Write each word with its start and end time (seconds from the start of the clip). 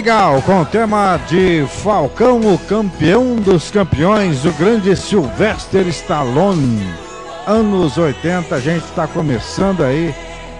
Legal, 0.00 0.40
com 0.40 0.62
o 0.62 0.64
tema 0.64 1.20
de 1.28 1.66
Falcão, 1.66 2.40
o 2.54 2.58
campeão 2.60 3.36
dos 3.36 3.70
campeões, 3.70 4.46
o 4.46 4.52
grande 4.52 4.96
Sylvester 4.96 5.86
Stallone. 5.88 6.88
Anos 7.46 7.98
80, 7.98 8.54
a 8.54 8.60
gente 8.60 8.82
está 8.84 9.06
começando 9.06 9.84
aí 9.84 10.14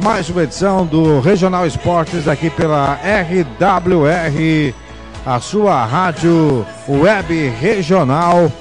mais 0.05 0.29
uma 0.29 0.43
edição 0.43 0.85
do 0.85 1.21
Regional 1.21 1.67
Esportes 1.67 2.29
aqui 2.29 2.51
pela 2.51 2.97
RWR, 2.97 4.75
a 5.25 5.41
sua 5.41 5.87
rádio 5.87 6.67
web 6.87 7.49
regional, 7.59 8.53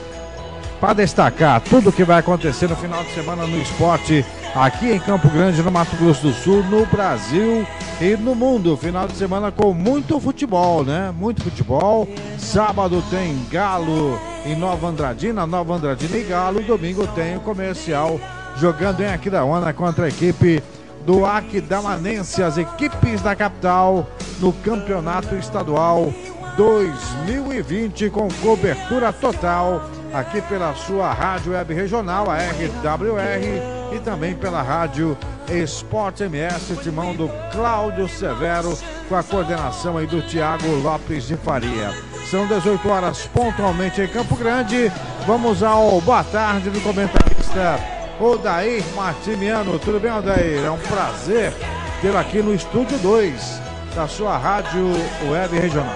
para 0.80 0.94
destacar 0.94 1.60
tudo 1.60 1.90
o 1.90 1.92
que 1.92 2.06
vai 2.06 2.20
acontecer 2.20 2.70
no 2.70 2.76
final 2.78 3.04
de 3.04 3.14
semana 3.14 3.46
no 3.46 3.62
esporte 3.62 4.26
aqui 4.56 4.92
em 4.92 5.00
Campo 5.00 5.30
Grande, 5.30 5.62
no 5.62 5.72
Mato 5.72 5.96
Grosso 5.98 6.22
do 6.28 6.34
Sul, 6.34 6.64
no 6.64 6.86
Brasil 6.86 7.66
e 8.02 8.16
no 8.18 8.36
mundo. 8.36 8.76
Final 8.78 9.08
de 9.08 9.16
semana 9.16 9.52
com 9.52 9.74
muito 9.74 10.20
futebol, 10.20 10.84
né? 10.84 11.14
Muito 11.18 11.44
futebol. 11.44 12.08
Sábado 12.38 13.04
tem 13.10 13.38
Galo 13.52 14.20
em 14.46 14.56
Nova 14.56 14.88
Andradina, 14.88 15.46
Nova 15.46 15.76
Andradina 15.76 16.18
e 16.18 16.24
Galo. 16.24 16.62
Domingo 16.62 17.06
tem 17.08 17.38
o 17.38 17.42
comercial 17.42 18.20
jogando 18.58 19.02
em 19.02 19.08
Aquidauana 19.08 19.74
contra 19.74 20.06
a 20.06 20.10
equipe 20.10 20.64
do 21.06 21.26
Aquidamanense, 21.26 22.44
as 22.44 22.58
equipes 22.58 23.22
da 23.22 23.36
capital 23.36 24.08
no 24.40 24.52
Campeonato 24.52 25.36
Estadual 25.36 26.14
2020 26.58 28.10
com 28.10 28.28
cobertura 28.42 29.14
total 29.14 29.90
aqui 30.14 30.42
pela 30.42 30.74
sua 30.76 31.14
rádio 31.14 31.54
web 31.54 31.74
regional, 31.74 32.30
a 32.30 32.38
RWR, 32.38 33.79
e 33.92 34.00
também 34.00 34.36
pela 34.36 34.62
rádio 34.62 35.18
Esporte 35.50 36.24
MS, 36.24 36.76
timão 36.84 37.16
do 37.16 37.30
Cláudio 37.52 38.08
Severo, 38.08 38.78
com 39.08 39.16
a 39.16 39.24
coordenação 39.24 39.98
aí 39.98 40.06
do 40.06 40.22
Tiago 40.22 40.68
Lopes 40.84 41.28
de 41.28 41.36
Faria. 41.38 41.92
São 42.30 42.46
18 42.46 42.88
horas 42.88 43.28
pontualmente 43.34 44.02
em 44.02 44.08
Campo 44.08 44.36
Grande. 44.36 44.92
Vamos 45.26 45.64
ao 45.64 46.00
boa 46.02 46.24
tarde 46.24 46.70
do 46.70 46.80
comentarista 46.82 47.80
Odair 48.20 48.84
Martimiano. 48.96 49.80
Tudo 49.80 50.00
bem, 50.00 50.12
Odair? 50.12 50.64
É 50.64 50.70
um 50.70 50.78
prazer 50.78 51.54
tê-lo 52.02 52.18
aqui 52.18 52.42
no 52.42 52.54
estúdio 52.54 52.98
2 53.00 53.62
da 53.96 54.08
sua 54.08 54.38
rádio 54.38 54.92
web 55.30 55.58
regional. 55.58 55.96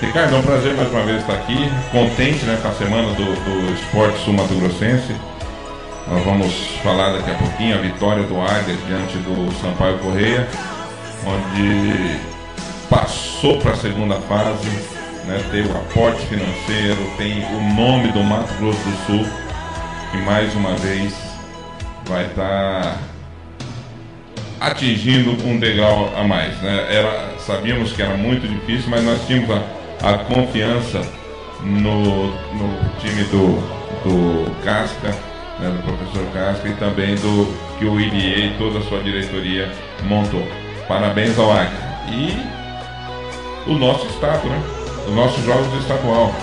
Ricardo, 0.00 0.36
é 0.36 0.38
um 0.38 0.42
prazer 0.42 0.76
mais 0.76 0.88
uma 0.92 1.02
vez 1.02 1.20
estar 1.20 1.34
aqui, 1.34 1.68
contente 1.90 2.44
né, 2.44 2.56
com 2.62 2.68
a 2.68 2.72
semana 2.74 3.12
do, 3.14 3.24
do 3.24 3.72
esporte 3.72 4.24
sul-mato-grossense. 4.24 5.12
Nós 6.10 6.24
vamos 6.24 6.52
falar 6.82 7.12
daqui 7.12 7.30
a 7.30 7.34
pouquinho 7.34 7.76
a 7.76 7.80
vitória 7.80 8.22
do 8.24 8.40
Águia 8.40 8.76
diante 8.86 9.18
do 9.18 9.52
Sampaio 9.60 9.98
Correia, 9.98 10.48
onde 11.26 12.18
passou 12.88 13.58
para 13.58 13.72
a 13.72 13.76
segunda 13.76 14.16
fase, 14.22 14.68
né, 15.26 15.42
teve 15.50 15.68
o 15.68 15.76
aporte 15.76 16.24
financeiro, 16.26 17.10
tem 17.16 17.44
o 17.54 17.74
nome 17.74 18.10
do 18.12 18.22
Mato 18.22 18.52
Grosso 18.54 18.78
do 18.78 19.06
Sul, 19.06 19.26
que 20.10 20.16
mais 20.18 20.54
uma 20.54 20.74
vez 20.76 21.14
vai 22.06 22.24
estar 22.24 22.82
tá 22.82 22.98
atingindo 24.60 25.32
um 25.46 25.58
degrau 25.58 26.10
a 26.16 26.24
mais. 26.24 26.56
Né? 26.62 26.86
Era, 26.90 27.34
sabíamos 27.38 27.92
que 27.92 28.00
era 28.00 28.16
muito 28.16 28.48
difícil, 28.48 28.90
mas 28.90 29.04
nós 29.04 29.26
tínhamos 29.26 29.50
a 29.50 29.78
a 30.02 30.18
confiança 30.18 31.02
no, 31.62 32.28
no 32.28 32.90
time 33.00 33.24
do, 33.24 33.58
do 34.04 34.64
Casca, 34.64 35.14
né, 35.58 35.70
do 35.70 35.82
professor 35.82 36.24
Casca 36.32 36.68
e 36.68 36.74
também 36.74 37.14
do 37.16 37.52
que 37.78 37.84
o 37.84 38.00
IBA 38.00 38.16
e 38.16 38.54
toda 38.58 38.78
a 38.78 38.82
sua 38.82 39.00
diretoria 39.02 39.70
montou. 40.04 40.46
Parabéns 40.86 41.38
ao 41.38 41.52
Acre. 41.52 41.76
E 42.10 43.70
o 43.70 43.74
nosso 43.74 44.06
estado, 44.06 44.48
né? 44.48 44.62
Os 45.06 45.14
nossos 45.14 45.44
jogos 45.44 45.72
estadual. 45.80 46.34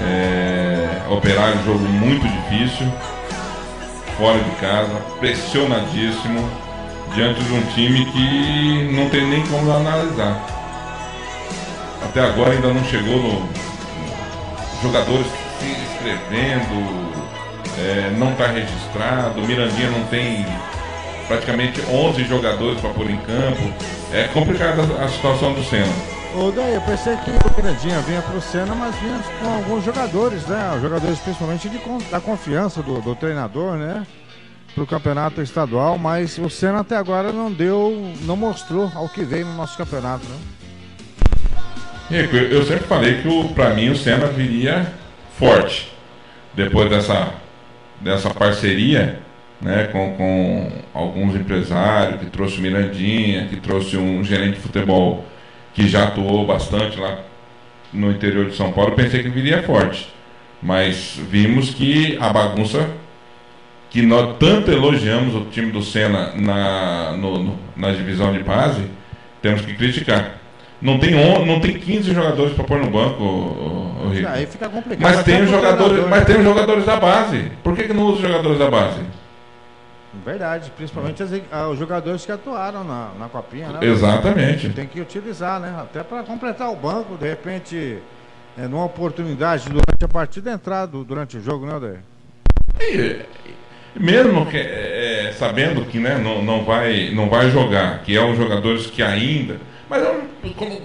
É, 0.00 1.02
operar 1.10 1.56
um 1.56 1.64
jogo 1.64 1.80
muito 1.80 2.26
difícil, 2.28 2.86
fora 4.16 4.38
de 4.38 4.50
casa, 4.56 4.94
pressionadíssimo, 5.18 6.48
diante 7.14 7.42
de 7.42 7.52
um 7.52 7.62
time 7.74 8.04
que 8.06 8.92
não 8.94 9.08
tem 9.08 9.26
nem 9.26 9.44
como 9.46 9.72
analisar 9.72 10.58
até 12.08 12.20
agora 12.22 12.52
ainda 12.52 12.72
não 12.72 12.84
chegou 12.84 13.22
no. 13.22 13.48
Jogadores 14.82 15.26
se 15.58 15.66
inscrevendo, 15.66 17.07
é, 17.78 18.10
não 18.16 18.32
está 18.32 18.46
registrado, 18.48 19.40
Mirandinha 19.42 19.90
não 19.90 20.04
tem 20.06 20.44
praticamente 21.26 21.80
11 21.82 22.24
jogadores 22.24 22.80
para 22.80 22.90
pôr 22.90 23.10
em 23.10 23.18
campo. 23.18 23.72
É 24.12 24.28
complicada 24.28 24.82
a 25.02 25.08
situação 25.08 25.52
do 25.52 25.62
Senna. 25.62 25.92
Ô, 26.34 26.50
daí, 26.50 26.74
eu 26.74 26.80
pensei 26.82 27.16
que 27.16 27.30
o 27.30 27.56
Mirandinha 27.56 28.00
vinha 28.00 28.22
para 28.22 28.36
o 28.36 28.40
Senna, 28.40 28.74
mas 28.74 28.94
vinha 28.96 29.18
com 29.40 29.54
alguns 29.54 29.84
jogadores, 29.84 30.46
né? 30.46 30.78
Jogadores 30.80 31.18
principalmente 31.18 31.68
de, 31.68 31.78
da 32.10 32.20
confiança 32.20 32.82
do, 32.82 33.00
do 33.00 33.14
treinador, 33.14 33.76
né? 33.76 34.06
Para 34.74 34.84
o 34.84 34.86
campeonato 34.86 35.42
estadual, 35.42 35.98
mas 35.98 36.38
o 36.38 36.48
Senna 36.48 36.80
até 36.80 36.96
agora 36.96 37.32
não 37.32 37.50
deu, 37.50 38.12
não 38.22 38.36
mostrou 38.36 38.90
ao 38.94 39.08
que 39.08 39.22
veio 39.22 39.46
no 39.46 39.54
nosso 39.54 39.76
campeonato, 39.76 40.24
né? 40.26 40.36
Rico, 42.10 42.36
eu 42.36 42.64
sempre 42.64 42.86
falei 42.86 43.20
que 43.20 43.54
para 43.54 43.70
mim 43.70 43.90
o 43.90 43.96
Senna 43.96 44.26
viria 44.28 44.90
forte 45.38 45.92
depois 46.54 46.88
dessa, 46.88 47.34
dessa 48.00 48.30
parceria 48.30 49.20
né, 49.60 49.88
com, 49.90 50.14
com 50.14 50.72
alguns 50.94 51.34
empresários, 51.34 52.20
que 52.20 52.26
trouxe 52.26 52.58
o 52.58 52.62
Mirandinha, 52.62 53.46
que 53.46 53.56
trouxe 53.56 53.96
um 53.96 54.22
gerente 54.22 54.54
de 54.54 54.60
futebol 54.60 55.24
que 55.74 55.88
já 55.88 56.04
atuou 56.04 56.46
bastante 56.46 56.98
lá 56.98 57.18
no 57.92 58.10
interior 58.10 58.46
de 58.46 58.56
São 58.56 58.72
Paulo, 58.72 58.94
pensei 58.94 59.22
que 59.22 59.28
viria 59.28 59.62
forte. 59.62 60.12
Mas 60.62 61.18
vimos 61.30 61.70
que 61.70 62.18
a 62.20 62.32
bagunça 62.32 62.88
que 63.90 64.02
nós 64.02 64.36
tanto 64.38 64.70
elogiamos 64.70 65.34
o 65.34 65.46
time 65.46 65.72
do 65.72 65.82
Senna 65.82 66.32
na, 66.34 67.12
no, 67.12 67.42
no, 67.42 67.58
na 67.76 67.90
divisão 67.92 68.32
de 68.32 68.42
base, 68.42 68.82
temos 69.40 69.62
que 69.62 69.74
criticar. 69.74 70.37
Não 70.80 70.98
tem, 70.98 71.14
on, 71.14 71.44
não 71.44 71.58
tem 71.58 71.76
15 71.76 72.14
jogadores 72.14 72.54
para 72.54 72.64
pôr 72.64 72.78
no 72.78 72.90
banco, 72.90 73.22
o, 73.22 74.06
o 74.06 74.10
Rico. 74.10 74.28
Aí 74.28 74.46
fica 74.46 74.68
complicado. 74.68 75.02
Mas 75.02 75.24
tem, 75.24 75.42
os 75.42 75.50
jogadores, 75.50 76.06
mas 76.08 76.24
tem 76.24 76.36
os 76.36 76.44
jogadores 76.44 76.84
da 76.86 76.96
base. 76.96 77.50
Por 77.64 77.74
que, 77.74 77.84
que 77.84 77.92
não 77.92 78.04
usa 78.04 78.16
os 78.16 78.22
jogadores 78.22 78.58
da 78.58 78.70
base? 78.70 79.00
Verdade, 80.24 80.72
principalmente 80.76 81.22
as, 81.22 81.30
ah, 81.50 81.68
os 81.68 81.78
jogadores 81.78 82.24
que 82.24 82.30
atuaram 82.30 82.84
na, 82.84 83.10
na 83.18 83.28
copinha, 83.28 83.68
né? 83.68 83.80
Exatamente. 83.82 84.68
Tem 84.70 84.86
que 84.86 85.00
utilizar, 85.00 85.60
né? 85.60 85.74
Até 85.78 86.02
para 86.02 86.22
completar 86.22 86.70
o 86.70 86.76
banco, 86.76 87.16
de 87.16 87.28
repente, 87.28 87.98
é, 88.56 88.68
numa 88.68 88.84
oportunidade 88.84 89.68
durante 89.68 90.04
a 90.04 90.08
partida, 90.08 90.52
entrar 90.52 90.86
do, 90.86 91.02
durante 91.02 91.36
o 91.36 91.42
jogo, 91.42 91.66
né, 91.66 91.74
Odair? 91.74 91.98
E, 92.80 93.20
mesmo 93.98 94.46
que, 94.46 94.56
é, 94.56 95.28
é, 95.28 95.32
sabendo 95.32 95.84
que 95.84 95.98
né, 95.98 96.18
não, 96.18 96.40
não, 96.42 96.64
vai, 96.64 97.10
não 97.12 97.28
vai 97.28 97.50
jogar, 97.50 98.02
que 98.02 98.16
é 98.16 98.24
os 98.24 98.36
jogadores 98.36 98.86
que 98.86 99.02
ainda 99.02 99.56
mas 99.88 100.02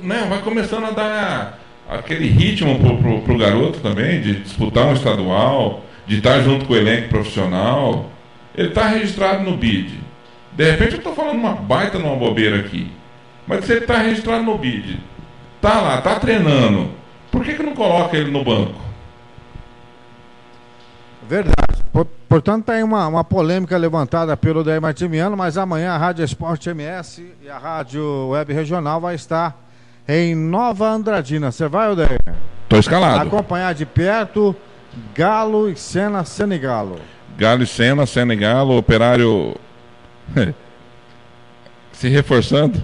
né, 0.01 0.25
vai 0.29 0.41
começando 0.41 0.85
a 0.85 0.91
dar 0.91 1.59
aquele 1.89 2.27
ritmo 2.27 2.79
pro, 2.79 2.97
pro, 2.97 3.21
pro 3.21 3.38
garoto 3.38 3.79
também, 3.79 4.21
de 4.21 4.35
disputar 4.41 4.85
um 4.85 4.94
estadual, 4.94 5.83
de 6.07 6.17
estar 6.17 6.41
junto 6.41 6.65
com 6.65 6.73
o 6.73 6.77
elenco 6.77 7.09
profissional. 7.09 8.09
Ele 8.55 8.69
está 8.69 8.88
registrado 8.88 9.44
no 9.44 9.57
BID. 9.57 10.00
De 10.51 10.71
repente 10.71 10.94
eu 10.94 10.97
estou 10.97 11.15
falando 11.15 11.38
uma 11.38 11.53
baita 11.53 11.97
numa 11.97 12.15
bobeira 12.15 12.59
aqui. 12.59 12.91
Mas 13.47 13.65
se 13.65 13.73
ele 13.73 13.81
está 13.81 13.97
registrado 13.97 14.44
no 14.44 14.57
BID, 14.57 14.97
tá 15.59 15.81
lá, 15.81 16.01
tá 16.01 16.15
treinando, 16.15 16.91
por 17.31 17.44
que, 17.44 17.53
que 17.53 17.63
não 17.63 17.73
coloca 17.73 18.15
ele 18.15 18.31
no 18.31 18.44
banco? 18.44 18.79
Verdade. 21.33 21.83
Portanto, 22.30 22.65
tem 22.65 22.83
uma, 22.83 23.07
uma 23.07 23.24
polêmica 23.24 23.75
levantada 23.75 24.38
pelo 24.38 24.63
Daí 24.63 24.80
Martimiano, 24.80 25.35
mas 25.35 25.57
amanhã 25.57 25.94
a 25.94 25.97
Rádio 25.97 26.24
Esporte 26.24 26.69
MS 26.69 27.33
e 27.41 27.50
a 27.50 27.57
Rádio 27.57 28.30
Web 28.30 28.53
Regional 28.53 29.01
vai 29.01 29.15
estar 29.15 29.57
em 30.07 30.35
Nova 30.35 30.89
Andradina. 30.89 31.51
Você 31.51 31.68
vai, 31.68 31.89
Odeir? 31.89 32.19
Estou 32.63 32.80
escalado. 32.80 33.27
Acompanhar 33.27 33.74
de 33.74 33.83
perto 33.83 34.56
Galo 35.15 35.69
e 35.69 35.75
Sena, 35.75 36.24
Senegalo. 36.24 37.00
Galo 37.35 37.63
e 37.63 37.68
Sena, 37.68 38.06
Senegalo, 38.06 38.77
operário 38.77 39.56
se 41.94 42.09
reforçando. 42.09 42.83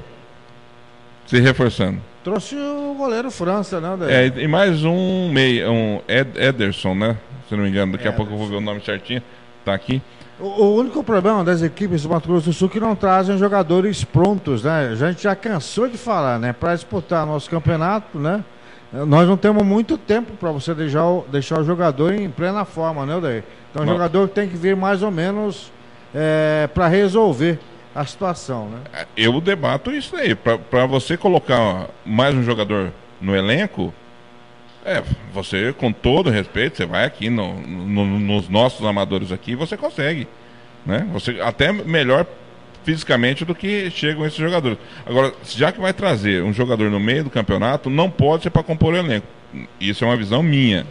Se 1.28 1.40
reforçando. 1.40 2.09
Trouxe 2.24 2.56
o 2.56 2.95
goleiro 2.98 3.31
França, 3.31 3.80
né? 3.80 3.98
É, 4.10 4.27
e 4.27 4.48
mais 4.48 4.83
um 4.83 5.31
meio, 5.31 5.71
um 5.71 6.01
Ed, 6.07 6.31
Ederson, 6.36 6.94
né? 6.94 7.18
Se 7.48 7.56
não 7.56 7.63
me 7.63 7.69
engano, 7.69 7.94
daqui 7.94 8.07
é, 8.07 8.10
a 8.10 8.13
pouco 8.13 8.33
eu 8.33 8.38
vou 8.38 8.48
ver 8.48 8.57
o 8.57 8.62
nome 8.62 8.81
certinho. 8.81 9.21
Tá 9.63 9.74
aqui. 9.74 10.01
O, 10.39 10.45
o, 10.45 10.75
único 10.75 11.04
problema 11.04 11.44
das 11.44 11.62
equipes 11.62 12.04
do 12.04 12.10
Mato 12.10 12.27
Grosso 12.27 12.45
do 12.45 12.54
Sul 12.54 12.68
é 12.68 12.71
que 12.71 12.80
não 12.80 12.95
trazem 12.95 13.38
jogadores 13.38 14.04
prontos, 14.04 14.63
né? 14.63 14.89
A 14.92 14.95
gente 14.95 15.24
já 15.24 15.36
cansou 15.36 15.88
de 15.88 15.98
falar, 15.98 16.39
né? 16.39 16.54
Para 16.54 16.75
disputar 16.75 17.25
nosso 17.25 17.50
campeonato, 17.50 18.19
né? 18.19 18.44
Nós 18.92 19.27
não 19.27 19.38
temos 19.38 19.63
muito 19.63 19.98
tempo 19.98 20.33
para 20.33 20.51
você 20.51 20.74
deixar 20.74 21.06
o, 21.06 21.25
deixar 21.31 21.60
o 21.60 21.63
jogador 21.63 22.13
em 22.13 22.30
plena 22.30 22.65
forma, 22.65 23.06
né, 23.06 23.19
Daí? 23.22 23.44
Então 23.69 23.83
o 23.83 23.88
jogador 23.88 24.27
tem 24.30 24.50
que 24.50 24.57
vir 24.57 24.75
mais 24.75 25.04
ou 25.04 25.12
menos 25.12 25.72
é, 26.13 26.68
para 26.74 26.88
resolver 26.88 27.60
a 27.94 28.06
situação, 28.06 28.69
né? 28.69 29.06
Eu 29.18 29.39
debato 29.41 29.91
isso 29.91 30.15
aí. 30.15 30.36
Para 30.36 30.86
você 30.86 31.18
colocar 31.18 31.89
mais 32.06 32.36
um 32.36 32.44
jogador 32.44 32.91
no 33.19 33.36
elenco, 33.36 33.94
é, 34.86 35.03
você, 35.33 35.74
com 35.74 35.91
todo 35.91 36.30
respeito, 36.30 36.77
você 36.77 36.86
vai 36.86 37.06
aqui 37.06 37.30
no, 37.30 37.59
no, 37.59 38.06
nos 38.06 38.47
nossos 38.47 38.86
amadores 38.86 39.31
aqui, 39.31 39.56
você 39.56 39.75
consegue. 39.75 40.27
Né? 40.86 41.07
Você, 41.12 41.39
até 41.41 41.71
melhor 41.71 42.25
fisicamente 42.83 43.44
do 43.44 43.53
que 43.53 43.91
chegam 43.91 44.25
esses 44.25 44.39
jogadores. 44.39 44.77
Agora, 45.06 45.33
já 45.45 45.71
que 45.71 45.80
vai 45.80 45.94
trazer 45.94 46.44
um 46.44 46.53
jogador 46.53 46.89
no 46.89 47.00
meio 47.00 47.25
do 47.25 47.30
campeonato, 47.30 47.89
não 47.89 48.09
pode 48.09 48.44
ser 48.44 48.50
para 48.50 48.63
compor 48.63 48.94
o 48.94 48.97
elenco. 48.97 49.27
Isso 49.80 50.03
é 50.03 50.07
uma 50.07 50.15
visão 50.15 50.41
minha. 50.41 50.86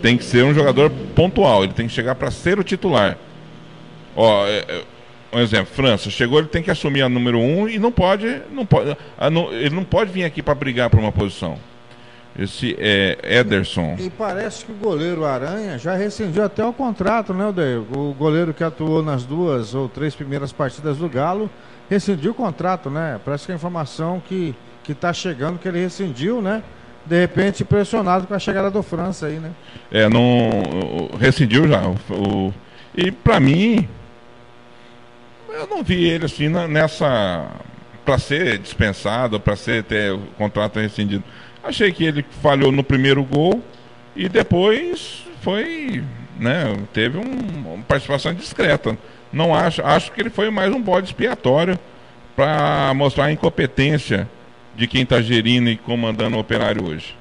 Tem 0.00 0.16
que 0.16 0.24
ser 0.24 0.44
um 0.44 0.54
jogador 0.54 0.90
pontual, 1.14 1.64
ele 1.64 1.72
tem 1.72 1.86
que 1.86 1.92
chegar 1.92 2.14
para 2.14 2.30
ser 2.30 2.58
o 2.58 2.64
titular. 2.64 3.18
Ó, 4.14 4.46
é, 4.46 4.64
é, 4.68 4.84
um 5.36 5.40
exemplo, 5.40 5.74
França, 5.74 6.10
chegou, 6.10 6.38
ele 6.38 6.48
tem 6.48 6.62
que 6.62 6.70
assumir 6.70 7.02
a 7.02 7.08
número 7.08 7.38
um 7.38 7.68
e 7.68 7.78
não 7.78 7.92
pode, 7.92 8.42
não 8.50 8.64
pode, 8.64 8.96
ele 9.52 9.74
não 9.74 9.84
pode 9.84 10.10
vir 10.10 10.24
aqui 10.24 10.42
para 10.42 10.54
brigar 10.54 10.90
por 10.90 10.98
uma 10.98 11.12
posição. 11.12 11.58
Esse 12.38 12.76
é 12.78 13.18
Ederson. 13.22 13.96
E, 13.98 14.06
e, 14.06 14.10
parece 14.10 14.64
que 14.64 14.72
o 14.72 14.74
goleiro 14.74 15.24
Aranha 15.24 15.78
já 15.78 15.94
rescindiu 15.94 16.44
até 16.44 16.64
o 16.64 16.72
contrato, 16.72 17.32
né, 17.32 17.46
Odeio? 17.46 17.86
O 17.96 18.12
goleiro 18.12 18.52
que 18.52 18.62
atuou 18.62 19.02
nas 19.02 19.24
duas 19.24 19.74
ou 19.74 19.88
três 19.88 20.14
primeiras 20.14 20.52
partidas 20.52 20.98
do 20.98 21.08
Galo 21.08 21.48
rescindiu 21.88 22.32
o 22.32 22.34
contrato, 22.34 22.90
né? 22.90 23.18
Parece 23.24 23.46
que 23.46 23.52
a 23.52 23.54
informação 23.54 24.20
que 24.20 24.54
que 24.86 24.92
está 24.92 25.12
chegando 25.12 25.58
que 25.58 25.66
ele 25.66 25.80
rescindiu, 25.80 26.40
né? 26.40 26.62
De 27.04 27.20
repente 27.20 27.64
pressionado 27.64 28.26
com 28.26 28.34
a 28.34 28.38
chegada 28.38 28.70
do 28.70 28.82
França 28.82 29.26
aí, 29.26 29.38
né? 29.38 29.50
É, 29.90 30.08
não 30.08 31.10
rescindiu 31.18 31.66
já. 31.66 31.82
O, 31.82 31.94
o 32.12 32.54
e 32.96 33.10
para 33.10 33.40
mim 33.40 33.88
eu 35.68 35.76
não 35.76 35.82
vi 35.82 36.04
ele 36.04 36.24
assim 36.24 36.48
nessa 36.48 37.46
para 38.04 38.18
ser 38.18 38.58
dispensado, 38.58 39.40
para 39.40 39.56
ser 39.56 39.82
ter 39.82 40.12
o 40.12 40.20
contrato 40.38 40.78
rescindido. 40.78 41.24
Achei 41.62 41.90
que 41.90 42.04
ele 42.04 42.24
falhou 42.40 42.70
no 42.70 42.84
primeiro 42.84 43.22
gol 43.24 43.60
e 44.14 44.28
depois 44.28 45.26
foi, 45.42 46.04
né, 46.38 46.76
teve 46.92 47.18
um, 47.18 47.74
uma 47.74 47.82
participação 47.82 48.32
discreta. 48.32 48.96
Não 49.32 49.52
acho, 49.52 49.84
acho 49.84 50.12
que 50.12 50.20
ele 50.20 50.30
foi 50.30 50.50
mais 50.50 50.72
um 50.72 50.80
bode 50.80 51.08
expiatório 51.08 51.76
para 52.36 52.94
mostrar 52.94 53.24
a 53.24 53.32
incompetência 53.32 54.28
de 54.76 54.86
quem 54.86 55.02
está 55.02 55.20
gerindo 55.20 55.68
e 55.68 55.76
comandando 55.76 56.36
o 56.36 56.40
operário 56.40 56.86
hoje. 56.86 57.16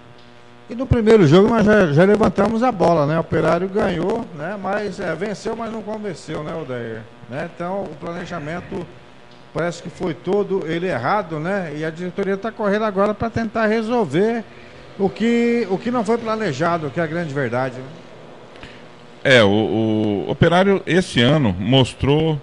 E 0.70 0.76
no 0.76 0.86
primeiro 0.86 1.26
jogo 1.26 1.50
nós 1.50 1.66
já, 1.66 1.94
já, 1.94 2.04
levantamos 2.04 2.64
a 2.64 2.72
bola, 2.72 3.06
né? 3.06 3.18
O 3.18 3.22
Operário 3.22 3.70
ganhou, 3.70 4.26
né? 4.36 4.58
Mas 4.62 5.00
é, 5.00 5.14
venceu, 5.14 5.56
mas 5.56 5.72
não 5.72 5.84
convenceu, 5.84 6.44
né, 6.44 6.56
Odair? 6.56 7.02
Né? 7.30 7.50
Então 7.54 7.84
o 7.84 7.96
planejamento 7.96 8.86
parece 9.54 9.82
que 9.82 9.90
foi 9.90 10.14
todo 10.14 10.68
ele 10.68 10.88
errado, 10.88 11.40
né? 11.40 11.74
E 11.76 11.86
a 11.86 11.90
diretoria 11.90 12.34
está 12.34 12.52
correndo 12.52 12.84
agora 12.86 13.14
para 13.14 13.30
tentar 13.30 13.68
resolver 13.68 14.44
o 15.00 15.10
que, 15.10 15.66
o 15.70 15.78
que 15.78 15.90
não 15.90 16.04
foi 16.04 16.18
planejado, 16.18 16.90
que 16.90 17.00
é 17.00 17.04
a 17.04 17.08
grande 17.08 17.34
verdade. 17.34 17.78
Né? 17.78 17.88
É, 19.24 19.44
o, 19.44 19.50
o 19.50 20.30
Operário 20.30 20.84
esse 20.86 21.22
ano 21.22 21.56
mostrou 21.58 22.40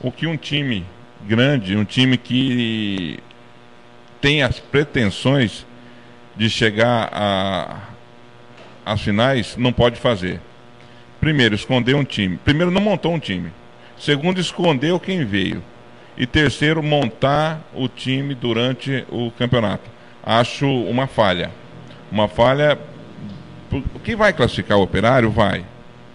o 0.00 0.12
que 0.12 0.26
um 0.26 0.36
time 0.36 0.84
grande, 1.26 1.76
um 1.76 1.84
time 1.84 2.18
que 2.18 3.18
tem 4.20 4.42
as 4.42 4.58
pretensões 4.58 5.66
de 6.36 6.50
chegar 6.50 7.10
às 8.84 9.00
finais, 9.00 9.56
não 9.56 9.72
pode 9.72 9.98
fazer. 9.98 10.40
Primeiro, 11.18 11.54
esconder 11.54 11.94
um 11.94 12.04
time. 12.04 12.36
Primeiro, 12.36 12.70
não 12.70 12.80
montou 12.80 13.14
um 13.14 13.18
time. 13.18 13.50
Segundo, 13.98 14.40
escondeu 14.40 15.00
quem 15.00 15.24
veio. 15.24 15.62
E 16.16 16.26
terceiro, 16.26 16.82
montar 16.82 17.60
o 17.74 17.88
time 17.88 18.34
durante 18.34 19.04
o 19.10 19.30
campeonato. 19.32 19.90
Acho 20.22 20.66
uma 20.66 21.06
falha. 21.06 21.50
Uma 22.10 22.28
falha. 22.28 22.78
O 23.94 24.00
que 24.00 24.16
vai 24.16 24.32
classificar 24.32 24.78
o 24.78 24.82
operário? 24.82 25.30
Vai. 25.30 25.64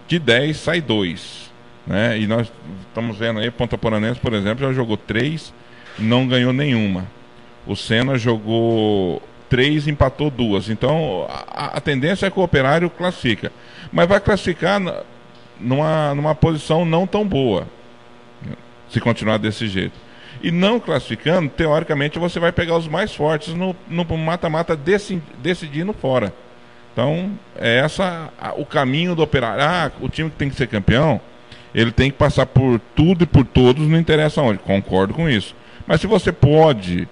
De 0.08 0.18
10 0.18 0.56
sai 0.56 0.80
2. 0.80 1.52
Né? 1.86 2.18
E 2.18 2.26
nós 2.26 2.52
estamos 2.88 3.16
vendo 3.16 3.40
aí, 3.40 3.50
Ponta 3.50 3.76
Poranense, 3.76 4.20
por 4.20 4.32
exemplo, 4.34 4.66
já 4.66 4.72
jogou 4.72 4.96
3, 4.96 5.52
não 5.98 6.26
ganhou 6.26 6.52
nenhuma. 6.52 7.06
O 7.66 7.76
Senna 7.76 8.16
jogou 8.18 9.22
3, 9.48 9.88
empatou 9.88 10.30
duas. 10.30 10.68
Então 10.68 11.26
a, 11.28 11.76
a, 11.76 11.80
tendência 11.80 12.26
é 12.26 12.30
que 12.30 12.38
o 12.38 12.42
operário 12.42 12.88
classifica. 12.90 13.52
Mas 13.92 14.08
vai 14.08 14.20
classificar 14.20 14.80
numa, 15.62 16.14
numa 16.14 16.34
posição 16.34 16.84
não 16.84 17.06
tão 17.06 17.26
boa 17.26 17.66
se 18.88 19.00
continuar 19.00 19.38
desse 19.38 19.66
jeito. 19.66 19.94
E 20.42 20.50
não 20.50 20.80
classificando, 20.80 21.48
teoricamente 21.48 22.18
você 22.18 22.38
vai 22.38 22.52
pegar 22.52 22.76
os 22.76 22.88
mais 22.88 23.14
fortes 23.14 23.54
no 23.54 23.74
mata-mata 24.18 24.76
decidindo 24.76 25.92
fora. 25.92 26.32
Então, 26.92 27.30
é 27.56 27.78
essa 27.78 28.30
a, 28.38 28.52
o 28.52 28.66
caminho 28.66 29.14
do 29.14 29.22
operário. 29.22 29.62
Ah, 29.62 29.90
o 30.00 30.08
time 30.08 30.28
que 30.28 30.36
tem 30.36 30.50
que 30.50 30.56
ser 30.56 30.66
campeão, 30.66 31.20
ele 31.74 31.90
tem 31.90 32.10
que 32.10 32.18
passar 32.18 32.44
por 32.44 32.78
tudo 32.94 33.24
e 33.24 33.26
por 33.26 33.46
todos, 33.46 33.88
não 33.88 33.98
interessa 33.98 34.42
onde. 34.42 34.58
Concordo 34.58 35.14
com 35.14 35.28
isso. 35.28 35.54
Mas 35.86 36.00
se 36.00 36.06
você 36.06 36.30
pode 36.30 37.08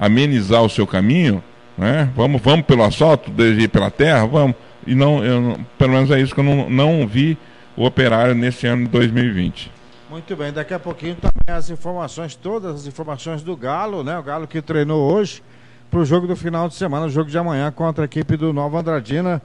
amenizar 0.00 0.62
o 0.62 0.68
seu 0.68 0.86
caminho, 0.86 1.42
né? 1.78 2.08
Vamos, 2.16 2.40
vamos 2.40 2.66
pelo 2.66 2.82
asfalto, 2.82 3.30
desde 3.30 3.68
pela 3.68 3.90
terra, 3.90 4.26
vamos. 4.26 4.56
E 4.86 4.94
não, 4.94 5.24
eu, 5.24 5.58
pelo 5.78 5.92
menos 5.92 6.10
é 6.10 6.20
isso 6.20 6.34
que 6.34 6.40
eu 6.40 6.44
não, 6.44 6.68
não 6.68 7.06
vi 7.06 7.38
o 7.76 7.84
operário 7.84 8.34
nesse 8.34 8.66
ano 8.66 8.84
de 8.84 8.90
2020. 8.90 9.70
Muito 10.10 10.36
bem, 10.36 10.52
daqui 10.52 10.72
a 10.74 10.78
pouquinho 10.78 11.16
também 11.16 11.56
as 11.56 11.70
informações, 11.70 12.36
todas 12.36 12.74
as 12.74 12.86
informações 12.86 13.42
do 13.42 13.56
Galo, 13.56 14.04
né? 14.04 14.18
O 14.18 14.22
Galo 14.22 14.46
que 14.46 14.62
treinou 14.62 15.12
hoje 15.12 15.42
para 15.90 16.00
o 16.00 16.04
jogo 16.04 16.26
do 16.26 16.36
final 16.36 16.68
de 16.68 16.74
semana, 16.74 17.06
o 17.06 17.10
jogo 17.10 17.30
de 17.30 17.38
amanhã 17.38 17.70
contra 17.72 18.04
a 18.04 18.06
equipe 18.06 18.36
do 18.36 18.52
Nova 18.52 18.80
Andradina 18.80 19.42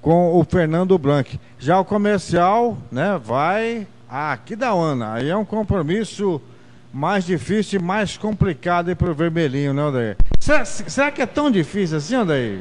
com 0.00 0.38
o 0.38 0.44
Fernando 0.44 0.98
Blanc. 0.98 1.38
Já 1.58 1.78
o 1.78 1.84
comercial, 1.84 2.76
né, 2.90 3.18
vai 3.22 3.86
aqui 4.08 4.54
da 4.54 4.70
Ana. 4.70 5.14
Aí 5.14 5.30
é 5.30 5.36
um 5.36 5.44
compromisso 5.44 6.40
mais 6.92 7.24
difícil 7.24 7.80
e 7.80 7.82
mais 7.82 8.16
complicado 8.16 8.94
para 8.94 9.10
o 9.10 9.14
vermelhinho, 9.14 9.72
né, 9.72 9.82
Odair? 9.82 10.16
Será, 10.38 10.64
será, 10.64 11.10
que 11.10 11.22
é 11.22 11.26
tão 11.26 11.50
difícil 11.50 11.96
assim, 11.96 12.16
Odair? 12.16 12.60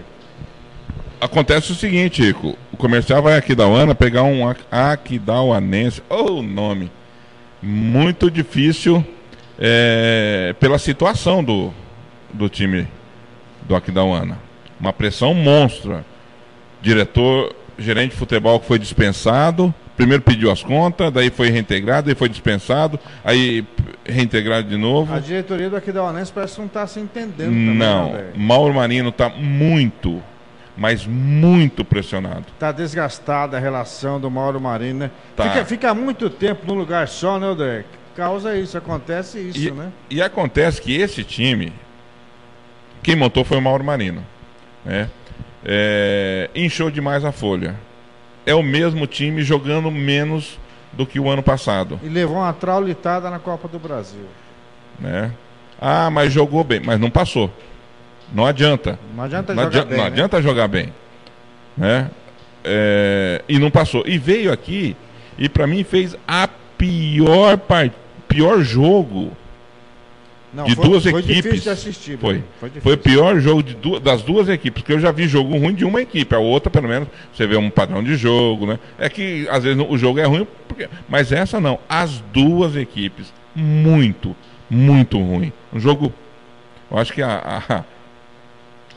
Acontece 1.19 1.71
o 1.71 1.75
seguinte, 1.75 2.23
Chico. 2.23 2.55
Comercial 2.81 3.21
vai 3.21 3.37
aqui 3.37 3.53
da 3.53 3.63
Ana 3.63 3.93
pegar 3.93 4.23
um 4.23 4.41
Aquidauanense, 4.71 6.01
ou 6.09 6.39
oh, 6.39 6.41
nome 6.41 6.91
muito 7.61 8.31
difícil 8.31 9.05
é, 9.59 10.55
pela 10.59 10.79
situação 10.79 11.43
do, 11.43 11.71
do 12.33 12.49
time 12.49 12.87
do 13.61 13.75
Aquidauana. 13.75 14.39
Uma 14.79 14.91
pressão 14.91 15.35
monstra. 15.35 16.03
Diretor, 16.81 17.55
gerente 17.77 18.11
de 18.13 18.17
futebol 18.17 18.59
que 18.59 18.65
foi 18.65 18.79
dispensado, 18.79 19.71
primeiro 19.95 20.23
pediu 20.23 20.49
as 20.49 20.63
contas, 20.63 21.11
daí 21.13 21.29
foi 21.29 21.51
reintegrado, 21.51 22.07
daí 22.07 22.15
foi 22.15 22.27
dispensado, 22.27 22.99
aí 23.23 23.63
reintegrado 24.03 24.67
de 24.67 24.75
novo. 24.75 25.13
A 25.13 25.19
diretoria 25.19 25.69
do 25.69 25.75
Aquidauanense 25.75 26.33
parece 26.33 26.55
que 26.55 26.61
não 26.61 26.67
está 26.67 26.87
se 26.87 26.99
entendendo 26.99 27.49
também, 27.49 27.75
Não, 27.75 28.13
né, 28.13 28.31
Mauro 28.35 28.73
Marino 28.73 29.09
está 29.09 29.29
muito 29.29 30.19
mas 30.75 31.05
muito 31.05 31.83
pressionado. 31.83 32.45
Está 32.53 32.71
desgastada 32.71 33.57
a 33.57 33.59
relação 33.59 34.19
do 34.19 34.29
Mauro 34.31 34.59
Marinho, 34.59 34.95
né? 34.95 35.11
Tá. 35.35 35.43
Fica, 35.43 35.65
fica 35.65 35.93
muito 35.93 36.29
tempo 36.29 36.65
num 36.65 36.75
lugar 36.75 37.07
só, 37.07 37.39
né, 37.39 37.47
Odé? 37.47 37.85
Causa 38.15 38.57
isso, 38.57 38.77
acontece 38.77 39.39
isso, 39.39 39.69
e, 39.69 39.71
né? 39.71 39.91
E 40.09 40.21
acontece 40.21 40.81
que 40.81 40.95
esse 40.95 41.23
time, 41.23 41.71
quem 43.01 43.15
montou 43.15 43.43
foi 43.43 43.57
o 43.57 43.61
Mauro 43.61 43.83
Marino, 43.83 44.25
né? 44.83 45.09
É, 45.63 46.49
inchou 46.55 46.89
demais 46.89 47.23
a 47.23 47.31
folha. 47.31 47.75
É 48.45 48.55
o 48.55 48.63
mesmo 48.63 49.05
time 49.05 49.43
jogando 49.43 49.91
menos 49.91 50.59
do 50.91 51.05
que 51.05 51.19
o 51.19 51.29
ano 51.29 51.43
passado. 51.43 51.99
E 52.03 52.09
levou 52.09 52.37
uma 52.37 52.51
traulitada 52.53 53.29
na 53.29 53.39
Copa 53.39 53.67
do 53.67 53.77
Brasil. 53.79 54.25
Né? 54.99 55.31
Ah, 55.79 56.09
mas 56.09 56.33
jogou 56.33 56.63
bem, 56.63 56.81
mas 56.83 56.99
não 56.99 57.09
passou. 57.09 57.51
Não 58.33 58.45
adianta. 58.45 58.97
Não 59.15 59.23
adianta 59.23 59.53
não 59.53 59.63
jogar 59.63 59.79
adianta, 59.79 59.89
bem. 59.89 59.97
Não 59.97 60.03
né? 60.03 60.11
adianta 60.11 60.41
jogar 60.41 60.67
bem. 60.67 60.93
Né? 61.77 62.11
É, 62.63 63.41
e 63.47 63.59
não 63.59 63.71
passou. 63.71 64.03
E 64.05 64.17
veio 64.17 64.51
aqui 64.51 64.95
e 65.37 65.49
para 65.49 65.65
mim 65.67 65.83
fez 65.83 66.15
a 66.27 66.47
pior 66.77 67.57
part... 67.57 67.93
pior 68.27 68.61
jogo 68.61 69.31
não, 70.53 70.65
de 70.65 70.75
foi, 70.75 70.85
duas 70.85 71.03
foi 71.03 71.19
equipes. 71.21 71.63
De 71.63 71.69
assistir, 71.69 72.17
foi. 72.17 72.43
Foi, 72.59 72.69
foi, 72.69 72.93
o 72.93 72.97
pior 72.97 73.39
jogo 73.39 73.63
de 73.63 73.73
duas, 73.73 74.01
das 74.01 74.21
duas 74.21 74.49
equipes, 74.49 74.81
porque 74.81 74.93
eu 74.93 74.99
já 74.99 75.11
vi 75.11 75.27
jogo 75.27 75.57
ruim 75.57 75.73
de 75.73 75.85
uma 75.85 76.01
equipe, 76.01 76.35
a 76.35 76.39
outra, 76.39 76.69
pelo 76.69 76.89
menos, 76.89 77.07
você 77.33 77.47
vê 77.47 77.55
um 77.55 77.69
padrão 77.69 78.03
de 78.03 78.15
jogo, 78.15 78.65
né? 78.65 78.77
É 78.99 79.07
que 79.07 79.47
às 79.49 79.63
vezes 79.63 79.83
o 79.87 79.97
jogo 79.97 80.19
é 80.19 80.25
ruim, 80.25 80.45
porque... 80.67 80.89
mas 81.07 81.31
essa 81.31 81.59
não. 81.59 81.79
As 81.87 82.21
duas 82.33 82.75
equipes, 82.75 83.33
muito, 83.55 84.35
muito 84.69 85.17
ruim. 85.17 85.53
Um 85.71 85.79
jogo. 85.79 86.13
Eu 86.89 86.97
acho 86.97 87.13
que 87.13 87.21
a, 87.21 87.63
a 87.69 87.83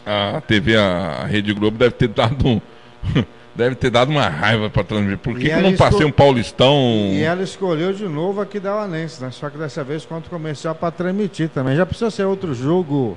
a 0.07 0.41
TV, 0.41 0.77
a 0.77 1.25
Rede 1.25 1.53
Globo, 1.53 1.79
deve 1.79 1.93
ter 1.93 2.09
dado 2.09 2.63
deve 3.55 3.75
ter 3.77 3.91
dado 3.91 4.11
uma 4.11 4.29
raiva 4.29 4.69
para 4.69 4.83
transmitir. 4.83 5.19
Por 5.19 5.39
que, 5.39 5.49
que 5.49 5.57
não 5.57 5.77
passei 5.77 5.99
escol... 5.99 6.09
um 6.09 6.13
Paulistão? 6.13 6.77
E 7.13 7.23
ela 7.23 7.43
escolheu 7.43 7.93
de 7.93 8.07
novo 8.07 8.41
aqui 8.41 8.59
da 8.59 8.73
Alense, 8.73 9.23
né? 9.23 9.31
Só 9.31 9.49
que 9.49 9.57
dessa 9.57 9.85
vez 9.85 10.05
contra 10.05 10.27
o 10.27 10.31
comercial 10.31 10.75
para 10.75 10.91
transmitir 10.91 11.49
também. 11.49 11.77
Já 11.77 11.87
precisa 11.87 12.11
ser 12.11 12.25
outro 12.25 12.55
jogo 12.55 13.17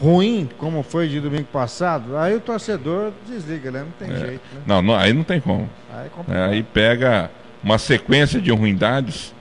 ruim, 0.00 0.48
como 0.58 0.82
foi 0.82 1.08
de 1.08 1.20
domingo 1.20 1.46
passado, 1.50 2.16
aí 2.18 2.34
o 2.34 2.40
torcedor 2.40 3.12
desliga, 3.26 3.70
né? 3.70 3.80
Não 3.80 4.06
tem 4.06 4.14
é. 4.14 4.18
jeito. 4.18 4.42
Né? 4.52 4.60
Não, 4.66 4.82
não, 4.82 4.94
aí 4.94 5.12
não 5.12 5.22
tem 5.22 5.40
como. 5.40 5.68
Aí, 5.92 6.10
é, 6.28 6.44
aí 6.44 6.62
pega 6.62 7.30
uma 7.64 7.78
sequência 7.78 8.40
de 8.40 8.50
ruindades, 8.50 9.34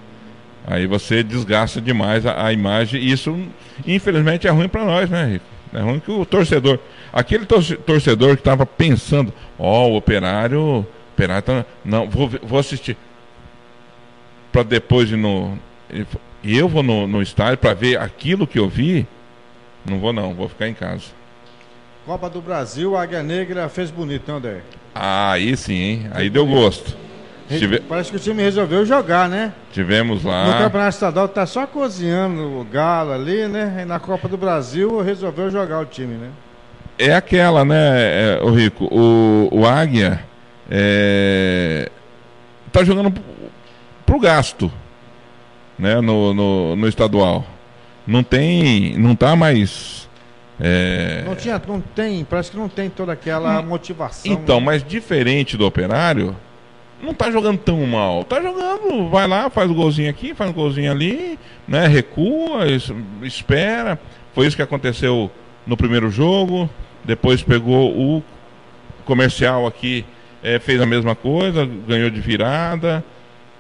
aí 0.66 0.88
você 0.88 1.24
desgasta 1.24 1.82
demais 1.82 2.26
a, 2.26 2.46
a 2.46 2.54
imagem. 2.54 3.02
E 3.02 3.12
isso, 3.12 3.38
infelizmente, 3.86 4.48
é 4.48 4.50
ruim 4.50 4.70
para 4.70 4.86
nós, 4.86 5.10
né, 5.10 5.26
Rico? 5.26 5.55
É 5.76 5.82
ruim 5.82 6.00
que 6.00 6.10
o 6.10 6.26
torcedor. 6.26 6.80
Aquele 7.12 7.46
torcedor 7.46 8.36
que 8.36 8.42
estava 8.42 8.66
pensando, 8.66 9.34
ó, 9.60 9.86
oh, 9.86 9.92
o 9.92 9.98
operário. 9.98 10.60
O 10.60 10.88
operário 11.14 11.44
tá, 11.44 11.66
não, 11.84 12.10
vou, 12.10 12.30
vou 12.42 12.60
assistir. 12.60 12.98
Para 14.52 14.64
depois 14.64 15.12
ir 15.12 15.18
no. 15.18 15.58
E 16.42 16.58
eu 16.58 16.70
vou 16.70 16.82
no, 16.82 17.06
no 17.06 17.22
estádio 17.22 17.58
para 17.58 17.74
ver 17.74 18.00
aquilo 18.00 18.48
que 18.48 18.58
eu 18.58 18.70
vi. 18.70 19.06
Não 19.86 20.00
vou 20.00 20.14
não, 20.14 20.34
vou 20.34 20.48
ficar 20.48 20.68
em 20.68 20.74
casa. 20.74 21.04
Copa 22.06 22.30
do 22.30 22.42
Brasil, 22.42 22.96
a 22.96 23.02
Águia 23.02 23.24
Negra 23.24 23.68
fez 23.68 23.92
bonito, 23.92 24.28
não, 24.28 24.38
André? 24.38 24.62
Ah, 24.94 25.32
aí 25.32 25.58
sim, 25.58 25.74
hein? 25.74 26.08
Aí 26.12 26.30
deu 26.30 26.46
gosto. 26.46 26.96
Tive... 27.48 27.80
Parece 27.82 28.10
que 28.10 28.18
o 28.18 28.20
time 28.20 28.42
resolveu 28.42 28.86
jogar, 28.86 29.30
né? 29.30 29.54
Tivemos 29.72 30.24
lá. 30.24 30.46
No 30.46 30.64
Campeonato 30.64 30.96
Estadual 30.96 31.28
tá 31.28 31.46
só 31.46 31.68
cozinhando 31.68 32.60
o 32.60 32.64
Galo 32.64 33.12
ali, 33.12 33.48
né? 33.48 33.82
E 33.82 33.86
na 33.86 34.00
Copa 34.00 34.28
do 34.28 34.38
Brasil 34.38 35.02
resolveu 35.02 35.52
jogar 35.52 35.80
o 35.80 35.86
time, 35.86 36.16
né? 36.16 36.30
É 36.98 37.14
aquela, 37.14 37.66
né, 37.66 37.76
é, 37.78 38.40
o 38.42 38.52
Rico? 38.52 38.86
O, 38.86 39.50
o 39.52 39.68
Águia 39.68 40.24
é, 40.70 41.92
tá 42.72 42.84
jogando 42.84 43.14
pro 44.06 44.20
gasto, 44.20 44.72
né? 45.78 46.02
No, 46.02 46.34
no, 46.34 46.76
no 46.76 46.88
estadual. 46.88 47.46
Não 48.08 48.24
tem. 48.24 48.98
Não 48.98 49.16
tá 49.16 49.36
mais. 49.36 50.10
É... 50.60 51.24
Não 51.26 51.36
tinha, 51.36 51.62
não 51.68 51.82
tem, 51.82 52.24
parece 52.24 52.52
que 52.52 52.58
não 52.58 52.70
tem 52.70 52.90
toda 52.90 53.12
aquela 53.12 53.60
hum, 53.60 53.66
motivação. 53.66 54.32
Então, 54.32 54.60
né? 54.60 54.66
mas 54.68 54.84
diferente 54.84 55.58
do 55.58 55.66
operário, 55.66 56.36
não 57.02 57.14
tá 57.14 57.30
jogando 57.32 57.58
tão 57.58 57.86
mal. 57.86 58.24
Tá 58.24 58.42
jogando, 58.42 59.10
vai 59.10 59.28
lá, 59.28 59.50
faz 59.50 59.70
o 59.70 59.74
um 59.74 59.76
golzinho 59.76 60.10
aqui, 60.10 60.34
faz 60.34 60.50
um 60.50 60.54
golzinho 60.54 60.92
ali, 60.92 61.38
né? 61.68 61.88
Recua, 61.88 62.66
espera. 63.22 64.00
Foi 64.34 64.48
isso 64.48 64.56
que 64.56 64.62
aconteceu 64.62 65.32
no 65.66 65.78
primeiro 65.78 66.10
jogo. 66.10 66.70
Depois 67.04 67.42
pegou 67.44 67.92
o 67.92 68.24
comercial 69.06 69.68
aqui, 69.68 70.06
é, 70.44 70.60
fez 70.60 70.82
a 70.82 70.86
mesma 70.86 71.16
coisa, 71.16 71.70
ganhou 71.88 72.10
de 72.10 72.20
virada. 72.20 73.04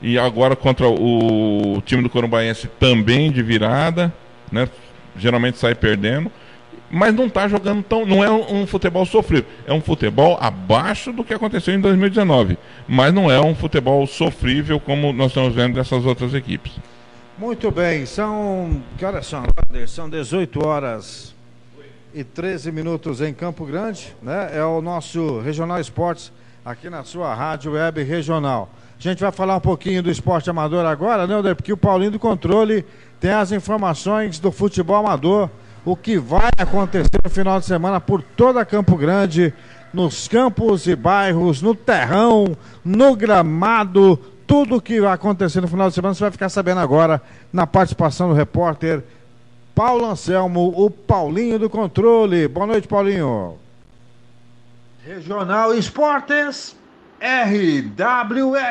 E 0.01 0.19
agora 0.19 0.55
contra 0.55 0.87
o, 0.87 1.81
time 1.85 2.03
do 2.03 2.09
Corumbaense 2.09 2.67
também 2.79 3.31
de 3.31 3.41
virada, 3.41 4.13
né? 4.51 4.67
Geralmente 5.17 5.57
sai 5.57 5.73
perdendo 5.73 6.31
mas 6.95 7.13
não 7.13 7.25
está 7.25 7.45
jogando 7.45 7.83
tão. 7.83 8.05
Não 8.05 8.23
é 8.23 8.31
um, 8.31 8.65
futebol 8.65 9.05
sofrido. 9.05 9.45
É 9.67 9.73
um 9.73 9.81
futebol 9.81 10.37
abaixo 10.39 11.11
do 11.11 11.25
que 11.25 11.33
aconteceu 11.33 11.73
em 11.73 11.81
2019. 11.81 12.57
Mas 12.87 13.13
não 13.13 13.29
é 13.29 13.37
um 13.41 13.53
futebol 13.53 14.07
sofrível 14.07 14.79
como 14.79 15.11
nós 15.11 15.27
estamos 15.27 15.53
vendo 15.53 15.73
dessas 15.73 16.05
outras 16.05 16.33
equipes. 16.33 16.71
Muito 17.37 17.69
bem, 17.69 18.05
são. 18.05 18.81
Que 18.97 19.03
horas 19.03 19.27
são? 19.27 19.43
São 19.87 20.09
18 20.09 20.65
horas 20.65 21.35
e 22.13 22.23
13 22.23 22.71
minutos 22.71 23.19
em 23.19 23.33
Campo 23.33 23.65
Grande, 23.65 24.15
né? 24.21 24.51
É 24.53 24.63
o 24.63 24.81
nosso 24.81 25.41
Regional 25.41 25.81
Esportes 25.81 26.31
aqui 26.63 26.89
na 26.89 27.03
sua 27.03 27.35
rádio 27.35 27.73
web 27.73 28.01
regional. 28.03 28.69
A 28.97 29.01
gente 29.01 29.19
vai 29.19 29.33
falar 29.33 29.57
um 29.57 29.61
pouquinho 29.61 30.01
do 30.01 30.09
esporte 30.09 30.49
amador 30.49 30.85
agora, 30.85 31.27
né, 31.27 31.53
Porque 31.53 31.73
o 31.73 31.77
Paulinho 31.77 32.11
do 32.11 32.19
Controle 32.19 32.85
tem 33.19 33.31
as 33.31 33.51
informações 33.51 34.39
do 34.39 34.49
futebol 34.49 34.95
amador 34.95 35.49
o 35.85 35.95
que 35.95 36.17
vai 36.17 36.49
acontecer 36.57 37.19
no 37.23 37.29
final 37.29 37.59
de 37.59 37.65
semana 37.65 38.01
por 38.01 38.21
toda 38.21 38.65
Campo 38.65 38.97
Grande, 38.97 39.53
nos 39.93 40.27
campos 40.27 40.87
e 40.87 40.95
bairros, 40.95 41.61
no 41.61 41.75
terrão, 41.75 42.57
no 42.83 43.15
gramado, 43.15 44.19
tudo 44.47 44.77
o 44.77 44.81
que 44.81 44.99
vai 44.99 45.13
acontecer 45.13 45.61
no 45.61 45.67
final 45.67 45.87
de 45.87 45.95
semana 45.95 46.13
você 46.15 46.21
vai 46.21 46.31
ficar 46.31 46.49
sabendo 46.49 46.79
agora 46.79 47.21
na 47.53 47.67
participação 47.67 48.29
do 48.29 48.35
repórter 48.35 49.03
Paulo 49.75 50.05
Anselmo, 50.05 50.73
o 50.75 50.89
Paulinho 50.89 51.59
do 51.59 51.69
Controle. 51.69 52.47
Boa 52.47 52.65
noite, 52.65 52.87
Paulinho. 52.87 53.57
Regional 55.05 55.73
Esportes 55.73 56.75
RWR. 57.19 58.65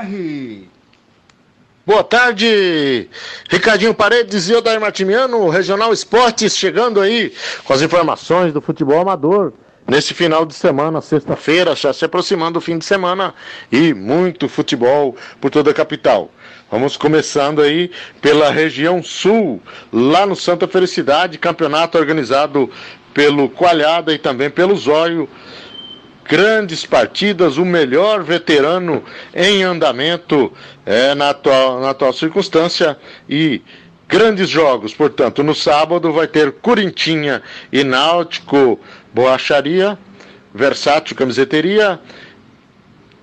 Boa 1.86 2.02
tarde, 2.02 3.10
Ricardinho 3.50 3.92
Paredes 3.92 4.48
e 4.48 4.54
Odair 4.54 4.80
Martimiano, 4.80 5.50
Regional 5.50 5.92
Esportes, 5.92 6.56
chegando 6.56 6.98
aí 6.98 7.30
com 7.62 7.74
as 7.74 7.82
informações 7.82 8.54
do 8.54 8.62
futebol 8.62 9.02
amador. 9.02 9.52
Nesse 9.86 10.14
final 10.14 10.46
de 10.46 10.54
semana, 10.54 11.02
sexta-feira, 11.02 11.76
já 11.76 11.92
se 11.92 12.02
aproximando 12.02 12.54
do 12.54 12.60
fim 12.62 12.78
de 12.78 12.86
semana 12.86 13.34
e 13.70 13.92
muito 13.92 14.48
futebol 14.48 15.14
por 15.42 15.50
toda 15.50 15.72
a 15.72 15.74
capital. 15.74 16.30
Vamos 16.70 16.96
começando 16.96 17.60
aí 17.60 17.90
pela 18.18 18.50
região 18.50 19.02
sul, 19.02 19.60
lá 19.92 20.24
no 20.24 20.34
Santa 20.34 20.66
Felicidade, 20.66 21.36
campeonato 21.36 21.98
organizado 21.98 22.70
pelo 23.12 23.46
Coalhada 23.50 24.14
e 24.14 24.16
também 24.16 24.48
pelo 24.48 24.74
Zóio 24.74 25.28
grandes 26.24 26.84
partidas, 26.86 27.56
o 27.56 27.64
melhor 27.64 28.22
veterano 28.22 29.04
em 29.34 29.62
andamento 29.62 30.52
é, 30.84 31.14
na, 31.14 31.30
atual, 31.30 31.80
na 31.80 31.90
atual 31.90 32.12
circunstância 32.12 32.98
e 33.28 33.62
grandes 34.08 34.48
jogos. 34.48 34.94
Portanto, 34.94 35.42
no 35.42 35.54
sábado 35.54 36.12
vai 36.12 36.26
ter 36.26 36.52
Corintinha 36.52 37.42
e 37.72 37.84
Náutico 37.84 38.80
Borracharia, 39.12 39.98
Versátil 40.54 41.16
Camiseteria, 41.16 42.00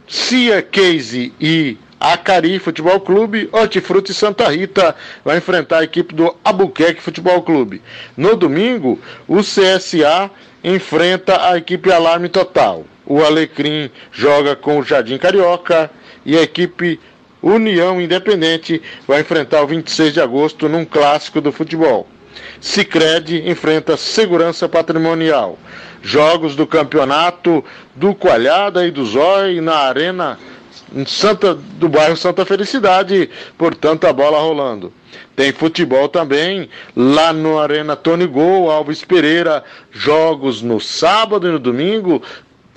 Cia 0.07 0.61
Case 0.61 1.33
e 1.39 1.77
Acari 1.99 2.57
Futebol 2.59 2.99
Clube, 2.99 3.47
Hortifruti 3.51 4.13
Santa 4.13 4.49
Rita 4.49 4.95
vai 5.23 5.37
enfrentar 5.37 5.79
a 5.79 5.83
equipe 5.83 6.15
do 6.15 6.35
Albuquerque 6.43 7.01
Futebol 7.01 7.41
Clube. 7.43 7.81
No 8.17 8.35
domingo, 8.35 8.99
o 9.27 9.37
CSA 9.41 10.31
enfrenta 10.63 11.49
a 11.49 11.57
equipe 11.57 11.91
Alarme 11.91 12.29
Total. 12.29 12.85
O 13.05 13.23
Alecrim 13.23 13.89
joga 14.11 14.55
com 14.55 14.79
o 14.79 14.83
Jardim 14.83 15.17
Carioca 15.17 15.89
e 16.25 16.37
a 16.37 16.41
equipe 16.41 16.99
União 17.41 17.99
Independente 17.99 18.81
vai 19.07 19.21
enfrentar 19.21 19.61
o 19.61 19.67
26 19.67 20.13
de 20.13 20.21
agosto 20.21 20.69
num 20.69 20.85
clássico 20.85 21.41
do 21.41 21.51
futebol. 21.51 22.07
Sicredi 22.59 23.49
enfrenta 23.49 23.97
Segurança 23.97 24.69
Patrimonial. 24.69 25.57
Jogos 26.03 26.55
do 26.55 26.65
campeonato 26.65 27.63
do 27.95 28.15
Coalhada 28.15 28.85
e 28.85 28.91
do 28.91 29.05
Zói 29.05 29.61
na 29.61 29.75
Arena 29.75 30.39
Santa, 31.05 31.53
do 31.53 31.87
bairro 31.87 32.17
Santa 32.17 32.45
Felicidade, 32.45 33.29
portanto 33.57 34.05
a 34.05 34.13
bola 34.13 34.39
rolando. 34.39 34.91
Tem 35.41 35.51
futebol 35.51 36.07
também 36.07 36.69
lá 36.95 37.33
no 37.33 37.57
Arena 37.57 37.95
Tony 37.95 38.27
Gol, 38.27 38.69
Alves 38.69 39.03
Pereira, 39.03 39.63
jogos 39.91 40.61
no 40.61 40.79
sábado 40.79 41.47
e 41.47 41.51
no 41.51 41.57
domingo. 41.57 42.21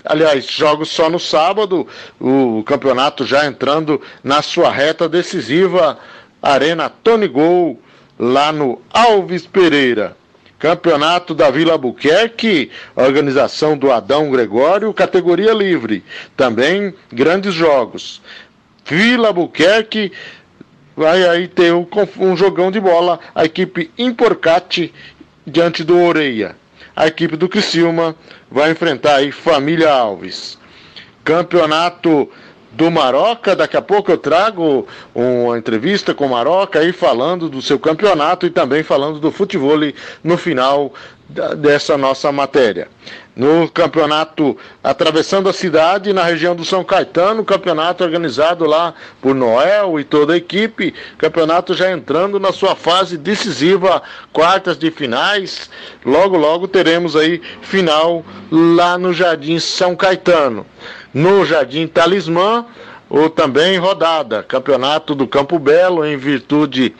Aliás, 0.03 0.47
jogos 0.47 0.89
só 0.89 1.11
no 1.11 1.21
sábado, 1.21 1.87
o 2.19 2.63
campeonato 2.65 3.27
já 3.27 3.45
entrando 3.45 4.01
na 4.23 4.41
sua 4.41 4.71
reta 4.71 5.07
decisiva. 5.07 5.99
Arena 6.43 6.89
Tony 6.89 7.29
Gol, 7.29 7.79
lá 8.19 8.51
no 8.51 8.81
Alves 8.91 9.47
Pereira. 9.47 10.17
Campeonato 10.59 11.35
da 11.35 11.51
Vila 11.51 11.73
Albuquerque, 11.73 12.71
organização 12.97 13.77
do 13.77 13.93
Adão 13.93 14.31
Gregório, 14.31 14.95
categoria 14.95 15.53
livre. 15.53 16.03
Também 16.35 16.95
grandes 17.13 17.53
jogos. 17.53 18.23
Vila 18.87 19.29
Albuquerque 19.29 20.13
vai 20.97 21.27
aí 21.29 21.49
ter 21.49 21.73
um, 21.73 21.87
um 22.19 22.37
jogão 22.37 22.71
de 22.71 22.81
bola. 22.81 23.19
A 23.35 23.45
equipe 23.45 23.91
Imporcate 23.99 24.93
diante 25.47 25.85
do 25.85 25.99
Oreia. 25.99 26.57
A 26.95 27.07
equipe 27.07 27.37
do 27.37 27.49
Criciúma 27.49 28.15
vai 28.51 28.71
enfrentar 28.71 29.17
aí 29.17 29.33
Família 29.33 29.91
Alves. 29.91 30.59
Campeonato 31.25 32.31
do 32.75 32.91
Maroca. 32.91 33.57
Daqui 33.57 33.77
a 33.77 33.83
pouco 33.83 34.11
eu 34.11 34.19
trago 34.19 34.87
uma 35.15 35.59
entrevista 35.59 36.15
com 36.15 36.27
o 36.27 36.31
Maroca 36.31 36.79
aí 36.79 36.93
falando 36.93 37.49
do 37.49 37.63
seu 37.63 37.79
campeonato 37.79 38.47
e 38.47 38.51
também 38.51 38.83
falando 38.83 39.19
do 39.19 39.31
futebol 39.31 39.65
no 40.23 40.37
final 40.37 40.93
dessa 41.57 41.97
nossa 41.97 42.31
matéria. 42.31 42.89
No 43.35 43.69
campeonato 43.69 44.57
Atravessando 44.83 45.49
a 45.49 45.53
Cidade, 45.53 46.13
na 46.13 46.23
região 46.23 46.55
do 46.55 46.65
São 46.65 46.85
Caetano, 46.85 47.45
campeonato 47.45 48.05
organizado 48.05 48.65
lá 48.65 48.95
por 49.21 49.35
Noel 49.35 49.99
e 49.99 50.05
toda 50.05 50.35
a 50.35 50.37
equipe, 50.37 50.95
campeonato 51.19 51.75
já 51.75 51.91
entrando 51.91 52.39
na 52.39 52.53
sua 52.53 52.77
fase 52.77 53.17
decisiva, 53.17 54.03
quartas 54.33 54.79
de 54.79 54.91
finais. 54.91 55.69
Logo, 56.05 56.37
logo 56.37 56.69
teremos 56.69 57.17
aí 57.17 57.43
final 57.63 58.25
lá 58.53 58.97
no 58.97 59.13
Jardim 59.13 59.59
São 59.59 59.97
Caetano. 59.97 60.65
No 61.15 61.47
Jardim 61.47 61.87
Talismã, 61.87 62.67
ou 63.09 63.31
também 63.31 63.79
rodada, 63.79 64.43
Campeonato 64.43 65.15
do 65.15 65.27
Campo 65.27 65.59
Belo, 65.59 66.05
em 66.05 66.17
virtude 66.17 66.95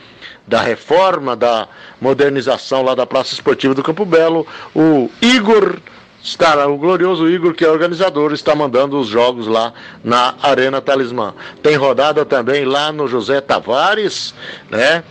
da 0.47 0.61
reforma, 0.61 1.35
da 1.35 1.67
modernização 1.99 2.81
lá 2.81 2.95
da 2.95 3.05
Praça 3.05 3.33
Esportiva 3.33 3.73
do 3.73 3.83
Campo 3.83 4.05
Belo, 4.05 4.47
o 4.73 5.09
Igor 5.21 5.77
Está, 6.25 6.65
o 6.67 6.75
glorioso 6.75 7.29
Igor, 7.29 7.53
que 7.53 7.63
é 7.63 7.69
organizador, 7.69 8.33
está 8.33 8.55
mandando 8.55 8.99
os 8.99 9.07
jogos 9.07 9.45
lá 9.45 9.71
na 10.03 10.33
Arena 10.41 10.81
Talismã. 10.81 11.35
Tem 11.61 11.75
rodada 11.75 12.25
também 12.25 12.65
lá 12.65 12.91
no 12.91 13.07
José 13.07 13.39
Tavares, 13.41 14.33
né? 14.67 15.03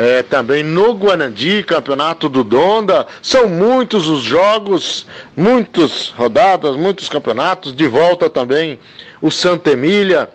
É, 0.00 0.22
também 0.22 0.62
no 0.62 0.92
Guanandi, 0.92 1.64
campeonato 1.64 2.28
do 2.28 2.44
Donda. 2.44 3.04
São 3.20 3.48
muitos 3.48 4.06
os 4.08 4.22
jogos, 4.22 5.04
muitas 5.36 6.10
rodadas, 6.10 6.76
muitos 6.76 7.08
campeonatos. 7.08 7.74
De 7.74 7.88
volta 7.88 8.30
também 8.30 8.78
o 9.20 9.28
Santa 9.28 9.72
Emília, 9.72 10.30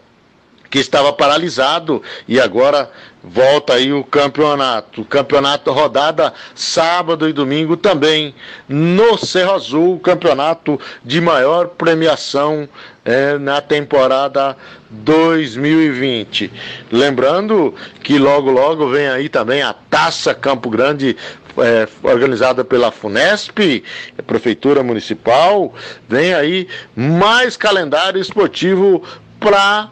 que 0.70 0.80
estava 0.80 1.14
paralisado 1.14 2.04
e 2.28 2.42
agora 2.42 2.92
Volta 3.24 3.76
aí 3.76 3.94
o 3.94 4.04
campeonato. 4.04 5.06
Campeonato 5.06 5.72
rodada 5.72 6.34
sábado 6.54 7.30
e 7.30 7.32
domingo 7.32 7.78
também 7.78 8.36
no 8.68 9.18
Cerro 9.18 9.54
Azul, 9.54 9.98
campeonato 10.00 10.78
de 11.06 11.22
maior 11.22 11.70
premiação 11.70 12.68
é, 13.06 13.38
na 13.38 13.62
temporada 13.62 14.56
2020. 14.90 16.52
Lembrando 16.92 17.74
que 18.02 18.18
logo 18.18 18.52
logo 18.52 18.90
vem 18.90 19.08
aí 19.08 19.30
também 19.30 19.62
a 19.62 19.74
Taça 19.74 20.34
Campo 20.34 20.70
Grande 20.70 21.18
é, 21.58 21.88
organizada 22.02 22.64
pela 22.64 22.92
Funesp, 22.92 23.84
Prefeitura 24.26 24.84
Municipal. 24.84 25.74
Vem 26.08 26.34
aí 26.34 26.68
mais 26.96 27.58
calendário 27.58 28.20
esportivo 28.20 29.04
para 29.40 29.90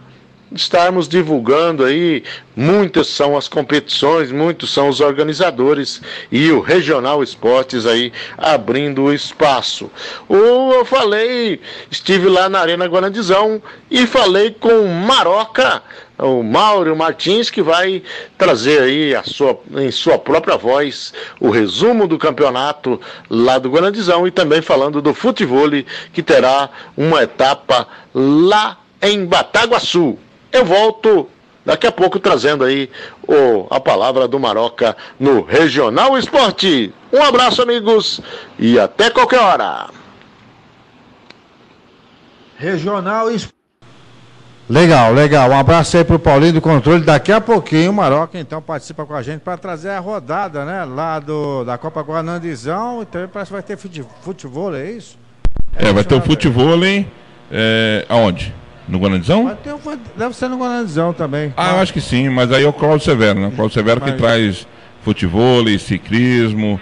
estarmos 0.53 1.07
divulgando 1.07 1.83
aí. 1.83 2.23
Muitas 2.55 3.07
são 3.07 3.37
as 3.37 3.47
competições, 3.47 4.31
muitos 4.31 4.73
são 4.73 4.89
os 4.89 4.99
organizadores 4.99 6.01
e 6.31 6.51
o 6.51 6.59
Regional 6.59 7.23
Esportes 7.23 7.85
aí 7.85 8.11
abrindo 8.37 9.03
o 9.03 9.13
espaço. 9.13 9.89
Ou 10.27 10.73
eu 10.73 10.83
falei, 10.83 11.61
estive 11.89 12.27
lá 12.27 12.49
na 12.49 12.59
Arena 12.59 12.85
Guarandizão 12.85 13.61
e 13.89 14.05
falei 14.05 14.51
com 14.51 14.85
o 14.85 14.89
Maroca, 14.89 15.81
o 16.17 16.43
Mauro 16.43 16.95
Martins, 16.95 17.49
que 17.49 17.61
vai 17.61 18.03
trazer 18.37 18.81
aí 18.81 19.15
a 19.15 19.23
sua, 19.23 19.59
em 19.77 19.89
sua 19.89 20.19
própria 20.19 20.55
voz 20.55 21.13
o 21.39 21.49
resumo 21.49 22.07
do 22.07 22.17
campeonato 22.17 22.99
lá 23.29 23.57
do 23.57 23.69
Guarandizão 23.69 24.27
e 24.27 24.31
também 24.31 24.61
falando 24.61 25.01
do 25.01 25.13
futebol 25.13 25.61
que 26.13 26.21
terá 26.21 26.69
uma 26.95 27.23
etapa 27.23 27.87
lá 28.13 28.77
em 29.01 29.25
Bataguaçu. 29.25 30.17
Eu 30.51 30.65
volto 30.65 31.29
daqui 31.65 31.87
a 31.87 31.91
pouco 31.91 32.19
trazendo 32.19 32.63
aí 32.63 32.89
o, 33.27 33.67
a 33.69 33.79
palavra 33.79 34.27
do 34.27 34.39
Maroca 34.39 34.95
no 35.19 35.41
Regional 35.43 36.17
Esporte. 36.17 36.93
Um 37.11 37.21
abraço, 37.21 37.61
amigos, 37.61 38.21
e 38.57 38.79
até 38.79 39.09
qualquer 39.09 39.39
hora. 39.39 39.89
Regional 42.57 43.31
Esporte. 43.31 43.61
Legal, 44.69 45.11
legal. 45.11 45.49
Um 45.49 45.59
abraço 45.59 45.97
aí 45.97 46.03
pro 46.05 46.17
Paulinho 46.17 46.53
do 46.53 46.61
Controle. 46.61 47.03
Daqui 47.03 47.31
a 47.31 47.41
pouquinho 47.41 47.91
o 47.91 47.93
Maroca 47.93 48.39
então 48.39 48.61
participa 48.61 49.05
com 49.05 49.13
a 49.13 49.21
gente 49.21 49.41
para 49.41 49.57
trazer 49.57 49.89
a 49.89 49.99
rodada, 49.99 50.63
né? 50.63 50.85
Lá 50.85 51.19
do, 51.19 51.65
da 51.65 51.77
Copa 51.77 52.01
Guanandizão. 52.01 53.01
Então 53.01 53.27
parece 53.27 53.49
que 53.49 53.53
vai 53.53 53.63
ter 53.63 53.77
futebol, 53.77 54.73
é 54.73 54.91
isso? 54.91 55.19
É, 55.75 55.89
é 55.89 55.93
vai 55.93 56.05
ter 56.05 56.15
o 56.15 56.21
futebol, 56.21 56.85
hein? 56.85 57.11
É, 57.51 58.05
aonde? 58.07 58.53
No 58.87 58.97
Guanandizão? 58.97 59.55
deve 60.17 60.35
ser 60.35 60.49
no 60.49 60.57
Guanandizão 60.57 61.13
também. 61.13 61.53
Ah, 61.55 61.71
eu 61.71 61.79
acho 61.79 61.93
que 61.93 62.01
sim, 62.01 62.29
mas 62.29 62.51
aí 62.51 62.63
é 62.63 62.67
o 62.67 62.73
Cláudio 62.73 63.05
Severo, 63.05 63.39
né? 63.39 63.47
O 63.47 63.51
Cláudio 63.51 63.73
Severo 63.73 64.01
mas... 64.01 64.11
que 64.11 64.17
traz 64.17 64.67
futebol, 65.01 65.65
ciclismo, 65.79 66.79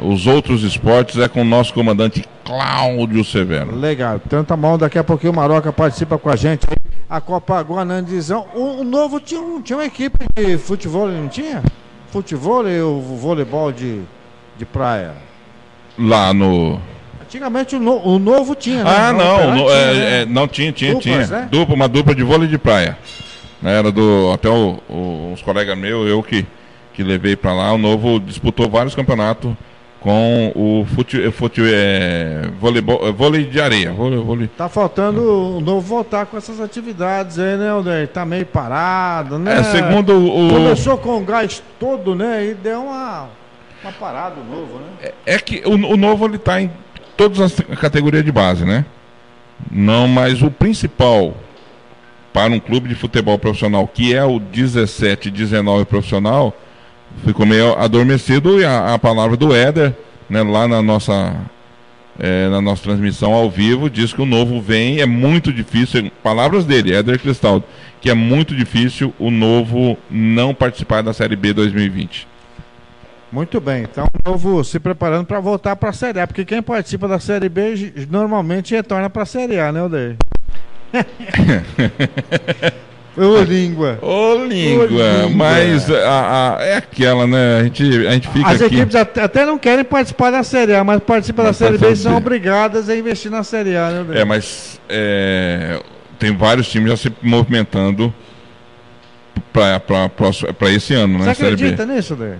os 0.00 0.26
outros 0.26 0.62
esportes 0.62 1.18
é 1.18 1.28
com 1.28 1.42
o 1.42 1.44
nosso 1.44 1.72
comandante 1.72 2.24
Cláudio 2.44 3.24
Severo. 3.24 3.74
Legal, 3.74 4.20
então 4.24 4.44
tá 4.44 4.56
bom, 4.56 4.76
daqui 4.76 4.98
a 4.98 5.04
pouquinho 5.04 5.32
o 5.32 5.36
Maroca 5.36 5.72
participa 5.72 6.18
com 6.18 6.28
a 6.28 6.36
gente. 6.36 6.66
A 7.08 7.20
Copa 7.20 7.60
Guanandizão, 7.60 8.46
o, 8.54 8.80
o 8.80 8.84
novo 8.84 9.20
tinha, 9.20 9.40
um, 9.40 9.60
tinha 9.60 9.76
uma 9.76 9.84
equipe 9.84 10.24
de 10.34 10.56
futebol, 10.58 11.08
não 11.08 11.28
tinha? 11.28 11.62
Futebol 12.10 12.68
e 12.68 12.80
o 12.80 13.00
voleibol 13.00 13.70
de, 13.70 14.02
de 14.56 14.64
praia. 14.64 15.12
Lá 15.98 16.32
no 16.32 16.80
Antigamente 17.32 17.76
o, 17.76 17.80
no, 17.80 17.96
o 18.06 18.18
novo 18.18 18.54
tinha, 18.54 18.84
né? 18.84 18.90
Ah, 18.94 19.10
não, 19.10 19.54
no, 19.56 19.70
é, 19.70 19.94
né? 19.94 20.20
é, 20.20 20.26
não 20.26 20.46
tinha, 20.46 20.70
tinha, 20.70 20.92
Duplas, 20.92 21.28
tinha. 21.28 21.40
Né? 21.40 21.48
Dupla, 21.50 21.74
uma 21.74 21.88
dupla 21.88 22.14
de 22.14 22.22
vôlei 22.22 22.46
de 22.46 22.58
praia. 22.58 22.98
Era 23.64 23.90
do. 23.90 24.30
Até 24.34 24.50
o, 24.50 24.78
o, 24.86 25.32
os 25.32 25.40
colegas 25.40 25.78
meus, 25.78 26.06
eu 26.10 26.22
que, 26.22 26.44
que 26.92 27.02
levei 27.02 27.34
para 27.34 27.54
lá, 27.54 27.72
o 27.72 27.78
novo 27.78 28.20
disputou 28.20 28.68
vários 28.68 28.94
campeonatos 28.94 29.54
com 29.98 30.52
o 30.54 30.84
fute, 30.94 31.30
fute, 31.30 31.62
é, 31.64 32.50
voleibol, 32.60 33.00
é, 33.08 33.10
vôlei 33.10 33.46
de 33.46 33.58
areia. 33.62 33.92
Vôlei, 33.92 34.18
vôlei. 34.18 34.48
Tá 34.48 34.68
faltando 34.68 35.56
o 35.56 35.60
novo 35.62 35.80
voltar 35.80 36.26
com 36.26 36.36
essas 36.36 36.60
atividades 36.60 37.38
aí, 37.38 37.56
né, 37.56 37.70
Alder? 37.70 38.08
Tá 38.08 38.26
meio 38.26 38.44
parado, 38.44 39.38
né? 39.38 39.58
É, 39.58 39.62
segundo 39.62 40.18
o. 40.18 40.50
Começou 40.50 40.98
com 40.98 41.16
o 41.16 41.24
gás 41.24 41.62
todo, 41.80 42.14
né? 42.14 42.44
E 42.44 42.52
deu 42.52 42.82
uma, 42.82 43.30
uma 43.82 43.92
parada 43.92 44.36
novo, 44.36 44.80
né? 44.80 45.10
É, 45.24 45.34
é 45.36 45.38
que 45.38 45.62
o, 45.64 45.72
o 45.72 45.96
novo 45.96 46.26
ele 46.26 46.36
tá 46.36 46.60
em 46.60 46.70
todas 47.16 47.40
as 47.40 47.54
categorias 47.78 48.24
de 48.24 48.32
base, 48.32 48.64
né? 48.64 48.84
Não, 49.70 50.08
mas 50.08 50.42
o 50.42 50.50
principal 50.50 51.36
para 52.32 52.52
um 52.52 52.58
clube 52.58 52.88
de 52.88 52.94
futebol 52.94 53.38
profissional, 53.38 53.86
que 53.86 54.14
é 54.14 54.24
o 54.24 54.38
17 54.38 55.30
19 55.30 55.84
profissional, 55.84 56.56
ficou 57.24 57.44
meio 57.44 57.78
adormecido 57.78 58.60
e 58.60 58.64
a, 58.64 58.94
a 58.94 58.98
palavra 58.98 59.36
do 59.36 59.54
Éder, 59.54 59.94
né, 60.30 60.42
lá 60.42 60.66
na 60.66 60.80
nossa 60.80 61.36
é, 62.18 62.48
na 62.48 62.60
nossa 62.60 62.82
transmissão 62.82 63.32
ao 63.32 63.50
vivo, 63.50 63.88
diz 63.88 64.12
que 64.12 64.20
o 64.20 64.26
novo 64.26 64.60
vem, 64.60 65.00
é 65.00 65.06
muito 65.06 65.52
difícil, 65.52 66.10
palavras 66.22 66.64
dele, 66.64 66.94
Éder 66.94 67.18
Cristal, 67.18 67.62
que 68.00 68.10
é 68.10 68.14
muito 68.14 68.54
difícil 68.54 69.14
o 69.18 69.30
novo 69.30 69.96
não 70.10 70.54
participar 70.54 71.02
da 71.02 71.12
Série 71.12 71.36
B 71.36 71.52
2020. 71.52 72.26
Muito 73.32 73.58
bem, 73.62 73.84
então 73.84 74.04
o 74.04 74.30
novo 74.30 74.62
se 74.62 74.78
preparando 74.78 75.24
para 75.24 75.40
voltar 75.40 75.74
para 75.74 75.88
a 75.88 75.92
Série 75.92 76.20
A, 76.20 76.26
porque 76.26 76.44
quem 76.44 76.60
participa 76.60 77.08
da 77.08 77.18
Série 77.18 77.48
B 77.48 77.92
normalmente 78.10 78.74
retorna 78.74 79.08
para 79.08 79.22
a 79.22 79.26
Série 79.26 79.58
A, 79.58 79.72
né, 79.72 79.82
Odeir? 79.82 80.16
Ô 83.16 83.42
língua. 83.42 83.98
Ô 84.02 84.44
língua, 84.44 84.86
língua. 84.86 85.30
mas 85.30 85.90
a, 85.90 86.56
a, 86.58 86.62
é 86.62 86.76
aquela, 86.76 87.26
né? 87.26 87.60
A 87.60 87.64
gente, 87.64 87.82
a 88.06 88.10
gente 88.12 88.28
fica 88.28 88.48
As 88.48 88.60
aqui... 88.60 88.76
equipes 88.76 88.94
até, 88.94 89.46
não 89.46 89.58
querem 89.58 89.84
participar 89.84 90.30
da 90.30 90.42
Série 90.42 90.74
A, 90.74 90.84
mas 90.84 91.00
participam 91.00 91.44
da 91.44 91.54
Série 91.54 91.78
B 91.78 91.90
e 91.90 91.96
são 91.96 92.16
obrigadas 92.16 92.90
a 92.90 92.96
investir 92.96 93.30
na 93.30 93.42
Série 93.42 93.76
A, 93.76 93.90
né, 93.90 94.00
Odeir? 94.02 94.18
É, 94.18 94.24
mas 94.24 94.78
é, 94.90 95.80
tem 96.18 96.36
vários 96.36 96.68
times 96.68 96.90
já 96.90 96.96
se 96.96 97.12
movimentando 97.22 98.12
para 99.52 100.70
esse 100.70 100.92
ano, 100.92 101.18
né? 101.18 101.34
Você 101.34 101.44
acredita 101.44 101.86
nisso, 101.86 102.12
Odeir? 102.12 102.38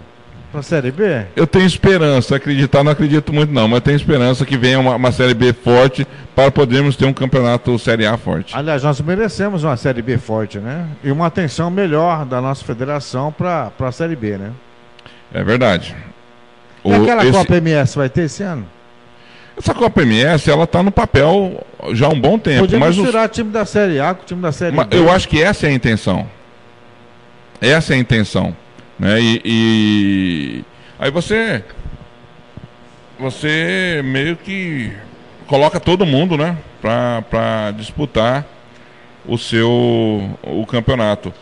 Pra 0.53 0.61
Série 0.61 0.91
B? 0.91 1.25
Eu 1.35 1.47
tenho 1.47 1.65
esperança, 1.65 2.37
acreditar 2.37 2.85
não 2.85 2.93
acredito 2.93 3.33
muito 3.33 3.51
não, 3.51 3.67
mas 3.67 3.81
tenho 3.81 3.97
esperança 3.97 4.45
que 4.45 4.59
venha 4.59 4.79
uma, 4.79 4.97
uma, 4.97 5.11
Série 5.11 5.33
B 5.33 5.51
forte 5.55 6.07
para 6.37 6.51
podermos 6.51 6.95
ter 6.95 7.07
um 7.07 7.13
campeonato 7.13 7.79
Série 7.79 8.05
A 8.05 8.19
forte. 8.19 8.55
Aliás, 8.55 8.83
nós 8.83 9.01
merecemos 9.01 9.65
uma 9.65 9.79
Série 9.79 10.03
B 10.03 10.19
forte, 10.19 10.59
né? 10.59 10.87
E 11.03 11.11
uma 11.11 11.27
atenção 11.27 11.71
melhor 11.71 12.27
da 12.27 12.39
nossa 12.39 12.63
federação 12.63 13.33
para 13.33 13.73
a 13.81 13.93
Série 13.93 14.15
B, 14.15 14.37
né? 14.37 14.51
É 15.33 15.43
verdade. 15.43 15.97
E 16.85 16.93
o, 16.93 17.03
aquela 17.03 17.25
esse... 17.25 17.33
Copa 17.33 17.57
MS 17.57 17.97
vai 17.97 18.11
ter 18.11 18.25
esse 18.25 18.43
ano? 18.43 18.67
Essa 19.57 19.73
Copa 19.73 20.03
MS, 20.03 20.51
ela 20.51 20.65
está 20.65 20.83
no 20.83 20.91
papel 20.91 21.65
já 21.93 22.07
há 22.07 22.11
um 22.11 22.21
bom 22.21 22.39
tempo. 22.39 22.61
Podemos 22.61 22.95
mas 22.99 23.07
tirar 23.07 23.25
o 23.25 23.29
time 23.29 23.51
da 23.51 23.65
Série 23.65 23.99
A 23.99 24.13
com 24.13 24.23
o 24.23 24.27
time 24.27 24.43
da 24.43 24.53
Série 24.53 24.77
mas 24.77 24.87
B. 24.87 24.99
Eu 24.99 25.11
acho 25.11 25.27
que 25.27 25.43
essa 25.43 25.67
é 25.67 25.71
a 25.71 25.73
intenção. 25.73 26.27
Essa 27.59 27.95
é 27.95 27.97
a 27.97 27.99
intenção. 27.99 28.55
Né? 29.03 29.21
E, 29.21 29.43
e 29.45 30.65
aí 30.97 31.11
você 31.11 31.65
você 33.19 34.01
meio 34.05 34.37
que 34.37 34.93
coloca 35.49 35.81
todo 35.81 36.07
mundo, 36.07 36.37
né, 36.37 36.57
para 36.81 37.73
disputar 37.73 38.47
o 39.27 39.37
seu 39.37 39.69
o 40.45 40.65
campeonato. 40.67 41.35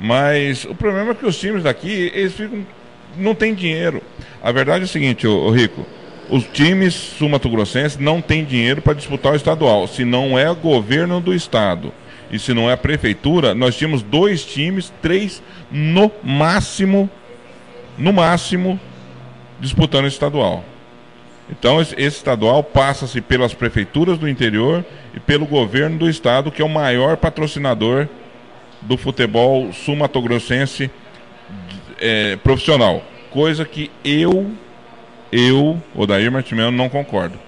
Mas 0.00 0.64
o 0.64 0.74
problema 0.74 1.10
é 1.10 1.14
que 1.14 1.26
os 1.26 1.38
times 1.38 1.62
daqui, 1.64 2.10
eles 2.14 2.32
ficam 2.32 2.66
não 3.14 3.34
tem 3.34 3.54
dinheiro. 3.54 4.02
A 4.42 4.50
verdade 4.50 4.84
é 4.84 4.86
o 4.86 4.88
seguinte, 4.88 5.26
ô 5.26 5.50
Rico, 5.50 5.84
os 6.30 6.44
times 6.44 6.94
sumatogrossenses 6.94 7.98
não 7.98 8.22
têm 8.22 8.42
dinheiro 8.42 8.80
para 8.80 8.94
disputar 8.94 9.34
o 9.34 9.36
estadual, 9.36 9.86
se 9.86 10.02
não 10.02 10.38
é 10.38 10.50
o 10.50 10.56
governo 10.56 11.20
do 11.20 11.34
estado 11.34 11.92
e 12.32 12.38
se 12.38 12.54
não 12.54 12.70
é 12.70 12.72
a 12.72 12.78
prefeitura, 12.78 13.54
nós 13.54 13.76
tínhamos 13.76 14.02
dois 14.02 14.42
times, 14.42 14.90
três 15.02 15.42
no 15.70 16.10
máximo, 16.24 17.08
no 17.98 18.10
máximo, 18.10 18.80
disputando 19.60 20.06
estadual. 20.06 20.64
Então 21.50 21.78
esse 21.80 21.94
estadual 22.00 22.64
passa-se 22.64 23.20
pelas 23.20 23.52
prefeituras 23.52 24.16
do 24.18 24.26
interior 24.26 24.82
e 25.14 25.20
pelo 25.20 25.44
governo 25.44 25.98
do 25.98 26.08
estado, 26.08 26.50
que 26.50 26.62
é 26.62 26.64
o 26.64 26.68
maior 26.68 27.18
patrocinador 27.18 28.08
do 28.80 28.96
futebol 28.96 29.70
sul-matogrossense 29.70 30.90
é, 32.00 32.36
profissional. 32.36 33.04
Coisa 33.30 33.66
que 33.66 33.90
eu, 34.02 34.50
eu, 35.30 35.80
Odair 35.94 36.32
Martimiano, 36.32 36.76
não 36.76 36.88
concordo. 36.88 37.38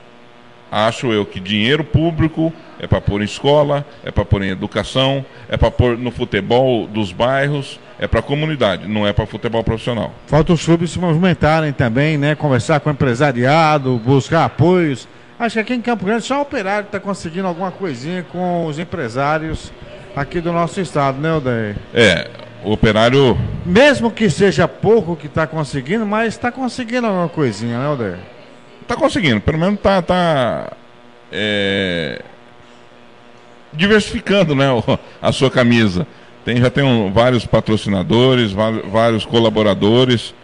Acho 0.75 1.13
eu 1.13 1.25
que 1.25 1.39
dinheiro 1.39 1.85
público 1.85 2.53
é 2.81 2.87
para 2.89 3.01
pôr 3.01 3.23
em 3.23 3.25
escola, 3.25 3.87
é 4.03 4.11
para 4.11 4.25
pôr 4.25 4.43
em 4.43 4.49
educação, 4.49 5.25
é 5.49 5.57
para 5.57 5.71
pôr 5.71 5.97
no 5.97 6.11
futebol 6.11 6.89
dos 6.89 7.13
bairros, 7.13 7.79
é 7.97 8.09
para 8.09 8.19
a 8.19 8.23
comunidade, 8.25 8.89
não 8.89 9.07
é 9.07 9.13
para 9.13 9.25
futebol 9.25 9.63
profissional. 9.63 10.13
Falta 10.27 10.53
os 10.53 10.65
clubes 10.65 10.91
se 10.91 10.99
movimentarem 10.99 11.73
também, 11.73 12.19
né? 12.19 12.35
Conversar 12.35 12.81
com 12.81 12.89
o 12.89 12.93
empresariado, 12.93 14.03
buscar 14.05 14.47
apoios. 14.47 15.07
Acho 15.39 15.55
que 15.55 15.61
aqui 15.61 15.75
em 15.75 15.81
Campo 15.81 16.05
Grande 16.05 16.25
só 16.25 16.39
o 16.39 16.43
operário 16.43 16.87
está 16.87 16.99
conseguindo 16.99 17.47
alguma 17.47 17.71
coisinha 17.71 18.27
com 18.33 18.67
os 18.67 18.77
empresários 18.77 19.73
aqui 20.17 20.41
do 20.41 20.53
nosso 20.53 20.81
estado, 20.81 21.21
né, 21.21 21.35
Odair? 21.35 21.77
É, 21.95 22.29
o 22.65 22.73
operário. 22.73 23.39
Mesmo 23.65 24.11
que 24.11 24.29
seja 24.29 24.67
pouco 24.67 25.15
que 25.15 25.29
está 25.29 25.47
conseguindo, 25.47 26.05
mas 26.05 26.35
está 26.35 26.51
conseguindo 26.51 27.07
alguma 27.07 27.29
coisinha, 27.29 27.79
né, 27.79 27.89
Odair? 27.89 28.34
Está 28.85 28.97
conseguindo, 28.97 29.41
pelo 29.41 29.57
menos 29.57 29.77
está 29.77 30.03
tá, 30.03 30.73
é, 31.33 32.21
diversificando 33.73 34.55
né, 34.55 34.67
a 35.23 35.33
sua 35.33 35.51
camisa. 35.51 36.07
Tem, 36.45 36.59
já 36.59 36.69
tem 36.69 36.85
um, 36.85 37.11
vários 37.11 37.47
patrocinadores, 37.47 38.53
vários, 38.53 39.25
colaboradores. 39.25 40.35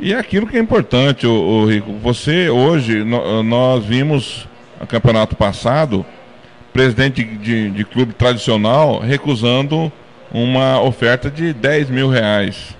E 0.00 0.12
é 0.14 0.18
aquilo 0.18 0.46
que 0.46 0.56
é 0.56 0.60
importante, 0.60 1.26
o, 1.26 1.32
o 1.32 1.66
Rico. 1.66 1.92
Você 1.94 2.48
hoje, 2.48 3.02
no, 3.02 3.42
nós 3.42 3.84
vimos 3.84 4.46
no 4.80 4.86
campeonato 4.86 5.34
passado, 5.34 6.06
presidente 6.72 7.24
de, 7.24 7.38
de, 7.38 7.70
de, 7.70 7.84
clube 7.84 8.14
tradicional 8.14 9.00
recusando 9.00 9.90
uma 10.32 10.80
oferta 10.80 11.28
de 11.28 11.52
10 11.52 11.90
mil 11.90 12.08
reais. 12.08 12.76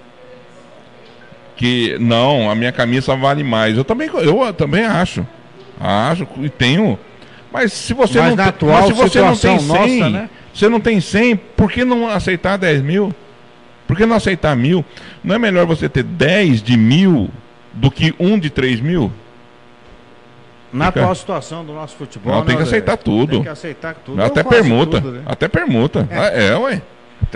Que 1.57 1.97
não, 2.01 2.51
a 2.51 2.55
minha 2.55 2.73
camisa 2.73 3.15
vale 3.15 3.45
mais. 3.45 3.77
Eu 3.77 3.85
também, 3.85 4.09
eu 4.09 4.53
também 4.53 4.85
acho. 4.85 5.27
Acho 5.79 6.27
e 6.41 6.49
tenho. 6.49 6.99
Mas 7.53 7.73
se 7.73 7.93
você 7.93 8.19
mas 8.19 8.31
não, 8.31 8.37
na 8.37 8.47
atual 8.47 8.87
se 8.87 8.93
você 8.93 9.21
não 9.21 9.37
tem 9.37 9.59
100, 9.59 9.69
nossa, 9.69 10.11
né? 10.11 10.31
você 10.55 10.69
não 10.69 10.81
tem 10.81 11.01
100, 11.01 11.37
por 11.37 11.71
que 11.71 11.85
não 11.85 12.09
aceitar 12.09 12.57
10 12.57 12.81
mil? 12.81 13.15
Por 13.87 13.97
que 13.97 14.07
não 14.07 14.17
aceitar 14.17 14.57
mil? 14.57 14.85
Não 15.23 15.35
é 15.35 15.39
melhor 15.39 15.67
você 15.67 15.89
ter 15.89 16.03
10 16.03 16.63
de 16.63 16.77
mil 16.77 17.29
do 17.75 17.91
que 17.91 18.15
um 18.19 18.39
de 18.39 18.49
3 18.49 18.81
mil? 18.81 19.13
Na 20.73 20.87
Fica... 20.87 21.01
atual 21.01 21.15
situação 21.15 21.65
do 21.65 21.75
nosso 21.75 21.97
futebol. 21.97 22.35
Não, 22.35 22.45
tem 22.45 22.57
que 22.57 22.63
aceitar 22.63 22.97
tudo. 22.97 23.33
Tem 23.33 23.43
que 23.43 23.49
aceitar 23.51 23.95
tudo. 23.95 24.23
Até 24.23 24.43
permuta. 24.43 25.01
Tudo, 25.01 25.13
né? 25.13 25.23
Até 25.27 25.49
permuta. 25.49 26.09
É, 26.11 26.47
é 26.49 26.57
ué. 26.57 26.81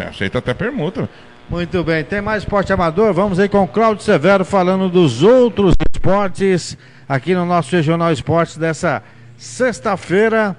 Aceita 0.09 0.39
até 0.39 0.55
permuta. 0.55 1.09
Muito 1.49 1.85
bem, 1.85 2.03
tem 2.03 2.21
mais 2.21 2.43
esporte 2.43 2.73
amador? 2.73 3.13
Vamos 3.13 3.39
aí 3.39 3.49
com 3.49 3.63
o 3.63 3.69
Cláudio 3.69 4.03
Severo 4.03 4.45
falando 4.45 4.89
dos 4.89 5.23
outros 5.23 5.75
esportes 5.93 6.77
aqui 7.09 7.35
no 7.35 7.47
nosso 7.47 7.75
Regional 7.75 8.11
Esportes 8.11 8.57
dessa 8.57 9.01
sexta-feira. 9.37 10.57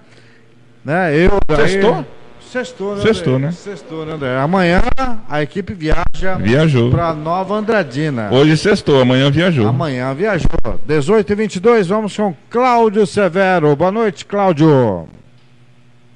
Né? 0.86 1.14
Eu, 1.18 1.40
daí... 1.46 1.70
Sextou? 1.70 2.06
Sextou, 2.40 2.96
né? 2.96 3.02
Sextou, 3.02 3.40
né? 3.40 3.52
Sextou, 3.52 4.06
né? 4.06 4.14
André? 4.14 4.38
Amanhã 4.38 4.82
a 5.28 5.42
equipe 5.44 5.74
viaja 5.74 6.38
viajou 6.40 6.90
para 6.90 7.14
Nova 7.14 7.56
Andradina. 7.56 8.30
Hoje 8.32 8.56
sextou, 8.56 9.02
amanhã 9.02 9.30
viajou. 9.30 9.68
Amanhã 9.68 10.14
viajou. 10.14 10.48
18 10.86 11.30
e 11.30 11.36
22 11.36 11.88
vamos 11.88 12.16
com 12.16 12.34
Cláudio 12.50 13.06
Severo. 13.06 13.76
Boa 13.76 13.92
noite, 13.92 14.26
Cláudio. 14.26 15.10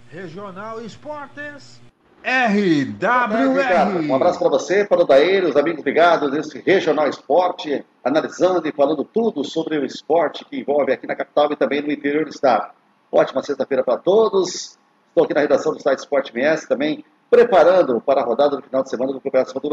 Regional 0.10 0.82
Esportes. 0.82 1.81
RWR. 2.24 4.08
Um 4.08 4.16
abraço 4.16 4.40
para 4.40 4.50
você, 4.50 4.86
para 4.86 5.02
o 5.02 5.06
Daíra, 5.06 5.50
os 5.50 5.56
amigos 5.56 5.84
ligados 5.84 6.32
desse 6.32 6.60
Regional 6.60 7.08
Esporte, 7.08 7.84
analisando 8.04 8.68
e 8.68 8.72
falando 8.72 9.04
tudo 9.04 9.44
sobre 9.44 9.78
o 9.78 9.86
esporte 9.86 10.46
que 10.46 10.60
envolve 10.60 10.92
aqui 10.94 11.08
na 11.08 11.16
capital 11.16 11.52
e 11.52 11.56
também 11.56 11.82
no 11.82 11.92
interior 11.92 12.26
do 12.26 12.30
estado. 12.30 12.72
Ótima 13.12 13.42
sexta-feira 13.42 13.84
para 13.84 13.98
todos. 13.98 14.78
Estou 15.08 15.26
aqui 15.26 15.34
na 15.34 15.42
redação 15.42 15.74
do 15.74 15.82
site 15.82 16.00
Esporte 16.00 16.32
MS 16.34 16.68
também, 16.68 17.04
preparando 17.30 18.00
para 18.00 18.22
a 18.22 18.24
rodada 18.24 18.56
do 18.56 18.62
final 18.62 18.84
de 18.84 18.90
semana 18.90 19.12
do 19.12 19.20
Campeonato 19.20 19.54
Mato 19.56 19.70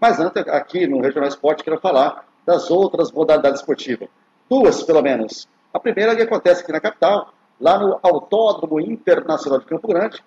Mas 0.00 0.20
antes, 0.20 0.48
aqui 0.48 0.86
no 0.86 1.00
Regional 1.00 1.28
Esporte, 1.28 1.62
quero 1.62 1.80
falar 1.80 2.26
das 2.44 2.70
outras 2.70 3.12
modalidades 3.12 3.60
esportivas. 3.60 4.08
Duas, 4.48 4.82
pelo 4.82 5.00
menos. 5.02 5.48
A 5.72 5.78
primeira 5.78 6.16
que 6.16 6.22
acontece 6.22 6.62
aqui 6.62 6.72
na 6.72 6.80
capital, 6.80 7.32
lá 7.60 7.78
no 7.78 7.98
Autódromo 8.02 8.80
Internacional 8.80 9.60
de 9.60 9.66
Campo 9.66 9.86
Grande, 9.86 10.22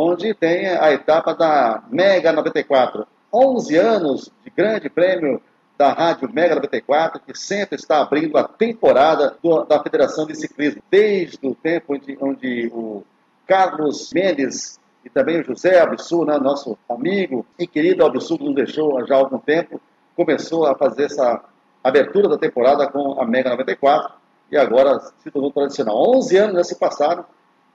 onde 0.00 0.32
tem 0.32 0.68
a 0.68 0.92
etapa 0.92 1.34
da 1.34 1.82
Mega 1.90 2.32
94. 2.32 3.04
11 3.32 3.76
anos 3.76 4.30
de 4.44 4.50
grande 4.50 4.88
prêmio 4.88 5.42
da 5.76 5.92
Rádio 5.92 6.30
Mega 6.32 6.54
94, 6.54 7.20
que 7.20 7.36
sempre 7.36 7.76
está 7.76 8.00
abrindo 8.00 8.38
a 8.38 8.44
temporada 8.44 9.36
do, 9.42 9.64
da 9.64 9.82
Federação 9.82 10.24
de 10.24 10.36
Ciclismo, 10.36 10.80
desde 10.88 11.38
o 11.42 11.54
tempo 11.54 11.94
onde, 11.94 12.16
onde 12.20 12.70
o 12.72 13.02
Carlos 13.44 14.10
Mendes 14.14 14.78
e 15.04 15.10
também 15.10 15.40
o 15.40 15.44
José 15.44 15.80
Absu, 15.80 16.24
né, 16.24 16.38
nosso 16.38 16.78
amigo 16.88 17.44
e 17.58 17.66
querido 17.66 18.08
que 18.10 18.44
nos 18.44 18.54
deixou 18.54 19.04
já 19.04 19.16
há 19.16 19.18
algum 19.18 19.38
tempo, 19.38 19.80
começou 20.14 20.64
a 20.66 20.76
fazer 20.76 21.04
essa 21.04 21.42
abertura 21.82 22.28
da 22.28 22.38
temporada 22.38 22.86
com 22.86 23.20
a 23.20 23.26
Mega 23.26 23.50
94 23.50 24.14
e 24.50 24.56
agora 24.56 25.00
se 25.18 25.30
tornou 25.30 25.50
tradicional. 25.50 25.96
11 26.16 26.36
anos 26.36 26.56
já 26.56 26.64
se 26.64 26.78
passaram 26.78 27.24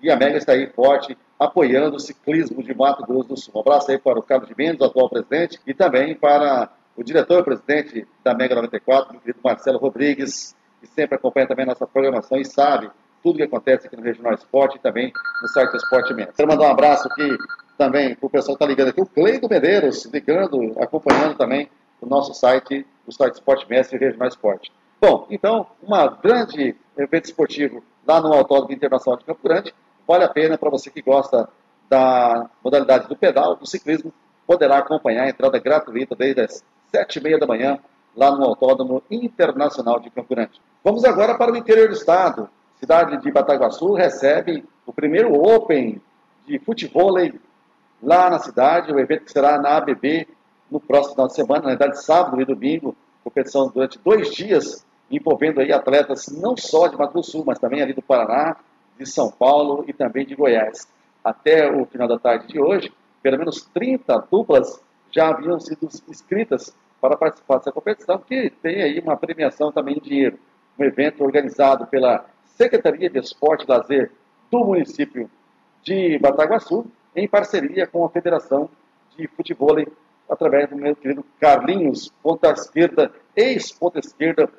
e 0.03 0.11
a 0.11 0.17
Mega 0.17 0.37
está 0.37 0.51
aí 0.51 0.67
forte, 0.67 1.17
apoiando 1.39 1.95
o 1.95 1.99
ciclismo 1.99 2.61
de 2.61 2.75
Mato 2.75 3.05
Grosso 3.05 3.29
do 3.29 3.37
Sul. 3.37 3.53
Um 3.55 3.61
abraço 3.61 3.89
aí 3.89 3.97
para 3.97 4.19
o 4.19 4.21
Carlos 4.21 4.49
de 4.49 4.55
Mendes, 4.55 4.81
atual 4.81 5.09
presidente, 5.09 5.59
e 5.65 5.73
também 5.73 6.13
para 6.13 6.69
o 6.95 7.03
diretor-presidente 7.03 8.05
da 8.23 8.33
Mega 8.33 8.53
94, 8.53 9.15
o 9.15 9.19
querido 9.19 9.39
Marcelo 9.43 9.79
Rodrigues, 9.79 10.55
que 10.81 10.87
sempre 10.87 11.15
acompanha 11.15 11.47
também 11.47 11.63
a 11.63 11.69
nossa 11.69 11.87
programação 11.87 12.37
e 12.37 12.45
sabe 12.45 12.91
tudo 13.23 13.35
o 13.35 13.37
que 13.37 13.43
acontece 13.43 13.87
aqui 13.87 13.95
no 13.95 14.03
Regional 14.03 14.33
Esporte 14.33 14.75
e 14.75 14.79
também 14.79 15.13
no 15.41 15.47
site 15.47 15.73
Esporte 15.75 16.13
Menos. 16.13 16.35
Quero 16.35 16.49
mandar 16.49 16.67
um 16.67 16.71
abraço 16.71 17.07
aqui 17.07 17.37
também 17.77 18.13
para 18.13 18.27
o 18.27 18.29
pessoal 18.29 18.57
que 18.57 18.63
está 18.63 18.69
ligando 18.69 18.89
aqui, 18.89 19.01
o 19.01 19.05
Cleido 19.05 19.47
Medeiros, 19.49 20.05
ligando, 20.05 20.75
acompanhando 20.77 21.35
também 21.37 21.69
o 22.01 22.05
nosso 22.05 22.33
site, 22.33 22.85
o 23.07 23.11
site 23.11 23.35
Esporte 23.35 23.65
Mestre 23.69 23.97
e 23.97 23.99
Regional 23.99 24.27
Esporte. 24.27 24.71
Bom, 24.99 25.25
então, 25.29 25.65
um 25.81 25.89
grande 26.21 26.75
evento 26.97 27.25
esportivo 27.25 27.83
lá 28.05 28.21
no 28.21 28.33
Autódromo 28.33 28.73
Internacional 28.73 29.17
de 29.17 29.25
Campo 29.25 29.39
Grande, 29.43 29.73
vale 30.07 30.23
a 30.23 30.29
pena 30.29 30.57
para 30.57 30.69
você 30.69 30.89
que 30.89 31.01
gosta 31.01 31.49
da 31.89 32.49
modalidade 32.63 33.07
do 33.07 33.15
pedal, 33.15 33.55
do 33.55 33.67
ciclismo, 33.67 34.13
poderá 34.45 34.79
acompanhar 34.79 35.23
a 35.23 35.29
entrada 35.29 35.59
gratuita 35.59 36.15
desde 36.15 36.41
as 36.41 36.63
sete 36.91 37.19
e 37.19 37.23
meia 37.23 37.39
da 37.39 37.47
manhã 37.47 37.79
lá 38.15 38.31
no 38.31 38.43
Autódromo 38.43 39.01
Internacional 39.09 39.99
de 39.99 40.09
Campo 40.09 40.35
Grande. 40.35 40.61
Vamos 40.83 41.03
agora 41.03 41.35
para 41.35 41.51
o 41.51 41.57
interior 41.57 41.87
do 41.87 41.93
estado. 41.93 42.49
Cidade 42.79 43.17
de 43.21 43.31
Bataguaçu 43.31 43.93
recebe 43.93 44.63
o 44.85 44.93
primeiro 44.93 45.33
Open 45.33 46.01
de 46.45 46.59
futebol 46.59 47.15
lá 48.01 48.29
na 48.29 48.39
cidade, 48.39 48.91
o 48.91 48.99
evento 48.99 49.31
será 49.31 49.57
na 49.57 49.77
ABB 49.77 50.27
no 50.69 50.79
próximo 50.79 51.15
final 51.15 51.27
de 51.27 51.35
semana, 51.35 51.61
na 51.61 51.69
verdade 51.69 52.03
sábado 52.03 52.41
e 52.41 52.45
domingo, 52.45 52.95
competição 53.23 53.69
durante 53.69 53.97
dois 53.99 54.29
dias, 54.31 54.85
envolvendo 55.09 55.61
aí 55.61 55.71
atletas 55.71 56.27
não 56.27 56.57
só 56.57 56.87
de 56.87 56.97
Mato 56.97 57.23
Sul, 57.23 57.43
mas 57.45 57.59
também 57.59 57.81
ali 57.81 57.93
do 57.93 58.01
Paraná, 58.01 58.57
de 58.97 59.05
São 59.05 59.31
Paulo 59.31 59.83
e 59.87 59.93
também 59.93 60.25
de 60.25 60.35
Goiás. 60.35 60.87
Até 61.23 61.71
o 61.71 61.85
final 61.85 62.07
da 62.07 62.19
tarde 62.19 62.47
de 62.47 62.59
hoje, 62.59 62.91
pelo 63.21 63.37
menos 63.37 63.63
30 63.73 64.27
duplas 64.31 64.81
já 65.11 65.29
haviam 65.29 65.59
sido 65.59 65.87
inscritas 66.07 66.75
para 66.99 67.17
participar 67.17 67.57
dessa 67.57 67.71
competição, 67.71 68.17
que 68.17 68.49
tem 68.61 68.81
aí 68.81 68.99
uma 68.99 69.15
premiação 69.15 69.71
também 69.71 69.97
em 69.97 70.01
dinheiro. 70.01 70.39
Um 70.79 70.83
evento 70.83 71.23
organizado 71.23 71.85
pela 71.87 72.25
Secretaria 72.45 73.09
de 73.09 73.19
Esporte 73.19 73.65
e 73.65 73.69
Lazer 73.69 74.11
do 74.49 74.65
município 74.65 75.29
de 75.83 76.17
Bataguaçu, 76.19 76.85
em 77.15 77.27
parceria 77.27 77.85
com 77.85 78.05
a 78.05 78.09
Federação 78.09 78.69
de 79.15 79.27
Futebol, 79.27 79.75
através 80.29 80.69
do 80.69 80.75
meu 80.75 80.95
querido 80.95 81.23
Carlinhos, 81.39 82.11
ponta 82.23 82.51
esquerda, 82.51 83.11
ex-ponta 83.35 83.99
esquerda 83.99 84.49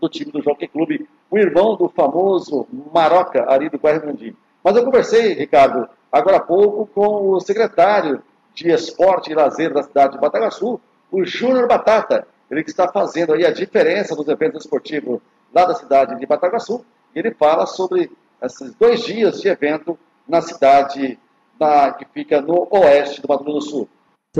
do 0.00 0.08
time 0.08 0.30
do 0.30 0.42
Jockey 0.42 0.68
Clube, 0.68 1.08
o 1.30 1.38
irmão 1.38 1.76
do 1.76 1.88
famoso 1.88 2.66
Maroca, 2.92 3.44
ali 3.48 3.68
do 3.68 3.78
Guarani. 3.78 4.36
Mas 4.62 4.76
eu 4.76 4.84
conversei, 4.84 5.34
Ricardo, 5.34 5.88
agora 6.10 6.38
há 6.38 6.40
pouco, 6.40 6.86
com 6.86 7.30
o 7.30 7.40
secretário 7.40 8.22
de 8.54 8.70
Esporte 8.70 9.30
e 9.30 9.34
Lazer 9.34 9.72
da 9.72 9.82
cidade 9.82 10.14
de 10.14 10.20
Bataguaçu, 10.20 10.80
o 11.10 11.24
Júnior 11.24 11.66
Batata, 11.66 12.26
ele 12.50 12.62
que 12.62 12.70
está 12.70 12.88
fazendo 12.88 13.32
aí 13.32 13.44
a 13.46 13.52
diferença 13.52 14.14
dos 14.14 14.28
eventos 14.28 14.64
esportivos 14.64 15.20
lá 15.54 15.64
da 15.64 15.74
cidade 15.74 16.18
de 16.18 16.26
Bataguaçu, 16.26 16.84
e 17.14 17.18
ele 17.18 17.32
fala 17.32 17.66
sobre 17.66 18.10
esses 18.42 18.74
dois 18.74 19.04
dias 19.04 19.40
de 19.40 19.48
evento 19.48 19.98
na 20.26 20.40
cidade 20.40 21.18
na, 21.58 21.92
que 21.92 22.04
fica 22.12 22.40
no 22.40 22.68
oeste 22.70 23.20
do 23.20 23.28
Mato 23.28 23.44
Grosso 23.44 23.58
do 23.58 23.70
Sul 23.70 23.88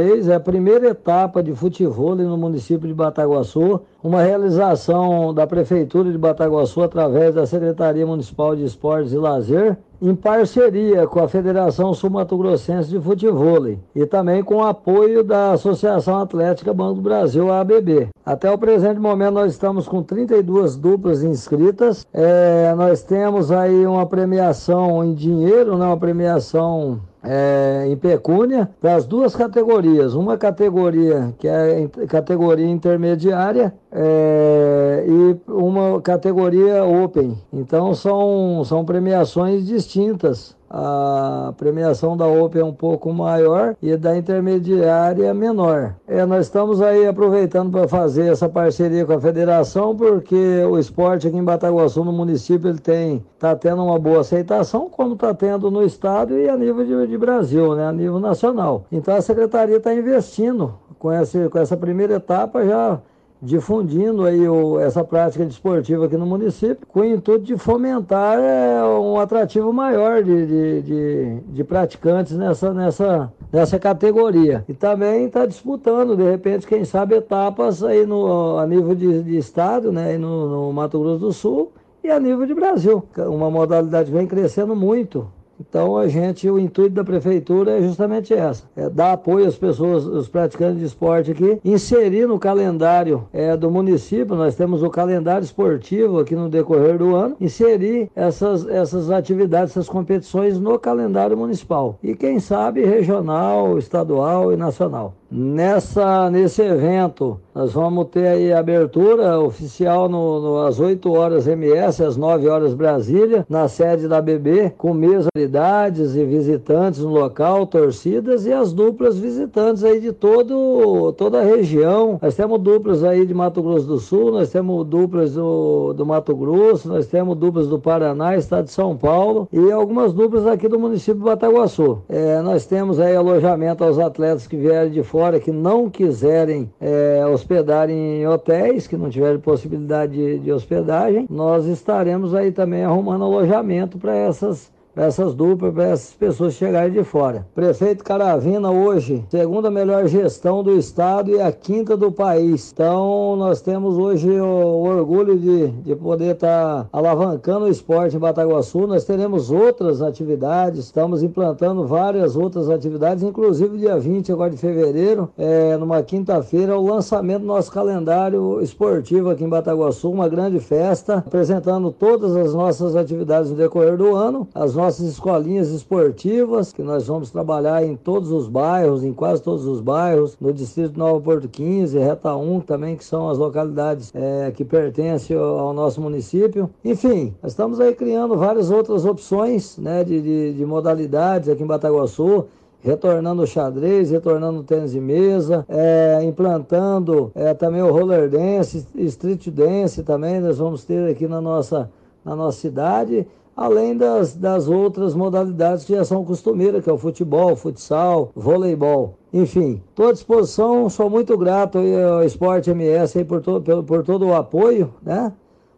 é 0.01 0.35
a 0.35 0.41
primeira 0.41 0.91
etapa 0.91 1.43
de 1.43 1.53
futebol 1.55 2.15
no 2.15 2.37
município 2.37 2.87
de 2.87 2.95
Bataguaçu, 2.95 3.81
uma 4.03 4.23
realização 4.23 5.35
da 5.35 5.47
Prefeitura 5.47 6.13
de 6.13 6.17
Bataguaçu 6.17 6.83
através 6.83 7.35
da 7.35 7.45
Secretaria 7.47 8.07
Municipal 8.07 8.55
de 8.55 8.65
Esportes 8.65 9.13
e 9.13 9.17
Lazer 9.17 9.77
em 10.01 10.15
parceria 10.15 11.07
com 11.07 11.21
a 11.21 11.29
Federação 11.29 11.93
Sul-Mato 11.93 12.37
Grossense 12.37 12.89
de 12.89 13.01
Futebol 13.01 13.77
e 13.95 14.07
também 14.07 14.43
com 14.43 14.57
o 14.57 14.65
apoio 14.65 15.25
da 15.25 15.53
Associação 15.53 16.21
Atlética 16.21 16.73
Banco 16.73 16.95
do 16.95 17.01
Brasil, 17.01 17.53
ABB. 17.53 18.09
Até 18.25 18.51
o 18.51 18.59
presente 18.59 19.01
momento 19.01 19.35
nós 19.35 19.53
estamos 19.53 19.89
com 19.89 20.03
32 20.03 20.77
duplas 20.77 21.23
inscritas. 21.23 22.07
É, 22.13 22.73
nós 22.77 23.03
temos 23.03 23.51
aí 23.51 23.87
uma 23.87 24.07
premiação 24.07 25.05
em 25.05 25.15
dinheiro, 25.15 25.77
né, 25.77 25.87
uma 25.87 25.97
premiação 25.97 27.01
é, 27.23 27.87
em 27.89 27.97
pecúnia 27.97 28.71
para 28.81 28.95
as 28.95 29.07
duas 29.07 29.35
categorias. 29.35 30.15
Uma 30.15 30.37
categoria 30.37 31.35
que 31.39 31.49
é 31.49 31.89
categoria 32.09 32.69
intermediária 32.69 33.75
é, 33.92 35.05
e 35.07 35.51
uma 35.51 36.01
categoria 36.01 36.85
open. 36.85 37.37
Então 37.53 37.94
são, 37.94 38.62
são 38.64 38.85
premiações 38.85 39.66
distintas 39.66 40.57
a 40.70 41.55
premiação 41.57 42.16
da 42.16 42.27
Open 42.27 42.61
é 42.61 42.64
um 42.64 42.72
pouco 42.72 43.12
maior 43.12 43.74
e 43.81 43.96
da 43.96 44.16
intermediária 44.16 45.33
menor. 45.33 45.94
É, 46.07 46.27
nós 46.27 46.46
estamos 46.46 46.83
aí 46.83 47.07
aproveitando 47.07 47.70
para 47.70 47.88
fazer 47.88 48.31
essa 48.31 48.48
parceria 48.48 49.07
com 49.07 49.14
a 49.14 49.20
federação, 49.20 49.96
porque 49.96 50.62
o 50.68 50.79
esporte 50.79 51.27
aqui 51.27 51.37
em 51.37 51.44
Bataguaçu, 51.44 52.05
no 52.05 52.12
município, 52.12 52.68
ele 52.68 52.79
tem 52.79 53.24
está 53.35 53.55
tendo 53.55 53.83
uma 53.83 53.98
boa 53.98 54.20
aceitação, 54.20 54.90
como 54.90 55.14
está 55.14 55.33
tendo 55.33 55.70
no 55.70 55.83
estado 55.83 56.37
e 56.37 56.48
a 56.48 56.57
nível 56.57 56.85
de, 56.85 57.07
de 57.07 57.16
Brasil, 57.16 57.74
né, 57.74 57.87
a 57.87 57.92
nível 57.92 58.18
nacional. 58.18 58.85
Então 58.92 59.14
a 59.14 59.22
secretaria 59.22 59.77
está 59.77 59.94
investindo 59.94 60.74
com 60.98 61.11
essa, 61.11 61.48
com 61.48 61.59
essa 61.59 61.77
primeira 61.77 62.14
etapa 62.14 62.64
já 62.66 63.01
difundindo 63.40 64.24
aí 64.24 64.48
o, 64.48 64.81
essa 64.81 65.05
prática 65.05 65.44
desportiva 65.44 66.07
aqui 66.07 66.16
no 66.16 66.27
município, 66.27 66.87
com 66.88 67.01
o 67.01 67.05
intuito 67.05 67.44
de 67.44 67.57
fomentar 67.57 68.38
é, 68.38 68.83
um 68.85 69.18
atrativo 69.18 69.72
maior 69.72 70.22
de, 70.22 70.46
de, 70.46 70.83
de, 70.83 71.40
de, 71.40 71.64
praticantes 71.64 72.37
nessa, 72.37 72.74
nessa, 72.74 73.33
nessa 73.53 73.79
categoria. 73.79 74.64
E 74.68 74.74
também 74.74 75.27
está 75.27 75.46
disputando, 75.46 76.16
de 76.16 76.24
repente, 76.24 76.66
quem 76.66 76.85
sabe, 76.85 77.16
etapas 77.16 77.83
aí 77.83 78.05
no, 78.05 78.59
a 78.59 78.66
nível 78.66 78.94
de, 78.94 79.22
de 79.22 79.37
estado, 79.37 79.92
né, 79.92 80.18
no, 80.18 80.48
no 80.48 80.72
Mato 80.72 80.98
Grosso 80.98 81.18
do 81.18 81.33
Sul, 81.33 81.72
e 82.03 82.11
a 82.11 82.18
nível 82.18 82.46
de 82.46 82.55
Brasil. 82.55 83.05
Uma 83.16 83.51
modalidade 83.51 84.11
vem 84.11 84.27
crescendo 84.27 84.74
muito 84.74 85.29
então 85.61 85.97
a 85.97 86.09
gente, 86.09 86.49
o 86.49 86.59
intuito 86.59 86.94
da 86.94 87.05
prefeitura 87.05 87.79
é 87.79 87.83
justamente 87.83 88.33
essa, 88.33 88.64
é 88.77 88.88
dar 88.88 89.12
apoio 89.12 89.47
às 89.47 89.57
pessoas, 89.57 90.07
os 90.07 90.29
praticantes 90.29 90.79
de 90.79 90.85
esporte 90.85 91.31
aqui, 91.31 91.59
inserir 91.64 92.27
no 92.27 92.38
calendário 92.38 93.27
é, 93.33 93.57
do 93.57 93.71
município, 93.71 94.37
nós 94.37 94.55
temos 94.55 94.83
o 94.83 94.90
calendário 94.90 95.44
esportivo 95.44 96.18
aqui 96.21 96.35
no 96.35 96.49
decorrer 96.49 96.99
do 96.99 97.14
ano, 97.14 97.37
inserir 97.40 98.11
essas, 98.14 98.66
essas 98.68 99.11
atividades, 99.11 99.73
essas 99.73 99.88
competições 99.88 100.59
no 100.59 100.79
calendário 100.79 101.37
municipal. 101.37 101.99
E 102.03 102.14
quem 102.14 102.40
sabe 102.40 102.85
regional, 102.85 103.79
estadual 103.79 104.53
e 104.53 104.57
nacional. 104.57 105.14
Nessa, 105.31 106.31
nesse 106.31 106.62
evento, 106.62 107.38
nós 107.55 107.75
vamos 107.75 108.07
ter 108.07 108.27
aí 108.27 108.51
abertura 108.51 109.38
oficial 109.38 110.09
no, 110.09 110.41
no, 110.41 110.59
às 110.61 110.81
8 110.81 111.12
horas 111.12 111.47
MS, 111.47 112.03
às 112.03 112.17
9 112.17 112.49
horas 112.49 112.73
Brasília, 112.73 113.45
na 113.47 113.69
sede 113.69 114.09
da 114.09 114.23
BB, 114.23 114.73
com 114.79 114.95
mesa 114.95 115.29
e 115.37 116.25
visitantes 116.25 117.01
no 117.01 117.11
local, 117.11 117.67
torcidas 117.67 118.47
e 118.47 118.53
as 118.53 118.73
duplas 118.73 119.19
visitantes 119.19 119.85
aí 119.85 120.01
de 120.01 120.12
todo, 120.12 121.12
toda 121.12 121.41
a 121.41 121.45
região. 121.45 122.19
Nós 122.23 122.35
temos 122.35 122.59
duplas 122.61 123.05
aí 123.05 123.27
de 123.27 123.35
Mato 123.35 123.62
Grosso 123.62 123.87
do 123.87 123.99
Sul, 123.99 124.33
nós 124.33 124.51
temos 124.51 124.87
duplas 124.87 125.35
do, 125.35 125.93
do 125.93 126.07
Mato 126.07 126.35
Grosso, 126.35 126.88
nós 126.88 127.07
temos 127.07 127.37
duplas 127.37 127.67
do 127.67 127.79
Paraná, 127.79 128.35
estado 128.35 128.64
de 128.64 128.73
São 128.73 128.97
Paulo 128.97 129.47
e 129.53 129.71
algumas 129.71 130.14
duplas 130.14 130.47
aqui 130.47 130.69
do 130.69 130.79
município 130.79 131.17
de 131.17 131.25
Bataguaçu. 131.25 131.99
É, 132.09 132.41
nós 132.41 132.64
temos 132.64 132.99
aí 132.99 133.14
alojamento 133.14 133.85
aos 133.85 133.99
atletas 133.99 134.47
que 134.47 134.57
vierem 134.57 134.91
de 134.91 135.03
fora 135.03 135.17
fora 135.18 135.40
que 135.40 135.50
não 135.50 135.90
quiserem 135.90 136.70
é, 136.81 137.26
hospedar 137.26 137.90
em 137.90 138.24
hotéis, 138.24 138.87
que 138.87 138.96
não 138.96 139.11
tiverem 139.11 139.40
possibilidade 139.40 140.12
de, 140.12 140.38
de 140.38 140.52
hospedagem, 140.52 141.26
nós 141.28 141.66
estaremos 141.66 142.37
aí 142.37 142.52
também 142.52 142.85
arrumando 142.85 143.24
alojamento 143.24 143.98
para 143.98 144.14
essas 144.14 144.70
para 144.99 145.07
essas 145.07 145.33
duplas, 145.33 145.73
para 145.73 145.85
essas 145.85 146.13
pessoas 146.13 146.55
chegarem 146.55 146.91
de 146.91 147.05
fora. 147.05 147.47
Prefeito 147.55 148.03
Caravina 148.03 148.69
hoje, 148.69 149.25
segunda 149.31 149.71
melhor 149.71 150.09
gestão 150.09 150.61
do 150.61 150.77
estado 150.77 151.31
e 151.31 151.41
a 151.41 151.53
quinta 151.53 151.97
do 151.97 152.11
país. 152.11 152.73
Então 152.73 153.37
nós 153.37 153.61
temos 153.61 153.97
hoje 153.97 154.29
o, 154.29 154.45
o 154.45 154.89
orgulho 154.89 155.39
de, 155.39 155.69
de 155.69 155.95
poder 155.95 156.35
estar 156.35 156.83
tá 156.83 156.89
alavancando 156.93 157.67
o 157.67 157.69
esporte 157.69 158.17
em 158.17 158.19
Bataguaçu. 158.19 158.89
Nós 158.89 159.05
teremos 159.05 159.53
outras 159.53 160.03
atividades, 160.03 160.87
estamos 160.87 161.23
implantando 161.23 161.87
várias 161.87 162.35
outras 162.35 162.69
atividades, 162.69 163.23
inclusive 163.23 163.79
dia 163.79 163.97
20 163.97 164.33
agora 164.33 164.51
de 164.51 164.57
fevereiro, 164.57 165.31
é, 165.39 165.77
numa 165.77 166.03
quinta-feira, 166.03 166.77
o 166.77 166.85
lançamento 166.85 167.43
do 167.43 167.47
nosso 167.47 167.71
calendário 167.71 168.61
esportivo 168.61 169.31
aqui 169.31 169.45
em 169.45 169.49
Bataguaçu, 169.49 170.11
uma 170.11 170.29
grande 170.29 170.59
festa, 170.59 171.19
apresentando 171.19 171.93
todas 171.93 172.35
as 172.35 172.53
nossas 172.53 172.97
atividades 172.97 173.53
no 173.53 173.57
decorrer 173.57 173.97
do 173.97 174.17
ano, 174.17 174.49
as 174.53 174.75
nossas 174.75 174.88
nossas 174.88 175.07
escolinhas 175.07 175.68
esportivas, 175.68 176.72
que 176.72 176.83
nós 176.83 177.07
vamos 177.07 177.31
trabalhar 177.31 177.85
em 177.85 177.94
todos 177.94 178.33
os 178.33 178.48
bairros, 178.48 179.05
em 179.05 179.12
quase 179.12 179.42
todos 179.42 179.66
os 179.66 179.83
bairros, 179.83 180.35
no 180.40 180.51
Distrito 180.51 180.98
Nova 180.98 181.20
Porto 181.20 181.46
15, 181.46 181.98
Reta 181.98 182.35
1 182.35 182.61
também, 182.61 182.96
que 182.96 183.05
são 183.05 183.29
as 183.29 183.37
localidades 183.37 184.11
é, 184.14 184.51
que 184.51 184.64
pertencem 184.64 185.37
ao 185.37 185.74
nosso 185.74 186.01
município. 186.01 186.70
Enfim, 186.83 187.35
estamos 187.44 187.81
aí 187.81 187.94
criando 187.94 188.35
várias 188.35 188.70
outras 188.70 189.05
opções 189.05 189.77
né, 189.77 190.03
de, 190.03 190.22
de, 190.22 190.55
de 190.55 190.64
modalidades 190.64 191.51
aqui 191.51 191.62
em 191.62 191.66
Bataguaçu 191.66 192.46
retornando 192.81 193.42
o 193.42 193.46
xadrez, 193.46 194.11
retornando 194.11 194.61
o 194.61 194.62
tênis 194.62 194.92
de 194.92 195.01
mesa, 195.01 195.66
é, 195.68 196.20
implantando 196.22 197.31
é, 197.35 197.53
também 197.53 197.83
o 197.83 197.92
roller 197.92 198.31
dance, 198.31 198.87
street 198.94 199.48
dance 199.48 200.03
também, 200.03 200.40
nós 200.40 200.57
vamos 200.57 200.85
ter 200.85 201.11
aqui 201.11 201.27
na 201.27 201.40
nossa, 201.40 201.90
na 202.24 202.37
nossa 202.37 202.61
cidade 202.61 203.27
além 203.59 203.97
das, 203.97 204.37
das 204.37 204.68
outras 204.68 205.16
modalidades 205.16 205.85
que 205.85 205.92
já 205.92 206.05
são 206.05 206.25
costumeiras, 206.25 206.85
que 206.85 206.88
é 206.88 206.92
o 206.92 206.97
futebol, 206.97 207.57
futsal, 207.57 208.31
voleibol. 208.33 209.18
Enfim, 209.33 209.83
estou 209.88 210.11
à 210.11 210.12
disposição, 210.12 210.88
sou 210.88 211.11
muito 211.11 211.37
grato 211.37 211.77
ao 211.79 212.23
Esporte 212.23 212.71
MS 212.71 213.25
por, 213.25 213.42
to, 213.42 213.61
por, 213.61 213.83
por 213.83 214.05
todo 214.05 214.29
o 214.29 214.35
apoio, 214.35 214.94
né? 215.03 215.33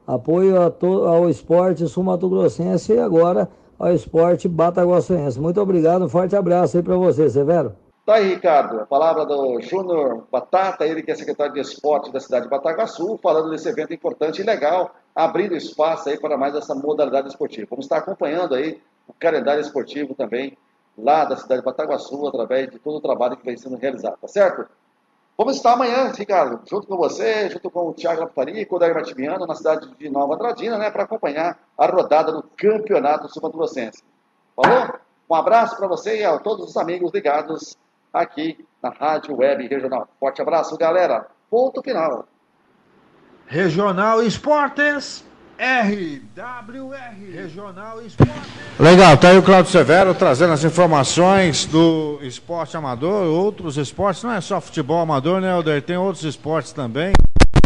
Apoio 0.07 0.71
to, 0.73 1.07
ao 1.07 1.31
esporte 1.31 1.89
sul-mato-grossense 1.89 2.93
e 2.93 2.99
agora 2.99 3.49
ao 3.79 3.95
esporte 3.95 4.47
bataguaçuense. 4.47 5.41
Muito 5.41 5.59
obrigado, 5.59 6.05
um 6.05 6.09
forte 6.09 6.37
abraço 6.37 6.77
aí 6.77 6.83
para 6.83 6.97
você, 6.97 7.31
Severo. 7.31 7.73
Tá 8.05 8.17
aí, 8.17 8.35
Ricardo, 8.35 8.81
a 8.81 8.87
palavra 8.87 9.25
do 9.25 9.59
Júnior 9.61 10.25
Batata, 10.31 10.85
ele 10.85 11.03
que 11.03 11.13
é 11.13 11.15
secretário 11.15 11.55
de 11.55 11.61
esporte 11.61 12.13
da 12.13 12.21
cidade 12.21 12.45
de 12.45 12.51
Bataguaçu, 12.51 13.19
falando 13.23 13.51
desse 13.51 13.69
evento 13.69 13.95
importante 13.95 14.43
e 14.43 14.45
legal, 14.45 14.91
abrindo 15.15 15.57
espaço 15.57 16.09
aí 16.09 16.19
para 16.19 16.37
mais 16.37 16.55
essa 16.55 16.75
modalidade 16.75 17.29
esportiva. 17.29 17.67
Vamos 17.71 17.85
estar 17.85 17.99
acompanhando 17.99 18.55
aí 18.55 18.81
o 19.07 19.13
calendário 19.13 19.61
esportivo 19.61 20.15
também 20.15 20.57
lá 20.97 21.25
da 21.25 21.37
cidade 21.37 21.61
de 21.61 21.65
Bataguaçu, 21.65 22.27
através 22.27 22.71
de 22.71 22.79
todo 22.79 22.97
o 22.97 23.01
trabalho 23.01 23.37
que 23.37 23.45
vem 23.45 23.57
sendo 23.57 23.77
realizado, 23.77 24.17
tá 24.21 24.29
certo? 24.29 24.67
Vamos 25.37 25.57
estar 25.57 25.73
amanhã, 25.73 26.13
Ricardo, 26.13 26.61
junto 26.69 26.87
com 26.87 26.97
você, 26.97 27.49
junto 27.49 27.71
com 27.71 27.89
o 27.89 27.95
Thiago 27.95 28.21
Lapari, 28.21 28.67
com 28.67 28.77
o 28.77 28.79
Dair 28.79 28.95
Matimiano, 28.95 29.47
na 29.47 29.55
cidade 29.55 29.89
de 29.97 30.11
Nova 30.11 30.35
Andradina, 30.35 30.77
né, 30.77 30.91
para 30.91 31.05
acompanhar 31.05 31.59
a 31.79 31.87
rodada 31.87 32.31
do 32.31 32.43
Campeonato 32.43 33.27
Sul-Grossense. 33.33 34.05
Falou? 34.55 35.01
Um 35.31 35.35
abraço 35.35 35.77
para 35.77 35.87
você 35.87 36.19
e 36.19 36.25
a 36.25 36.39
todos 36.39 36.69
os 36.69 36.77
amigos 36.77 37.11
ligados 37.13 37.77
aqui 38.13 38.67
na 38.83 38.91
Rádio 38.91 39.37
Web 39.37 39.67
Regional. 39.67 40.09
Forte 40.19 40.43
abraço, 40.43 40.77
galera. 40.77 41.27
Ponto 41.49 41.81
final. 41.83 42.27
Regional 43.51 44.23
Esportes. 44.23 45.25
RWR 45.59 47.35
Regional 47.35 48.01
Esportes. 48.01 48.49
Legal, 48.79 49.17
tá 49.17 49.31
aí 49.31 49.37
o 49.37 49.43
Claudio 49.43 49.71
Severo 49.71 50.15
trazendo 50.15 50.53
as 50.53 50.63
informações 50.63 51.67
do 51.67 52.21
esporte 52.23 52.77
amador, 52.77 53.27
outros 53.27 53.77
esportes, 53.77 54.23
não 54.23 54.33
é 54.33 54.41
só 54.41 54.61
futebol 54.61 55.01
amador, 55.01 55.41
né, 55.41 55.51
Alder? 55.51 55.83
Tem 55.83 55.97
outros 55.97 56.25
esportes 56.25 56.73
também. 56.73 57.13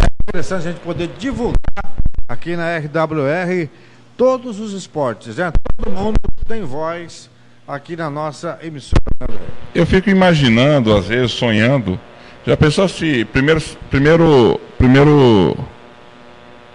É 0.00 0.06
interessante 0.28 0.66
a 0.66 0.72
gente 0.72 0.80
poder 0.80 1.08
divulgar 1.18 1.94
aqui 2.26 2.56
na 2.56 2.78
RWR 2.78 3.68
todos 4.16 4.58
os 4.58 4.72
esportes, 4.72 5.36
né? 5.36 5.52
Todo 5.76 5.92
mundo 5.94 6.16
tem 6.48 6.64
voz 6.64 7.28
aqui 7.68 7.94
na 7.94 8.08
nossa 8.08 8.58
emissora. 8.62 9.02
Né, 9.20 9.36
Eu 9.74 9.86
fico 9.86 10.08
imaginando, 10.08 10.96
às 10.96 11.06
vezes, 11.06 11.32
sonhando. 11.32 12.00
Já 12.46 12.56
pensou 12.56 12.88
se 12.88 13.24
primeiro, 13.26 13.62
primeiro, 13.90 14.60
primeiro 14.76 15.56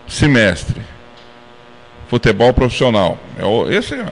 semestre, 0.09 0.81
futebol 2.07 2.51
profissional. 2.53 3.17
É 3.37 3.73
esse, 3.75 3.93
é, 3.93 4.05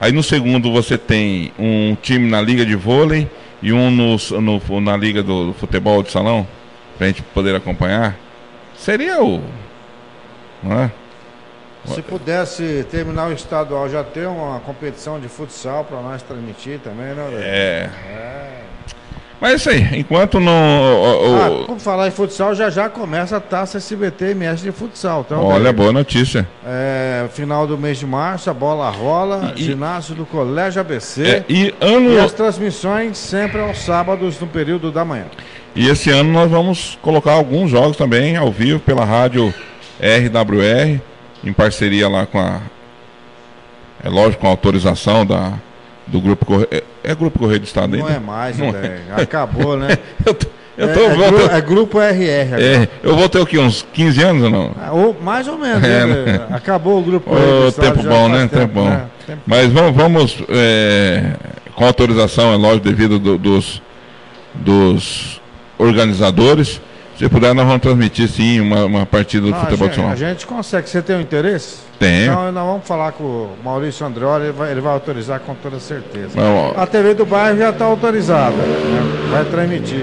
aí 0.00 0.12
no 0.12 0.22
segundo 0.22 0.70
você 0.70 0.98
tem 0.98 1.52
um 1.58 1.96
time 2.02 2.28
na 2.28 2.42
liga 2.42 2.66
de 2.66 2.74
vôlei 2.74 3.30
e 3.62 3.72
um 3.72 3.90
no, 3.90 4.16
no 4.40 4.80
na 4.80 4.96
liga 4.96 5.22
do 5.22 5.54
futebol 5.54 6.02
de 6.02 6.10
salão, 6.10 6.46
para 6.98 7.06
a 7.06 7.08
gente 7.08 7.22
poder 7.22 7.54
acompanhar. 7.54 8.16
Seria 8.76 9.22
o. 9.22 9.42
Não 10.62 10.82
é? 10.82 10.90
Se 11.86 12.02
pudesse 12.02 12.86
terminar 12.90 13.28
o 13.28 13.32
estadual, 13.32 13.88
já 13.88 14.04
ter 14.04 14.26
uma 14.26 14.60
competição 14.60 15.18
de 15.18 15.28
futsal 15.28 15.84
para 15.84 16.00
nós 16.02 16.22
transmitir 16.22 16.78
também, 16.80 17.14
né? 17.14 17.22
Rodrigo? 17.22 17.42
É. 17.42 17.90
Mas 19.40 19.52
é 19.52 19.54
isso 19.56 19.70
aí, 19.70 20.00
enquanto 20.00 20.38
não. 20.38 20.52
o- 20.52 21.30
o- 21.30 21.62
Ah, 21.62 21.66
por 21.66 21.78
falar 21.78 22.08
em 22.08 22.10
futsal, 22.10 22.54
já 22.54 22.68
já 22.68 22.90
começa 22.90 23.38
a 23.38 23.40
taça 23.40 23.78
SBT 23.78 24.32
MS 24.32 24.62
de 24.62 24.70
futsal. 24.70 25.24
Então, 25.26 25.42
olha, 25.46 25.72
boa 25.72 25.92
notícia. 25.92 26.46
É, 26.66 27.26
final 27.32 27.66
do 27.66 27.78
mês 27.78 27.98
de 27.98 28.06
março, 28.06 28.50
a 28.50 28.54
bola 28.54 28.90
rola, 28.90 29.54
E- 29.56 29.62
ginásio 29.62 30.14
do 30.14 30.26
Colégio 30.26 30.80
ABC. 30.82 31.22
É, 31.22 31.44
e, 31.48 31.66
E 31.68 31.74
ano, 31.80 32.22
as 32.22 32.32
transmissões 32.32 33.16
sempre 33.16 33.60
aos 33.62 33.78
sábados 33.78 34.38
no 34.38 34.46
período 34.46 34.92
da 34.92 35.04
manhã. 35.06 35.24
e 35.74 35.88
esse 35.88 36.10
ano 36.10 36.30
nós 36.32 36.50
vamos 36.50 36.98
colocar 37.00 37.32
alguns 37.32 37.70
jogos 37.70 37.96
também 37.96 38.36
ao 38.36 38.50
vivo 38.52 38.78
pela 38.80 39.04
rádio 39.06 39.54
RWR, 39.98 41.00
em 41.42 41.52
parceria 41.52 42.08
lá 42.10 42.26
com 42.26 42.38
a. 42.38 42.60
É 44.04 44.08
lógico, 44.08 44.42
com 44.42 44.46
a 44.48 44.50
autorização 44.50 45.24
da, 45.24 45.52
do 46.10 46.20
Grupo 46.20 46.44
Correio. 46.44 46.68
É, 46.70 46.82
é 47.04 47.14
Grupo 47.14 47.38
Correio 47.38 47.60
do 47.60 47.64
Estado 47.66 47.96
Não 47.96 48.06
ainda? 48.06 48.16
é 48.18 48.20
mais, 48.20 48.58
Não 48.58 48.68
André. 48.68 49.00
Acabou, 49.16 49.76
né? 49.76 49.96
Eu 50.26 50.34
tô, 50.34 50.46
eu 50.78 50.88
é, 50.88 50.92
tô- 50.94 51.00
é, 51.10 51.14
gru- 51.30 51.48
ter- 51.48 51.54
é 51.56 51.60
grupo 51.60 52.00
RR 52.00 52.46
agora. 52.54 52.62
é, 52.62 52.88
eu 53.02 53.14
vou 53.14 53.28
ter 53.28 53.38
o 53.38 53.44
quê? 53.44 53.58
Uns 53.58 53.84
15 53.92 54.22
anos 54.22 54.42
ou 54.44 54.48
não? 54.50 54.72
Ah, 54.80 54.92
ou 54.92 55.14
mais 55.20 55.46
ou 55.46 55.58
menos. 55.58 55.82
É, 55.84 56.06
né? 56.06 56.24
né? 56.24 56.46
Acabou 56.52 56.98
o 56.98 57.02
grupo 57.02 57.30
Ô, 57.34 57.34
do 57.62 57.68
Estado 57.68 57.96
tempo 57.96 58.08
bom, 58.08 58.28
né? 58.30 58.48
Tempo 58.50 58.72
bom. 58.72 59.00
Tempo- 59.26 59.42
Mas 59.46 59.70
vamos, 59.70 59.94
vamos 59.94 60.38
é, 60.48 61.32
com 61.74 61.84
autorização, 61.84 62.54
é 62.54 62.56
lógico, 62.56 62.88
devido 62.88 63.18
do- 63.18 63.36
dos, 63.36 63.82
dos 64.54 65.40
organizadores. 65.76 66.80
Se 67.20 67.28
puder, 67.28 67.54
nós 67.54 67.66
vamos 67.66 67.82
transmitir 67.82 68.28
sim 68.28 68.60
uma, 68.60 68.86
uma 68.86 69.04
partida 69.06 69.44
do 69.44 69.50
Não, 69.50 69.58
a, 69.58 69.60
futebol 69.60 69.88
de 69.88 69.94
São 69.94 70.04
a 70.04 70.06
Paulo. 70.08 70.18
gente 70.18 70.46
consegue. 70.46 70.88
Você 70.88 71.02
tem 71.02 71.16
um 71.16 71.20
interesse? 71.20 71.76
Tenho. 71.98 72.32
Então 72.32 72.50
nós 72.50 72.64
vamos 72.64 72.86
falar 72.88 73.12
com 73.12 73.22
o 73.24 73.56
Maurício 73.62 74.06
Andreoli, 74.06 74.44
ele 74.44 74.52
vai, 74.52 74.70
ele 74.72 74.80
vai 74.80 74.92
autorizar 74.94 75.38
com 75.40 75.54
toda 75.54 75.78
certeza. 75.78 76.30
Não, 76.34 76.72
A 76.74 76.86
TV 76.86 77.12
do 77.12 77.26
bairro 77.26 77.58
já 77.58 77.68
está 77.70 77.84
autorizada, 77.84 78.56
né? 78.56 79.28
vai 79.30 79.44
transmitir. 79.44 80.02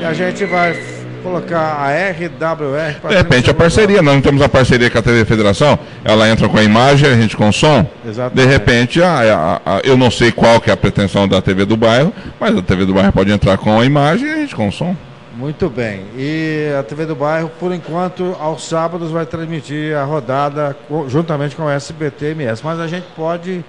E 0.00 0.04
a 0.04 0.12
gente 0.12 0.44
vai 0.44 0.78
colocar 1.22 1.58
a 1.80 1.88
RWR 2.10 3.00
para 3.00 3.08
de 3.12 3.16
repente 3.16 3.48
a 3.48 3.54
parceria, 3.54 4.02
nós 4.02 4.12
não 4.14 4.20
temos 4.20 4.42
a 4.42 4.48
parceria 4.50 4.90
com 4.90 4.98
a 4.98 5.02
TV 5.02 5.24
Federação, 5.24 5.78
ela 6.04 6.28
entra 6.28 6.46
com 6.50 6.58
a 6.58 6.62
imagem, 6.62 7.08
a 7.08 7.14
gente 7.14 7.34
com 7.34 7.48
o 7.48 7.52
som. 7.54 7.86
Exatamente. 8.06 8.46
De 8.46 8.52
repente, 8.52 9.02
a- 9.02 9.60
a- 9.64 9.76
a- 9.76 9.80
eu 9.82 9.96
não 9.96 10.10
sei 10.10 10.30
qual 10.30 10.60
que 10.60 10.68
é 10.68 10.74
a 10.74 10.76
pretensão 10.76 11.26
da 11.26 11.40
TV 11.40 11.64
do 11.64 11.78
bairro, 11.78 12.12
mas 12.38 12.54
a 12.54 12.60
TV 12.60 12.84
do 12.84 12.92
bairro 12.92 13.10
pode 13.10 13.32
entrar 13.32 13.56
com 13.56 13.80
a 13.80 13.86
imagem 13.86 14.28
e 14.28 14.32
a 14.32 14.36
gente 14.36 14.54
com 14.54 14.68
o 14.68 14.72
som. 14.72 14.94
Muito 15.36 15.68
bem. 15.68 16.02
E 16.16 16.68
a 16.78 16.82
TV 16.82 17.06
do 17.06 17.16
bairro, 17.16 17.50
por 17.58 17.72
enquanto, 17.74 18.36
aos 18.40 18.66
sábados 18.68 19.10
vai 19.10 19.26
transmitir 19.26 19.96
a 19.96 20.04
rodada 20.04 20.76
juntamente 21.08 21.56
com 21.56 21.64
o 21.64 21.70
SBT 21.70 22.26
MS. 22.32 22.62
Mas 22.64 22.78
a 22.78 22.86
gente 22.86 23.06
pode 23.16 23.64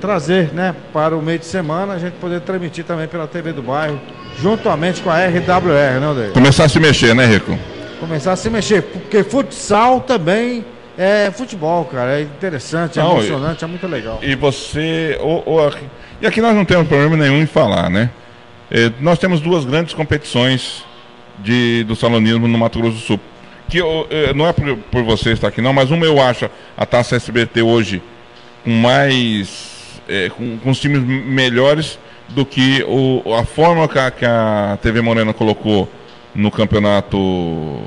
trazer, 0.00 0.52
né, 0.52 0.74
para 0.92 1.16
o 1.16 1.22
meio 1.22 1.38
de 1.38 1.46
semana, 1.46 1.94
a 1.94 1.98
gente 1.98 2.14
poder 2.14 2.40
transmitir 2.42 2.84
também 2.84 3.08
pela 3.08 3.26
TV 3.26 3.52
do 3.52 3.62
bairro, 3.62 3.98
juntamente 4.38 5.00
com 5.00 5.10
a 5.10 5.18
RWR, 5.26 6.00
né, 6.00 6.08
Odeio? 6.08 6.32
Começar 6.32 6.64
a 6.64 6.68
se 6.68 6.78
mexer, 6.78 7.14
né, 7.14 7.26
Rico? 7.26 7.58
Começar 7.98 8.32
a 8.32 8.36
se 8.36 8.48
mexer, 8.50 8.82
porque 8.82 9.22
futsal 9.24 10.00
também 10.00 10.64
é 10.98 11.30
futebol, 11.32 11.84
cara. 11.86 12.18
É 12.18 12.22
interessante, 12.22 12.98
é 13.00 13.02
Não, 13.02 13.12
emocionante, 13.12 13.64
é 13.64 13.66
muito 13.66 13.86
legal. 13.86 14.18
E 14.22 14.34
você. 14.34 15.18
o- 15.20 15.54
o- 15.54 15.66
aqui- 15.66 15.86
e 16.20 16.26
aqui 16.26 16.40
nós 16.40 16.54
não 16.54 16.64
temos 16.64 16.86
problema 16.86 17.16
nenhum 17.16 17.40
em 17.40 17.46
falar, 17.46 17.88
né? 17.90 18.10
Eh, 18.70 18.90
nós 19.00 19.18
temos 19.18 19.40
duas 19.40 19.64
grandes 19.64 19.94
competições 19.94 20.84
de, 21.38 21.84
do 21.84 21.94
salonismo 21.96 22.46
no 22.48 22.58
Mato 22.58 22.78
Grosso 22.80 22.96
do 22.96 23.02
Sul. 23.02 23.20
Que 23.68 23.78
eu, 23.78 24.06
eh, 24.10 24.32
não 24.34 24.46
é 24.46 24.52
por, 24.52 24.76
por 24.76 25.02
você 25.04 25.30
estar 25.32 25.48
aqui, 25.48 25.60
não, 25.62 25.72
mas 25.72 25.90
uma 25.90 26.04
eu 26.04 26.20
acho 26.20 26.48
a 26.76 26.84
taça 26.86 27.16
SBT 27.16 27.62
hoje 27.62 28.02
com 28.64 28.70
mais. 28.70 30.00
eh, 30.08 30.30
com, 30.36 30.58
com 30.58 30.70
os 30.70 30.80
times 30.80 31.02
melhores 31.02 31.98
do 32.28 32.44
que 32.44 32.82
o, 32.88 33.22
a 33.34 33.44
forma 33.44 33.86
que 33.88 33.98
a, 33.98 34.10
que 34.10 34.24
a 34.24 34.78
TV 34.82 35.00
Morena 35.02 35.32
colocou 35.32 35.88
no 36.34 36.50
campeonato 36.50 37.80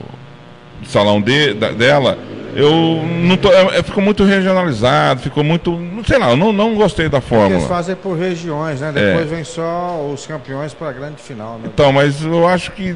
salão 0.86 1.20
de, 1.22 1.54
da- 1.54 1.72
dela, 1.72 2.18
eu 2.56 3.04
não 3.24 3.38
tô, 3.38 3.52
é- 3.52 3.80
é- 3.80 3.84
ficou 3.84 4.04
muito 4.04 4.24
regionalizado, 4.24 5.22
ficou 5.22 5.44
muito, 5.44 5.72
não 5.72 6.04
sei 6.04 6.18
lá, 6.18 6.30
eu 6.32 6.38
não, 6.38 6.52
não 6.54 6.76
gostei 6.76 7.08
da 7.10 7.20
Porque 7.22 7.34
eles 7.36 7.44
fórmula. 7.50 7.68
fazem 7.68 7.96
por 7.96 8.18
regiões, 8.18 8.82
né? 8.82 8.90
É. 8.96 9.08
Depois 9.14 9.30
vem 9.30 9.44
só 9.44 10.00
os 10.14 10.26
campeões 10.26 10.74
para 10.74 10.90
a 10.90 10.94
grande 10.94 11.22
final, 11.22 11.58
né? 11.60 11.70
Então, 11.74 11.92
mas 11.92 12.24
eu 12.24 12.48
acho 12.48 12.72
que, 12.72 12.96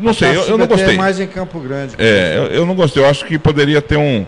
não 0.00 0.12
sei, 0.12 0.36
eu, 0.36 0.42
A 0.42 0.46
eu 0.46 0.58
não 0.58 0.66
gostei. 0.66 0.94
É 0.94 0.98
mais 0.98 1.18
em 1.20 1.26
Campo 1.26 1.58
Grande. 1.60 1.94
É, 1.98 2.34
eu, 2.36 2.44
eu 2.46 2.66
não 2.66 2.74
gostei, 2.74 3.02
eu 3.02 3.08
acho 3.08 3.24
que 3.24 3.38
poderia 3.38 3.82
ter 3.82 3.96
um, 3.96 4.26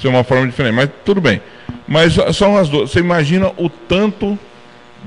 ser 0.00 0.08
uma 0.08 0.24
forma 0.24 0.46
diferente, 0.46 0.74
mas 0.74 0.90
tudo 1.04 1.20
bem. 1.20 1.40
Mas 1.86 2.16
são 2.34 2.56
as 2.56 2.68
duas, 2.68 2.90
você 2.90 3.00
imagina 3.00 3.50
o 3.56 3.68
tanto 3.70 4.38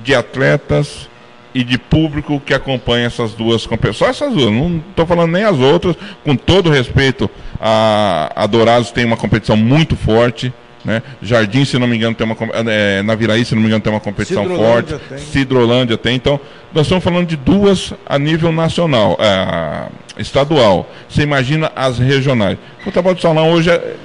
de 0.04 0.16
atletas 0.16 1.10
e 1.54 1.64
de 1.64 1.78
público 1.78 2.42
que 2.46 2.54
acompanha 2.54 3.08
essas 3.08 3.34
duas 3.34 3.66
competições. 3.66 3.98
Só 3.98 4.26
essas 4.26 4.34
duas, 4.34 4.52
não 4.52 4.82
estou 4.90 5.06
falando 5.06 5.32
nem 5.32 5.44
as 5.44 5.58
outras. 5.58 5.96
Com 6.24 6.36
todo 6.36 6.70
respeito, 6.70 7.30
a, 7.60 8.32
a 8.36 8.48
Dourados 8.48 8.92
tem 8.92 9.06
uma 9.06 9.18
competição 9.18 9.58
muito 9.58 9.96
forte. 9.96 10.54
Né? 10.84 11.04
Jardim, 11.22 11.64
se 11.64 11.78
não 11.78 11.86
me 11.86 11.96
engano, 11.96 12.16
tem 12.16 12.26
uma 12.26 12.36
é, 12.68 13.04
na 13.04 13.14
Viraí, 13.14 13.46
se 13.46 13.54
não 13.54 13.62
me 13.62 13.68
engano, 13.68 13.82
tem 13.82 13.94
uma 13.94 14.00
competição 14.00 14.44
Cidrolândia 14.44 14.98
forte. 14.98 15.10
tem. 15.10 15.18
Cidrolândia 15.18 15.98
tem. 15.98 16.16
Então, 16.16 16.40
nós 16.74 16.88
estamos 16.88 17.04
falando 17.04 17.28
de 17.28 17.36
duas 17.36 17.94
a 18.06 18.18
nível 18.18 18.52
nacional, 18.52 19.16
é, 19.20 19.90
estadual. 20.20 20.90
Você 21.08 21.22
imagina 21.22 21.72
as 21.76 22.00
regionais. 22.00 22.58
O 22.80 22.86
futebol 22.86 23.14
de 23.14 23.22
salão 23.22 23.52
hoje 23.52 23.70
é, 23.70 23.96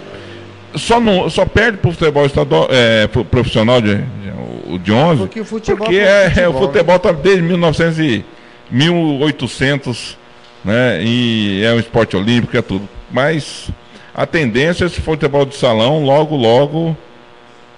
só, 0.75 1.01
não, 1.01 1.31
só 1.31 1.47
perde 1.47 1.79
para 1.79 1.89
o 1.89 1.93
futebol 1.93 2.27
estadual, 2.27 2.69
é, 2.71 3.07
pro 3.07 3.25
profissional 3.25 3.81
de, 3.81 3.97
de, 3.97 4.31
o 4.69 4.79
de 4.79 4.93
11, 4.93 5.21
Porque 5.21 5.41
o 5.41 5.45
futebol 5.45 5.87
porque 5.87 5.99
é 5.99 6.33
é, 6.37 6.41
é, 6.43 6.49
o 6.49 6.53
futebol, 6.53 6.61
futebol 6.69 6.97
está 6.97 7.13
desde 7.13 7.43
1900 7.43 7.99
e 7.99 8.25
1800, 8.71 10.19
né? 10.65 11.03
E 11.03 11.63
é 11.65 11.73
um 11.73 11.79
esporte 11.79 12.17
olímpico, 12.17 12.57
é 12.57 12.63
tudo. 12.63 12.89
Mas 13.11 13.71
a 14.15 14.27
tendência 14.27 14.85
é 14.85 14.87
esse 14.87 15.01
futebol 15.01 15.45
de 15.45 15.57
salão 15.57 16.05
logo, 16.05 16.37
logo 16.37 16.97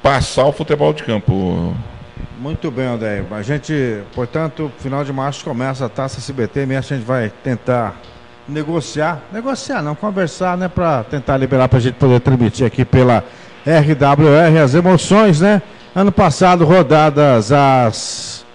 passar 0.03 0.46
o 0.46 0.53
futebol 0.53 0.92
de 0.92 1.03
campo. 1.03 1.74
Muito 2.38 2.70
bem, 2.70 2.87
André. 2.87 3.24
A 3.31 3.42
gente, 3.42 4.01
portanto, 4.14 4.70
final 4.79 5.05
de 5.05 5.12
março 5.12 5.44
começa 5.44 5.85
a 5.87 5.88
taça 5.88 6.20
CBT, 6.20 6.66
mesmo 6.66 6.94
a 6.94 6.96
gente 6.96 7.05
vai 7.05 7.33
tentar 7.42 8.01
negociar, 8.48 9.20
negociar 9.33 9.83
não, 9.83 9.94
conversar, 9.94 10.57
né, 10.57 10.68
para 10.68 11.05
tentar 11.05 11.37
liberar 11.37 11.68
para 11.68 11.79
a 11.79 11.83
gente 11.83 11.94
poder 11.94 12.20
transmitir 12.20 12.66
aqui 12.66 12.85
pela 12.85 13.22
RWR 13.66 14.59
as 14.62 14.74
emoções, 14.74 15.40
né? 15.40 15.61
Ano 15.94 16.12
passado 16.12 16.64
rodadas 16.64 17.51
às 17.51 18.46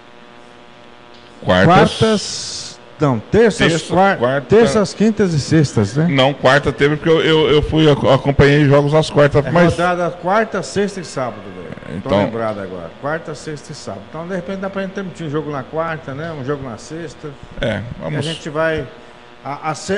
Quartas. 1.43 1.65
quartas, 1.65 2.79
não, 2.99 3.19
terças, 3.19 3.57
Terça, 3.71 3.93
quar- 3.93 4.17
quarta. 4.17 4.47
terças, 4.47 4.93
quintas 4.93 5.33
e 5.33 5.39
sextas, 5.41 5.97
né? 5.97 6.07
Não, 6.09 6.33
quarta 6.33 6.71
teve 6.71 6.95
porque 6.95 7.09
eu, 7.09 7.21
eu, 7.21 7.49
eu 7.49 7.61
fui 7.61 7.89
ac- 7.91 8.07
acompanhei 8.07 8.63
jogos 8.65 8.93
às 8.93 9.09
quartas, 9.09 9.45
É 9.45 9.51
mas 9.51 9.73
rodada 9.73 10.09
quarta, 10.11 10.63
sexta 10.63 11.01
e 11.01 11.03
sábado, 11.05 11.41
velho. 11.53 12.01
Tô 12.01 12.07
Então- 12.09 12.17
lembrado 12.23 12.59
agora. 12.61 12.89
Quarta, 13.01 13.35
sexta 13.35 13.73
e 13.73 13.75
sábado. 13.75 14.03
Então, 14.09 14.25
de 14.25 14.35
repente, 14.35 14.59
dá 14.59 14.69
pra 14.69 14.83
gente 14.83 14.91
transmitir 14.93 15.27
um 15.27 15.29
jogo 15.29 15.51
na 15.51 15.63
quarta, 15.63 16.13
né? 16.13 16.31
Um 16.31 16.45
jogo 16.45 16.63
na 16.67 16.77
sexta. 16.77 17.27
é, 17.59 17.67
E 17.67 18.05
a 18.05 18.09
vamos. 18.09 18.23
gente 18.25 18.49
vai 18.49 18.87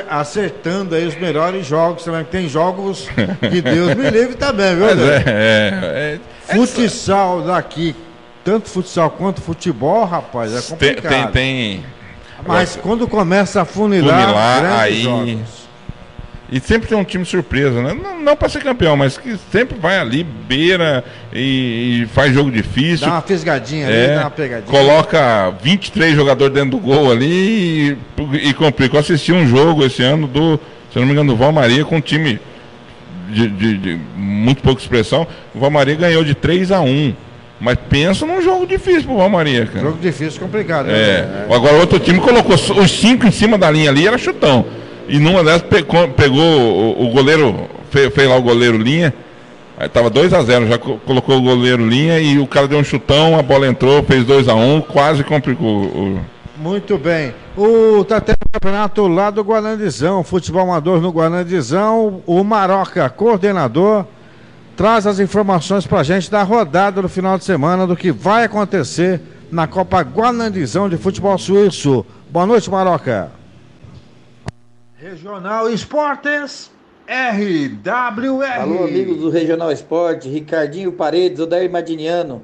acertando 0.09 0.95
aí 0.95 1.05
os 1.05 1.15
melhores 1.15 1.65
jogos 1.65 2.03
também. 2.03 2.23
Tem 2.23 2.47
jogos 2.49 3.07
que 3.49 3.61
Deus 3.61 3.93
me 3.95 4.09
livre 4.09 4.35
também, 4.35 4.75
viu? 4.75 4.89
É, 4.89 5.23
é, 5.25 6.19
é, 6.49 6.55
Futsal 6.55 7.41
daqui, 7.43 7.95
tanto 8.43 8.69
futsal 8.69 9.09
quanto 9.11 9.41
futebol, 9.41 10.05
rapaz, 10.05 10.51
é 10.53 10.61
tem, 10.61 10.69
complicado. 10.95 11.11
tem, 11.11 11.27
tem- 11.31 11.85
Mas 12.45 12.75
quando 12.75 13.07
começa 13.07 13.61
a 13.61 13.65
funilar, 13.65 14.21
Funilar, 14.21 14.59
grandes 14.61 14.79
aí- 14.81 15.01
jogos. 15.03 15.64
E 16.51 16.59
sempre 16.59 16.87
tem 16.87 16.95
um 16.97 17.03
time 17.03 17.25
surpresa, 17.25 17.81
né? 17.81 17.93
Não, 17.93 18.19
não 18.21 18.35
para 18.35 18.47
ser 18.49 18.61
campeão, 18.61 18.95
mas 18.95 19.17
que 19.17 19.35
sempre 19.51 19.77
vai 19.79 19.97
ali, 19.97 20.23
beira 20.23 21.03
e, 21.33 22.03
e 22.03 22.05
faz 22.13 22.31
jogo 22.33 22.51
difícil. 22.51 23.07
Dá 23.07 23.13
uma 23.13 23.21
fisgadinha 23.21 23.87
ali, 23.87 23.95
É, 23.95 24.15
dá 24.15 24.21
uma 24.21 24.29
pegadinha. 24.31 24.69
coloca 24.69 25.51
23 25.63 26.15
jogadores 26.15 26.53
dentro 26.53 26.71
do 26.71 26.77
gol 26.77 27.11
ali 27.11 27.97
e, 28.37 28.49
e 28.49 28.53
complica. 28.53 28.95
Eu 28.95 28.99
assisti 28.99 29.31
um 29.33 29.47
jogo 29.47 29.83
esse 29.83 30.03
ano 30.03 30.27
do, 30.27 30.59
se 30.93 30.99
não 30.99 31.05
me 31.07 31.13
engano, 31.13 31.31
do 31.31 31.35
Val 31.35 31.51
Maria 31.51 31.83
com 31.83 31.95
um 31.97 32.01
time 32.01 32.39
de, 33.31 33.47
de- 33.47 33.77
de 33.79 33.99
muito 34.15 34.61
pouca 34.61 34.79
expressão. 34.79 35.25
O 35.53 35.59
Val 35.59 35.71
Maria 35.71 35.95
ganhou 35.95 36.23
de 36.23 36.35
3 36.35 36.71
a 36.71 36.79
1 36.79 37.13
Mas 37.59 37.75
pensa 37.89 38.23
num 38.23 38.39
jogo 38.39 38.67
difícil 38.67 39.05
pro 39.05 39.17
Val 39.17 39.29
Maria, 39.29 39.65
cara. 39.65 39.83
Jogo 39.83 39.97
difícil, 39.99 40.39
complicado. 40.39 40.85
né? 40.85 40.93
É. 40.93 41.45
Agora 41.49 41.77
outro 41.77 41.97
time 41.97 42.19
colocou 42.19 42.53
os 42.53 42.91
cinco 42.91 43.25
em 43.25 43.31
cima 43.31 43.57
da 43.57 43.71
linha 43.71 43.89
ali, 43.89 44.05
era 44.07 44.17
chutão. 44.19 44.63
E 45.07 45.19
numa 45.19 45.43
dessas 45.43 45.61
pegou, 45.63 46.07
pegou 46.09 46.39
o, 46.41 47.05
o 47.05 47.09
goleiro, 47.11 47.55
fez, 47.89 48.13
fez 48.13 48.27
lá 48.29 48.35
o 48.37 48.41
goleiro 48.41 48.77
linha. 48.77 49.13
Aí 49.77 49.89
tava 49.89 50.09
2 50.09 50.33
a 50.33 50.41
0 50.41 50.67
já 50.67 50.77
co- 50.77 50.97
colocou 51.05 51.37
o 51.37 51.41
goleiro 51.41 51.85
linha 51.87 52.19
e 52.19 52.39
o 52.39 52.47
cara 52.47 52.67
deu 52.67 52.79
um 52.79 52.83
chutão, 52.83 53.37
a 53.37 53.41
bola 53.41 53.67
entrou, 53.67 54.01
fez 54.03 54.23
2 54.23 54.47
a 54.47 54.55
1 54.55 54.81
quase 54.81 55.23
complicou 55.23 55.83
o. 55.83 56.19
Muito 56.57 56.97
bem. 56.97 57.33
O 57.57 58.03
tá 58.05 58.21
campeonato 58.51 59.05
lá 59.07 59.29
do 59.29 59.41
Guarandizão, 59.41 60.23
futebol 60.23 60.61
amador 60.61 61.01
no 61.01 61.09
Guarandizão. 61.09 62.21
O 62.25 62.41
Maroca, 62.45 63.09
coordenador, 63.09 64.05
traz 64.77 65.05
as 65.05 65.19
informações 65.19 65.85
pra 65.85 66.01
gente 66.03 66.31
da 66.31 66.41
rodada 66.43 67.01
do 67.01 67.09
final 67.09 67.37
de 67.37 67.43
semana 67.43 67.85
do 67.85 67.95
que 67.97 68.09
vai 68.11 68.45
acontecer 68.45 69.19
na 69.51 69.67
Copa 69.67 69.99
Guanandizão 70.01 70.87
de 70.87 70.95
Futebol 70.95 71.37
Suíço. 71.37 72.05
Boa 72.31 72.45
noite, 72.45 72.69
Maroca. 72.71 73.29
Regional 75.07 75.69
Esportes 75.69 76.71
RWR. 77.07 78.59
Alô, 78.59 78.85
amigos 78.85 79.17
do 79.17 79.29
Regional 79.29 79.71
Esporte, 79.71 80.27
Ricardinho 80.27 80.91
Paredes, 80.91 81.39
Odair 81.39 81.71
Madiniano. 81.71 82.41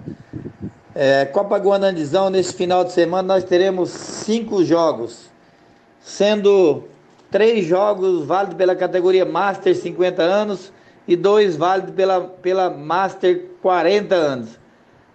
É, 0.94 1.26
Copa 1.26 1.58
Guanandizão, 1.58 2.30
nesse 2.30 2.54
final 2.54 2.84
de 2.84 2.92
semana, 2.92 3.34
nós 3.34 3.44
teremos 3.44 3.90
cinco 3.90 4.64
jogos, 4.64 5.32
sendo 6.02 6.84
três 7.32 7.66
jogos 7.66 8.28
válidos 8.28 8.58
pela 8.58 8.76
categoria 8.76 9.26
Master 9.26 9.76
50 9.76 10.22
anos 10.22 10.72
e 11.08 11.16
dois 11.16 11.56
válidos 11.58 11.96
pela, 11.96 12.22
pela 12.22 12.70
Master 12.70 13.44
40 13.64 14.14
anos. 14.14 14.60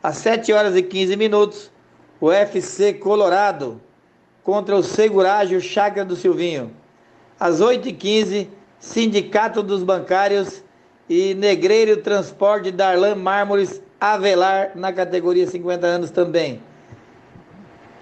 Às 0.03 0.17
7 0.17 0.53
horas 0.53 0.75
e 0.75 0.83
15 0.83 1.15
minutos, 1.15 1.71
o 2.21 2.33
FC 2.33 2.95
Colorado 2.95 3.81
contra 4.43 4.75
o 4.75 4.83
Segurágio 4.83 5.61
Chácara 5.61 6.05
do 6.05 6.17
Silvinho. 6.17 6.73
Às 7.39 7.61
8h15, 7.61 8.49
Sindicato 8.79 9.63
dos 9.63 9.83
Bancários 9.83 10.63
e 11.09 11.35
Negreiro 11.35 11.99
Transporte 11.99 12.71
Darlan 12.71 13.15
Mármores 13.15 13.81
Avelar 14.01 14.73
na 14.75 14.93
categoria 14.93 15.47
50 15.47 15.87
anos 15.87 16.11
também. 16.11 16.61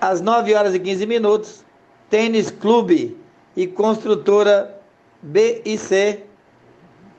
Às 0.00 0.20
9 0.20 0.54
horas 0.54 0.74
e 0.74 0.78
15 0.78 1.06
minutos, 1.06 1.64
Tênis 2.10 2.50
Clube 2.50 3.16
e 3.56 3.66
Construtora 3.66 4.80
BIC 5.22 6.22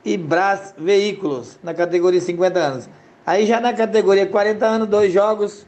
e 0.04 0.16
Brás 0.16 0.74
Veículos 0.78 1.58
na 1.62 1.74
categoria 1.74 2.20
50 2.20 2.58
anos. 2.58 2.88
Aí 3.26 3.44
já 3.44 3.60
na 3.60 3.72
categoria 3.72 4.26
40 4.26 4.64
anos, 4.64 4.88
dois 4.88 5.12
jogos, 5.12 5.66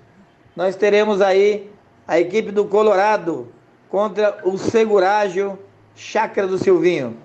nós 0.55 0.77
teremos 0.77 1.21
aí 1.21 1.71
a 2.07 2.21
equipe 2.21 2.53
do 2.53 2.65
Colorado 2.65 3.49
contra 3.91 4.39
o 4.45 4.57
Segurágio 4.57 5.59
Chácara 5.99 6.47
do 6.47 6.57
Silvinho. 6.57 7.17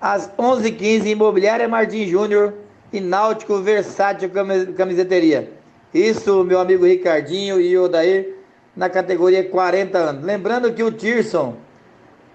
Às 0.00 0.30
11h15, 0.38 1.06
Imobiliária 1.06 1.66
Martim 1.66 2.06
Júnior 2.06 2.54
e 2.92 3.00
Náutico 3.00 3.58
Versátil 3.58 4.30
Camiseteria. 4.76 5.52
Isso, 5.92 6.44
meu 6.44 6.60
amigo 6.60 6.86
Ricardinho 6.86 7.60
e 7.60 7.76
Odair, 7.76 8.36
na 8.76 8.88
categoria 8.88 9.48
40 9.48 9.98
anos. 9.98 10.24
Lembrando 10.24 10.72
que 10.72 10.84
o 10.84 10.92
Tirson 10.92 11.56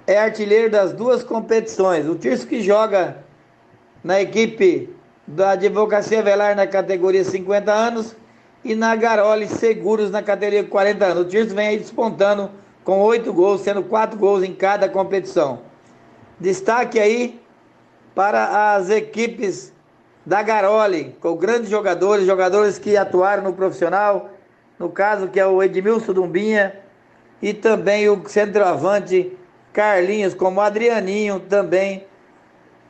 é 0.06 0.18
artilheiro 0.18 0.70
das 0.70 0.92
duas 0.92 1.24
competições. 1.24 2.06
O 2.06 2.16
Tirson 2.16 2.48
que 2.48 2.62
joga 2.62 3.24
na 4.04 4.20
equipe 4.20 4.90
da 5.26 5.52
Advocacia 5.52 6.22
Velar 6.22 6.54
na 6.54 6.68
categoria 6.68 7.24
50 7.24 7.72
anos 7.72 8.14
e 8.66 8.76
na 8.76 8.94
Garoli 8.98 9.48
Seguros 9.48 10.12
na 10.12 10.22
categoria 10.22 10.66
40 10.66 11.06
anos. 11.06 11.24
O 11.24 11.30
Tirso 11.30 11.56
vem 11.56 11.68
aí 11.68 11.78
despontando 11.78 12.52
com 12.84 13.00
oito 13.02 13.32
gols, 13.32 13.62
sendo 13.62 13.84
quatro 13.84 14.18
gols 14.18 14.44
em 14.44 14.54
cada 14.54 14.90
competição. 14.90 15.60
Destaque 16.40 17.00
aí 17.00 17.40
para 18.16 18.74
as 18.76 18.90
equipes 18.90 19.72
da 20.26 20.42
Garoli, 20.42 21.16
com 21.20 21.36
grandes 21.36 21.70
jogadores, 21.70 22.26
jogadores 22.26 22.78
que 22.78 22.98
atuaram 22.98 23.44
no 23.44 23.54
profissional, 23.54 24.30
no 24.78 24.90
caso 24.90 25.28
que 25.28 25.40
é 25.40 25.46
o 25.46 25.62
Edmilson 25.62 26.14
Dumbinha 26.14 26.76
e 27.42 27.54
também 27.54 28.10
o 28.10 28.28
centroavante 28.28 29.38
Carlinhos, 29.74 30.34
como 30.34 30.60
o 30.60 30.64
Adrianinho 30.64 31.40
também. 31.40 32.06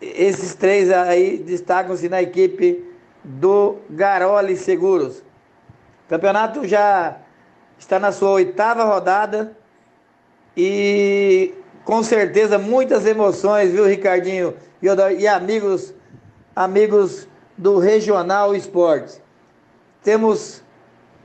Esses 0.01 0.55
três 0.55 0.89
aí 0.89 1.37
destacam-se 1.37 2.09
na 2.09 2.21
equipe 2.21 2.83
do 3.23 3.77
Garoli 3.89 4.57
Seguros. 4.57 5.19
O 5.19 6.09
campeonato 6.09 6.67
já 6.67 7.17
está 7.77 7.99
na 7.99 8.11
sua 8.11 8.31
oitava 8.31 8.83
rodada 8.83 9.55
e 10.56 11.54
com 11.84 12.04
certeza 12.04 12.58
muitas 12.58 13.06
emoções, 13.06 13.72
viu, 13.72 13.86
Ricardinho 13.86 14.54
e 15.18 15.28
amigos, 15.28 15.93
amigos 16.56 17.28
do 17.58 17.80
Regional 17.80 18.56
Esportes. 18.56 19.22
Temos 20.04 20.64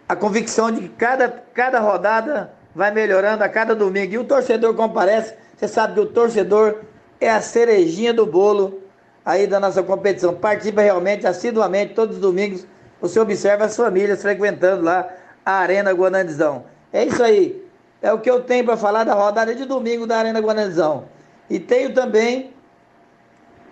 a 0.09 0.15
convicção 0.15 0.71
de 0.71 0.83
que 0.83 0.89
cada, 0.91 1.29
cada 1.55 1.81
rodada 1.81 2.53
vai 2.75 2.91
melhorando 2.91 3.43
a 3.43 3.49
cada 3.49 3.75
domingo. 3.75 4.13
E 4.13 4.19
o 4.19 4.25
torcedor 4.25 4.75
comparece, 4.75 5.35
você 5.57 5.67
sabe 5.67 5.95
que 5.95 6.01
o 6.01 6.07
torcedor 6.07 6.83
é 7.21 7.31
a 7.31 7.41
cerejinha 7.41 8.13
do 8.13 8.27
bolo 8.27 8.83
aí 9.25 9.47
da 9.47 9.59
nossa 9.59 9.83
competição. 9.83 10.35
Participa 10.35 10.83
realmente, 10.83 11.27
assiduamente, 11.27 11.95
todos 11.95 12.17
os 12.17 12.23
domingos. 12.23 12.67
Você 13.01 13.19
observa 13.19 13.65
as 13.65 13.77
famílias 13.77 14.23
frequentando 14.23 14.83
lá 14.83 15.09
a 15.45 15.53
Arena 15.53 15.91
Guanandizão. 15.93 16.65
É 16.93 17.05
isso 17.05 17.23
aí. 17.23 17.66
É 18.07 18.13
o 18.13 18.21
que 18.21 18.31
eu 18.31 18.41
tenho 18.41 18.65
para 18.65 18.77
falar 18.77 19.03
da 19.03 19.15
rodada 19.15 19.53
de 19.53 19.65
domingo 19.65 20.07
da 20.07 20.19
Arena 20.19 20.39
Guanandizão. 20.39 21.09
E 21.51 21.59
tenho 21.59 21.93
também, 21.93 22.53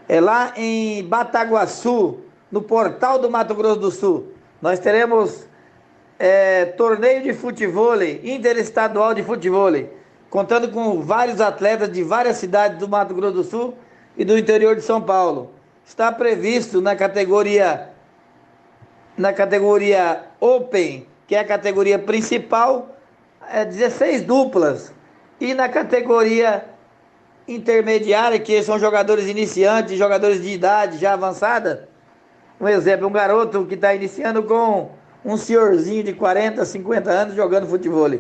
é 0.09 0.21
lá 0.21 0.53
em 0.57 1.05
Bataguaçu, 1.05 2.19
no 2.51 2.61
portal 2.61 3.17
do 3.17 3.31
Mato 3.31 3.55
Grosso 3.55 3.79
do 3.79 3.93
Sul, 3.93 4.33
nós 4.61 4.81
teremos 4.81 5.47
é, 6.19 6.65
torneio 6.65 7.23
de 7.23 7.33
futebol, 7.33 8.03
interestadual 8.03 9.15
de 9.15 9.23
futebol, 9.23 9.71
contando 10.29 10.69
com 10.69 11.01
vários 11.01 11.41
atletas 11.41 11.93
de 11.93 12.03
várias 12.03 12.37
cidades 12.39 12.77
do 12.79 12.89
Mato 12.89 13.15
Grosso 13.15 13.35
do 13.35 13.45
Sul 13.45 13.75
e 14.17 14.25
do 14.25 14.37
interior 14.37 14.75
de 14.75 14.83
São 14.83 15.01
Paulo. 15.01 15.53
Está 15.87 16.11
previsto 16.11 16.81
na 16.81 16.97
categoria 16.97 17.91
na 19.17 19.33
categoria 19.33 20.25
Open, 20.41 21.07
que 21.29 21.37
é 21.37 21.39
a 21.39 21.45
categoria 21.45 22.01
principal, 22.01 22.94
é 23.51 23.65
16 23.65 24.23
duplas. 24.23 24.93
E 25.41 25.55
na 25.55 25.69
categoria 25.69 26.65
intermediária, 27.47 28.39
que 28.39 28.63
são 28.63 28.79
jogadores 28.79 29.27
iniciantes, 29.27 29.99
jogadores 29.99 30.43
de 30.43 30.51
idade 30.51 30.99
já 30.99 31.13
avançada, 31.13 31.89
um 32.61 32.69
exemplo, 32.69 33.07
um 33.07 33.13
garoto 33.13 33.67
que 33.67 33.75
está 33.75 33.95
iniciando 33.95 34.43
com 34.43 34.91
um 35.25 35.37
senhorzinho 35.37 36.05
de 36.05 36.13
40, 36.13 36.65
50 36.65 37.11
anos 37.11 37.35
jogando 37.35 37.67
futebol. 37.67 38.11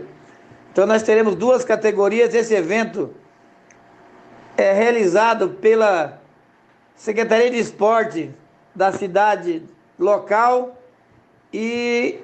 Então 0.72 0.86
nós 0.86 1.02
teremos 1.02 1.34
duas 1.34 1.64
categorias. 1.64 2.34
Esse 2.34 2.54
evento 2.54 3.14
é 4.56 4.72
realizado 4.72 5.50
pela 5.50 6.20
Secretaria 6.96 7.50
de 7.50 7.58
Esporte 7.58 8.30
da 8.74 8.92
cidade 8.92 9.62
local 9.98 10.76
e 11.52 12.18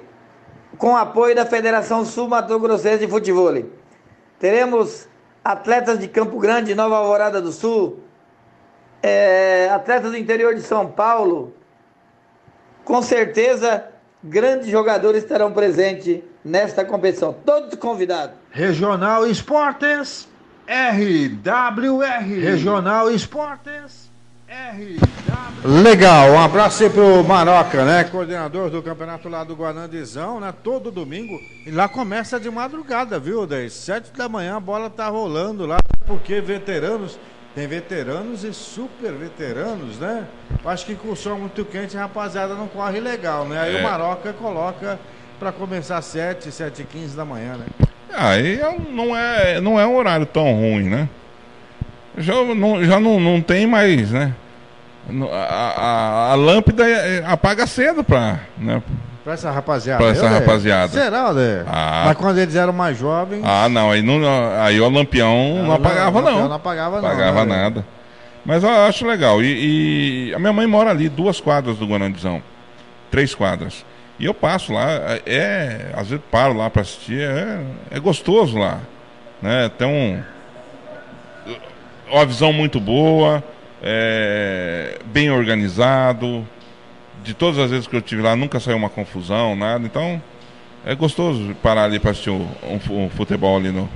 com 0.81 0.97
apoio 0.97 1.35
da 1.35 1.45
Federação 1.45 2.03
Sul 2.03 2.27
Mato 2.27 2.57
Grossense 2.57 3.05
de 3.05 3.07
Futebol. 3.07 3.53
Teremos 4.39 5.07
atletas 5.45 5.99
de 5.99 6.07
Campo 6.07 6.39
Grande, 6.39 6.73
Nova 6.73 6.97
Alvorada 6.97 7.39
do 7.39 7.51
Sul, 7.51 7.99
é, 9.03 9.69
atletas 9.69 10.09
do 10.09 10.17
interior 10.17 10.55
de 10.55 10.61
São 10.61 10.87
Paulo. 10.87 11.53
Com 12.83 12.99
certeza, 13.03 13.89
grandes 14.23 14.69
jogadores 14.69 15.21
estarão 15.21 15.53
presentes 15.53 16.23
nesta 16.43 16.83
competição. 16.83 17.31
Todos 17.45 17.75
convidados. 17.75 18.35
Regional 18.49 19.27
Esportes 19.27 20.27
RWR. 20.67 22.23
Regional 22.41 23.11
Esportes 23.11 24.09
RWR. 24.09 24.10
Legal, 25.63 26.31
um 26.31 26.39
abraço 26.39 26.83
aí 26.83 26.89
pro 26.89 27.23
Maroca, 27.23 27.85
né? 27.85 28.03
Coordenador 28.03 28.69
do 28.69 28.81
campeonato 28.83 29.29
lá 29.29 29.43
do 29.45 29.55
Guanandizão, 29.55 30.41
né? 30.41 30.53
Todo 30.63 30.91
domingo. 30.91 31.39
E 31.65 31.71
lá 31.71 31.87
começa 31.87 32.37
de 32.37 32.49
madrugada, 32.49 33.17
viu, 33.17 33.47
10? 33.47 33.71
Sete 33.71 34.11
da 34.11 34.27
manhã 34.27 34.57
a 34.57 34.59
bola 34.59 34.89
tá 34.89 35.07
rolando 35.07 35.65
lá, 35.65 35.77
porque 36.05 36.41
veteranos. 36.41 37.17
Tem 37.55 37.67
veteranos 37.67 38.43
e 38.43 38.53
super 38.53 39.11
veteranos, 39.13 39.97
né? 39.99 40.25
Acho 40.65 40.85
que 40.85 40.95
com 40.95 41.09
o 41.11 41.15
som 41.15 41.35
muito 41.35 41.63
quente 41.65 41.97
a 41.97 42.01
rapaziada 42.01 42.53
não 42.53 42.67
corre 42.67 42.99
legal, 42.99 43.45
né? 43.45 43.59
Aí 43.59 43.75
É. 43.75 43.79
o 43.79 43.83
Maroca 43.83 44.33
coloca 44.33 44.99
pra 45.39 45.51
começar 45.51 46.01
sete, 46.01 46.51
sete 46.51 46.81
e 46.81 46.85
quinze 46.85 47.15
da 47.15 47.23
manhã, 47.25 47.57
né? 47.57 47.65
Aí 48.13 48.59
é 48.59 48.77
não 48.89 49.15
é, 49.15 49.61
não 49.61 49.79
é 49.79 49.85
um 49.87 49.95
horário 49.95 50.25
tão 50.25 50.43
ruim, 50.53 50.89
né? 50.89 51.09
Já 52.17 52.33
não, 52.43 52.83
já 52.83 52.99
não, 52.99 53.19
não 53.19 53.41
tem 53.41 53.65
mais, 53.65 54.11
né? 54.11 54.33
A, 55.31 55.35
a, 55.35 56.31
a 56.31 56.35
lâmpada 56.35 56.87
é- 56.87 57.23
apaga 57.25 57.65
cedo 57.65 58.03
pra, 58.03 58.39
né? 58.57 58.81
Pra 59.23 59.33
essa 59.33 59.51
rapaziada. 59.51 59.99
Pra 60.03 60.11
essa 60.11 60.25
Eu, 60.25 60.29
rapaziada. 60.29 60.91
Será? 60.91 61.31
Ah. 61.67 62.03
Mas 62.07 62.17
quando 62.17 62.39
eles 62.39 62.55
eram 62.55 62.73
mais 62.73 62.97
jovens. 62.97 63.41
Ah, 63.43 63.69
não, 63.69 63.91
aí, 63.91 64.01
não, 64.01 64.19
aí 64.59 64.79
o 64.81 64.89
lampião 64.89 65.63
não 65.63 65.73
apagava, 65.73 66.19
o 66.19 66.21
Lampião 66.21 66.39
não. 66.41 66.49
Não 66.49 66.55
apagava, 66.55 67.01
não. 67.01 67.07
Apagava 67.07 67.45
né? 67.45 67.55
nada. 67.55 67.85
Mas 68.43 68.63
eu 68.63 68.69
acho 68.69 69.05
legal. 69.05 69.41
E, 69.43 70.29
e 70.29 70.33
a 70.33 70.39
minha 70.39 70.53
mãe 70.53 70.65
mora 70.65 70.89
ali, 70.89 71.07
duas 71.07 71.39
quadras 71.39 71.77
do 71.77 71.85
Guanandizão. 71.85 72.41
Três 73.11 73.35
quadras. 73.35 73.85
E 74.17 74.25
eu 74.25 74.33
passo 74.33 74.73
lá, 74.73 74.87
é. 75.25 75.91
Às 75.93 76.09
vezes 76.09 76.23
paro 76.31 76.53
lá 76.53 76.69
pra 76.69 76.81
assistir, 76.81 77.21
é, 77.21 77.61
é 77.91 77.99
gostoso 77.99 78.57
lá. 78.57 78.79
Né? 79.41 79.69
Tem 79.77 79.87
um. 79.87 80.23
Uma 82.11 82.25
visão 82.25 82.51
muito 82.51 82.79
boa, 82.79 83.41
é, 83.81 84.99
bem 85.05 85.31
organizado, 85.31 86.45
de 87.23 87.33
todas 87.33 87.57
as 87.57 87.71
vezes 87.71 87.87
que 87.87 87.95
eu 87.95 88.01
tive 88.01 88.21
lá, 88.21 88.35
nunca 88.35 88.59
saiu 88.59 88.75
uma 88.75 88.89
confusão, 88.89 89.55
nada. 89.55 89.85
Então, 89.85 90.21
é 90.85 90.93
gostoso 90.93 91.55
parar 91.61 91.85
ali 91.85 91.99
para 91.99 92.11
assistir 92.11 92.29
um, 92.29 92.47
um, 92.89 93.09
futebol 93.09 93.55
ali 93.57 93.71
no. 93.71 93.89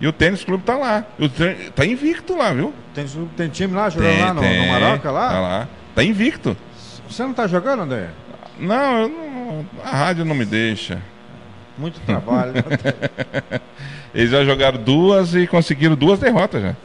E 0.00 0.06
o 0.06 0.12
tênis 0.12 0.44
clube 0.44 0.64
tá 0.64 0.76
lá. 0.76 1.06
O 1.18 1.28
tênis, 1.28 1.70
tá 1.74 1.86
invicto 1.86 2.36
lá, 2.36 2.52
viu? 2.52 2.74
Tem, 2.94 3.06
tem 3.36 3.48
time 3.48 3.74
lá 3.74 3.88
jogando 3.88 4.10
tem, 4.10 4.22
lá 4.22 4.34
no, 4.34 4.40
tem, 4.40 4.60
no 4.60 4.72
Maroca 4.72 5.10
lá? 5.10 5.28
Tá 5.28 5.40
lá. 5.40 5.68
Tá 5.94 6.04
invicto. 6.04 6.56
Você 7.08 7.22
não 7.22 7.32
tá 7.32 7.46
jogando, 7.46 7.84
André? 7.84 8.10
Não, 8.58 9.08
não, 9.08 9.66
a 9.82 9.90
rádio 9.90 10.24
não 10.24 10.34
me 10.34 10.44
deixa. 10.44 11.00
Muito 11.78 12.00
trabalho. 12.00 12.52
Eles 14.14 14.30
já 14.30 14.44
jogaram 14.44 14.82
duas 14.82 15.34
e 15.34 15.46
conseguiram 15.46 15.94
duas 15.94 16.18
derrotas 16.18 16.62
já. 16.62 16.76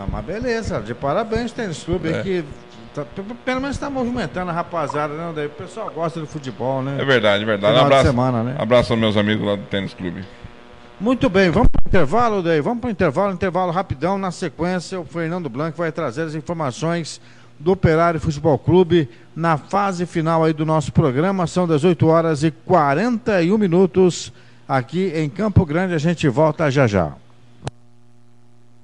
Ah, 0.00 0.06
mas 0.10 0.24
beleza, 0.24 0.80
de 0.80 0.94
parabéns, 0.94 1.52
Tênis 1.52 1.84
Clube 1.84 2.08
é. 2.08 2.22
que 2.22 2.44
tá, 2.94 3.04
pelo 3.44 3.60
menos 3.60 3.76
está 3.76 3.90
movimentando 3.90 4.50
a 4.50 4.54
rapaziada, 4.54 5.12
né? 5.12 5.30
Daí 5.36 5.46
o 5.46 5.50
pessoal 5.50 5.90
gosta 5.90 6.18
do 6.18 6.26
futebol, 6.26 6.82
né? 6.82 6.96
É 6.98 7.04
verdade, 7.04 7.42
é 7.42 7.46
verdade. 7.46 7.74
Final 7.74 7.86
abraço, 7.86 8.06
semana, 8.06 8.42
né? 8.42 8.56
abraço 8.58 8.94
aos 8.94 9.00
meus 9.00 9.18
amigos 9.18 9.46
lá 9.46 9.56
do 9.56 9.62
Tênis 9.64 9.92
Clube. 9.92 10.24
Muito 10.98 11.28
bem, 11.28 11.50
vamos 11.50 11.68
para 11.68 11.82
o 11.84 11.88
intervalo, 11.88 12.42
daí. 12.42 12.62
Vamos 12.62 12.80
para 12.80 12.88
o 12.88 12.90
intervalo, 12.90 13.34
intervalo 13.34 13.70
rapidão. 13.70 14.16
Na 14.16 14.30
sequência, 14.30 14.98
o 14.98 15.04
Fernando 15.04 15.50
Blanco 15.50 15.76
vai 15.76 15.92
trazer 15.92 16.22
as 16.22 16.34
informações 16.34 17.20
do 17.58 17.72
Operário 17.72 18.18
Futebol 18.18 18.58
Clube 18.58 19.06
na 19.36 19.58
fase 19.58 20.06
final 20.06 20.44
aí 20.44 20.54
do 20.54 20.64
nosso 20.64 20.92
programa. 20.92 21.46
São 21.46 21.66
18 21.66 22.06
horas 22.06 22.42
e 22.42 22.50
41 22.50 23.58
minutos 23.58 24.32
aqui 24.66 25.12
em 25.14 25.28
Campo 25.28 25.66
Grande. 25.66 25.92
A 25.92 25.98
gente 25.98 26.26
volta 26.26 26.70
já 26.70 26.86
já. 26.86 27.12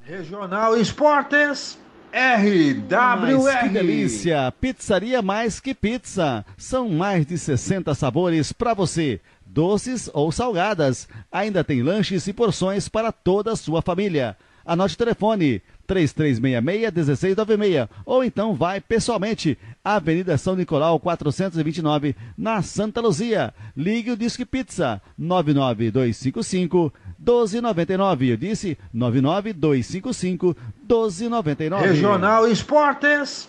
Regional 0.06 0.76
Esportes 0.76 1.76
RWR. 2.12 3.64
Que 3.64 3.68
delícia! 3.70 4.54
Pizzaria 4.60 5.20
mais 5.20 5.58
que 5.58 5.74
pizza. 5.74 6.46
São 6.56 6.88
mais 6.88 7.26
de 7.26 7.36
60 7.36 7.92
sabores 7.92 8.52
para 8.52 8.72
você, 8.72 9.20
doces 9.44 10.08
ou 10.14 10.30
salgadas. 10.30 11.08
Ainda 11.30 11.64
tem 11.64 11.82
lanches 11.82 12.28
e 12.28 12.32
porções 12.32 12.88
para 12.88 13.10
toda 13.10 13.50
a 13.50 13.56
sua 13.56 13.82
família. 13.82 14.36
Anote 14.64 14.94
o 14.94 14.98
telefone 14.98 15.60
3366-1696 15.88 17.88
ou 18.04 18.22
então 18.22 18.54
vai 18.54 18.80
pessoalmente 18.80 19.58
Avenida 19.84 20.38
São 20.38 20.54
Nicolau 20.54 21.00
429 21.00 22.14
na 22.38 22.62
Santa 22.62 23.00
Luzia. 23.00 23.52
Ligue 23.76 24.12
o 24.12 24.16
Disque 24.16 24.44
Pizza 24.44 25.02
99255 25.18 26.92
1299. 27.26 28.30
Eu 28.30 28.36
disse 28.36 28.78
99255 28.92 30.56
1299. 30.88 31.86
Regional 31.86 32.48
Esportes 32.48 33.48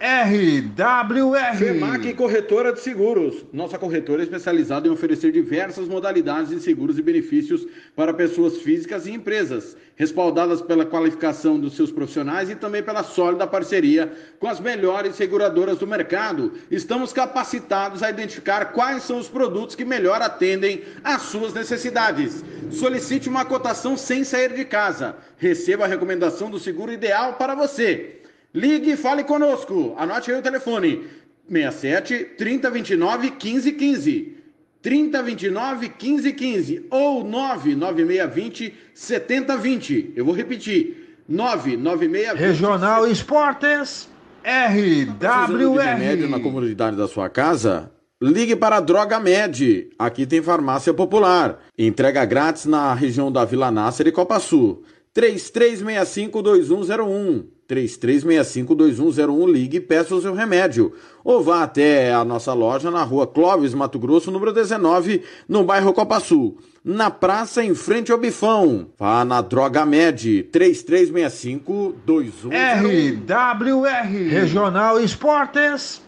RWR. 0.00 1.58
FEMAC 1.58 2.14
Corretora 2.14 2.72
de 2.72 2.80
Seguros. 2.80 3.44
Nossa 3.52 3.76
corretora 3.76 4.22
é 4.22 4.24
especializada 4.24 4.86
em 4.86 4.92
oferecer 4.92 5.32
diversas 5.32 5.88
modalidades 5.88 6.50
de 6.50 6.60
seguros 6.60 7.00
e 7.00 7.02
benefícios 7.02 7.66
para 7.96 8.14
pessoas 8.14 8.58
físicas 8.58 9.06
e 9.06 9.10
empresas, 9.10 9.76
respaldadas 9.96 10.62
pela 10.62 10.86
qualificação 10.86 11.58
dos 11.58 11.74
seus 11.74 11.90
profissionais 11.90 12.48
e 12.48 12.54
também 12.54 12.80
pela 12.80 13.02
sólida 13.02 13.44
parceria 13.44 14.12
com 14.38 14.46
as 14.46 14.60
melhores 14.60 15.16
seguradoras 15.16 15.78
do 15.78 15.86
mercado. 15.86 16.52
Estamos 16.70 17.12
capacitados 17.12 18.00
a 18.00 18.10
identificar 18.10 18.66
quais 18.66 19.02
são 19.02 19.18
os 19.18 19.28
produtos 19.28 19.74
que 19.74 19.84
melhor 19.84 20.22
atendem 20.22 20.84
às 21.02 21.22
suas 21.22 21.52
necessidades. 21.52 22.44
Solicite 22.70 23.28
uma 23.28 23.44
cotação 23.44 23.96
sem 23.96 24.22
sair 24.22 24.54
de 24.54 24.64
casa. 24.64 25.16
Receba 25.38 25.86
a 25.86 25.88
recomendação 25.88 26.48
do 26.48 26.60
seguro 26.60 26.92
ideal 26.92 27.32
para 27.32 27.56
você. 27.56 28.18
Ligue 28.54 28.92
e 28.92 28.96
fale 28.96 29.24
conosco. 29.24 29.94
Anote 29.96 30.30
aí 30.30 30.38
o 30.38 30.42
telefone: 30.42 31.04
67 31.50 32.24
3029 32.36 33.30
1515. 33.30 34.36
3029 34.80 35.88
1515 35.88 36.86
ou 36.90 37.24
99620 37.24 38.74
7020. 38.94 40.12
Eu 40.16 40.24
vou 40.24 40.34
repetir: 40.34 41.16
99620 41.28 42.38
Regional 42.38 43.06
Esportes 43.06 44.08
RWR. 44.44 45.82
remédio 45.82 46.28
na 46.28 46.40
comunidade 46.40 46.96
da 46.96 47.06
sua 47.06 47.28
casa? 47.28 47.90
Ligue 48.20 48.56
para 48.56 48.76
a 48.76 48.80
Droga 48.80 49.20
Med. 49.20 49.90
Aqui 49.98 50.26
tem 50.26 50.42
farmácia 50.42 50.92
popular. 50.94 51.60
Entrega 51.78 52.24
grátis 52.24 52.64
na 52.64 52.94
região 52.94 53.30
da 53.30 53.44
Vila 53.44 53.70
Nácer 53.70 54.06
e 54.06 54.12
Copa 54.12 54.40
Sul. 54.40 54.82
3365 55.12 56.42
2101. 56.42 57.57
33652101, 57.68 59.52
ligue 59.52 59.76
e 59.76 59.80
peça 59.80 60.14
o 60.14 60.22
seu 60.22 60.32
remédio. 60.32 60.94
Ou 61.22 61.42
vá 61.42 61.62
até 61.62 62.14
a 62.14 62.24
nossa 62.24 62.54
loja 62.54 62.90
na 62.90 63.02
rua 63.02 63.26
Clóvis, 63.26 63.74
Mato 63.74 63.98
Grosso, 63.98 64.30
número 64.30 64.52
19, 64.52 65.22
no 65.46 65.62
bairro 65.64 65.92
Copa 65.92 66.18
Sul. 66.18 66.56
Na 66.82 67.10
praça, 67.10 67.62
em 67.62 67.74
frente 67.74 68.10
ao 68.10 68.16
Bifão. 68.16 68.88
Vá 68.98 69.22
na 69.24 69.42
Droga 69.42 69.84
Med, 69.84 70.48
33652101. 70.50 72.48
RWR, 72.50 74.28
Regional 74.30 74.98
Esportes. 74.98 76.00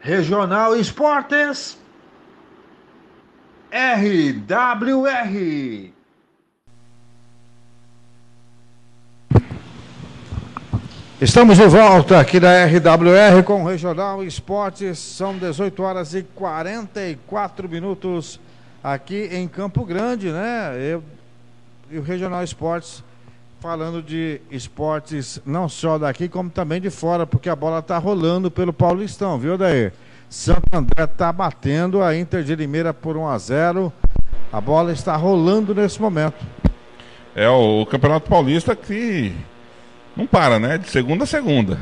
Regional 0.00 0.76
Esportes. 0.76 1.78
RWR. 3.70 4.74
Estamos 11.20 11.56
de 11.58 11.66
volta 11.68 12.18
aqui 12.18 12.40
da 12.40 12.64
RWR 12.64 13.44
com 13.44 13.62
o 13.62 13.66
Regional 13.68 14.24
Esportes. 14.24 14.98
São 14.98 15.38
18 15.38 15.80
horas 15.80 16.12
e 16.12 16.24
44 16.34 17.68
minutos 17.68 18.40
aqui 18.82 19.28
em 19.30 19.46
Campo 19.46 19.84
Grande, 19.84 20.32
né? 20.32 20.76
Eu, 20.76 21.04
e 21.88 21.98
o 21.98 22.02
Regional 22.02 22.42
Esportes 22.42 23.04
falando 23.60 24.02
de 24.02 24.40
esportes 24.50 25.40
não 25.46 25.68
só 25.68 25.98
daqui, 25.98 26.28
como 26.28 26.50
também 26.50 26.80
de 26.80 26.90
fora, 26.90 27.24
porque 27.24 27.48
a 27.48 27.54
bola 27.54 27.78
está 27.78 27.96
rolando 27.96 28.50
pelo 28.50 28.72
Paulistão, 28.72 29.38
viu, 29.38 29.56
Daí? 29.56 29.92
Santo 30.28 30.64
André 30.72 31.04
está 31.04 31.32
batendo 31.32 32.02
a 32.02 32.14
Inter 32.16 32.42
de 32.42 32.56
Limeira 32.56 32.92
por 32.92 33.16
1 33.16 33.28
a 33.28 33.38
0. 33.38 33.92
A 34.52 34.60
bola 34.60 34.92
está 34.92 35.14
rolando 35.14 35.76
nesse 35.76 36.02
momento. 36.02 36.44
É 37.36 37.48
o 37.48 37.86
Campeonato 37.86 38.28
Paulista 38.28 38.74
que 38.74 39.32
não 40.16 40.26
para, 40.26 40.58
né? 40.58 40.78
De 40.78 40.88
segunda 40.88 41.24
a 41.24 41.26
segunda. 41.26 41.78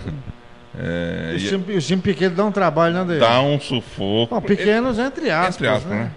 É, 0.78 1.34
os, 1.36 1.48
times, 1.48 1.86
time 1.86 2.00
pequenos 2.00 2.36
dão 2.36 2.48
um 2.48 2.52
trabalho, 2.52 3.04
né? 3.04 3.18
Dá 3.18 3.40
um 3.42 3.60
sufoco. 3.60 4.34
Bom, 4.34 4.40
pequenos 4.40 4.98
entre 4.98 5.30
aspas. 5.30 5.56
Entre 5.56 5.68
aspas, 5.68 5.90
né? 5.90 6.04
né? 6.04 6.10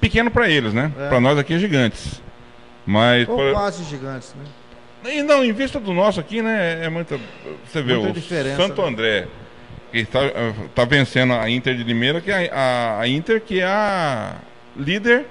Pequeno 0.00 0.30
para 0.30 0.48
eles, 0.48 0.72
né? 0.72 0.92
É. 0.98 1.08
Para 1.08 1.20
nós 1.20 1.38
aqui 1.38 1.54
é 1.54 1.58
gigantes. 1.58 2.20
Mas. 2.84 3.28
Ou 3.28 3.36
por... 3.36 3.52
quase 3.52 3.84
gigantes, 3.84 4.34
né? 4.34 4.44
E 5.12 5.22
não, 5.22 5.44
em 5.44 5.52
vista 5.52 5.80
do 5.80 5.92
nosso 5.92 6.20
aqui, 6.20 6.42
né? 6.42 6.84
É 6.84 6.88
muita. 6.88 7.18
Você 7.66 7.82
vê, 7.82 7.96
muita 7.96 8.18
o 8.18 8.56
Santo 8.56 8.82
né? 8.82 8.88
André, 8.88 9.28
que 9.92 9.98
está 9.98 10.20
tá 10.74 10.84
vencendo 10.84 11.32
a 11.32 11.48
Inter 11.48 11.76
de 11.76 11.84
Limeira, 11.84 12.20
que 12.20 12.30
é 12.30 12.50
a, 12.52 12.98
a, 13.00 13.08
Inter 13.08 13.40
que 13.40 13.60
é 13.60 13.66
a 13.66 14.36
líder 14.76 15.24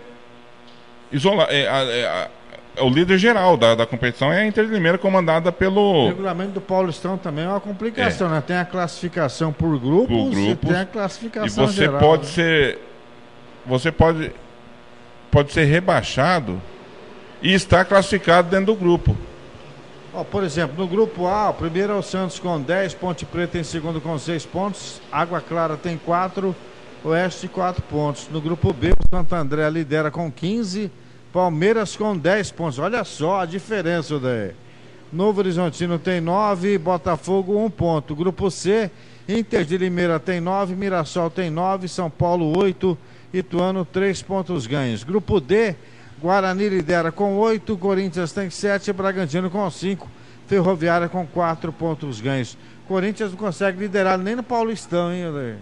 isola, 1.11 1.43
é, 1.49 1.67
a, 1.67 1.77
é, 1.83 2.05
a, 2.05 2.17
é 2.17 2.29
o 2.81 2.89
líder 2.89 3.17
geral 3.17 3.57
da, 3.57 3.75
da 3.75 3.85
competição 3.85 4.31
é 4.31 4.41
a 4.41 4.45
Inter 4.45 4.65
de 4.65 4.71
Limeira, 4.71 4.97
comandada 4.97 5.51
pelo. 5.51 6.05
O 6.05 6.07
regulamento 6.07 6.51
do 6.51 6.61
Paulistão 6.61 7.17
também 7.17 7.45
é 7.45 7.47
uma 7.47 7.59
complicação, 7.59 8.27
é. 8.27 8.31
né? 8.31 8.43
Tem 8.45 8.57
a 8.57 8.65
classificação 8.65 9.51
por 9.51 9.79
grupos, 9.79 10.07
por 10.07 10.31
grupos 10.31 10.39
e 10.39 10.55
tem 10.55 10.75
a 10.75 10.85
classificação 10.85 11.63
E 11.63 11.67
você 11.67 11.75
geral, 11.75 11.99
pode 11.99 12.23
né? 12.23 12.31
ser. 12.33 12.79
Você 13.65 13.91
pode. 13.91 14.31
Pode 15.31 15.51
ser 15.51 15.65
rebaixado 15.65 16.59
e 17.41 17.53
estar 17.53 17.85
classificado 17.85 18.49
dentro 18.49 18.67
do 18.67 18.75
grupo. 18.75 19.15
Oh, 20.11 20.25
por 20.25 20.43
exemplo, 20.43 20.75
no 20.75 20.87
grupo 20.87 21.27
A, 21.27 21.51
o 21.51 21.53
primeiro 21.53 21.93
é 21.93 21.95
o 21.95 22.01
Santos 22.01 22.39
com 22.39 22.59
10, 22.59 22.95
Ponte 22.95 23.25
Preta 23.25 23.59
em 23.59 23.63
segundo 23.63 24.01
com 24.01 24.17
6 24.17 24.43
pontos, 24.47 24.99
Água 25.11 25.39
Clara 25.39 25.77
tem 25.77 25.97
4, 25.97 26.55
Oeste 27.03 27.47
4 27.47 27.83
pontos. 27.83 28.27
No 28.31 28.41
grupo 28.41 28.73
B, 28.73 28.89
o 28.89 29.15
Santo 29.15 29.35
André 29.35 29.69
lidera 29.69 30.09
com 30.09 30.31
15 30.31 30.91
Palmeiras 31.31 31.95
com 31.95 32.17
10 32.17 32.51
pontos. 32.51 32.79
Olha 32.79 33.03
só 33.03 33.41
a 33.41 33.45
diferença 33.45 34.19
daí. 34.19 34.51
Novo 35.11 35.39
Horizontino 35.39 35.97
tem 35.97 36.21
9, 36.21 36.77
Botafogo 36.77 37.57
1 37.65 37.69
ponto. 37.69 38.15
Grupo 38.15 38.51
C, 38.51 38.91
Inter 39.27 39.65
de 39.65 39.77
Limeira 39.77 40.19
tem 40.19 40.39
9, 40.39 40.75
Mirassol 40.75 41.29
tem 41.29 41.49
9, 41.49 41.87
São 41.87 42.09
Paulo 42.09 42.57
8, 42.57 42.97
Ituano 43.33 43.85
3 43.85 44.21
pontos 44.21 44.67
ganhos. 44.67 45.03
Grupo 45.03 45.39
D, 45.39 45.75
Guarani 46.21 46.69
lidera 46.69 47.11
com 47.11 47.37
8, 47.37 47.77
Corinthians 47.77 48.31
tem 48.31 48.49
7, 48.49 48.91
Bragantino 48.93 49.49
com 49.49 49.69
5, 49.69 50.07
Ferroviária 50.47 51.09
com 51.09 51.25
4 51.25 51.71
pontos 51.73 52.21
ganhos. 52.21 52.57
Corinthians 52.87 53.31
não 53.31 53.37
consegue 53.37 53.79
liderar 53.79 54.17
nem 54.17 54.35
no 54.35 54.43
Paulistão, 54.43 55.11
hein, 55.11 55.25
Adair? 55.25 55.57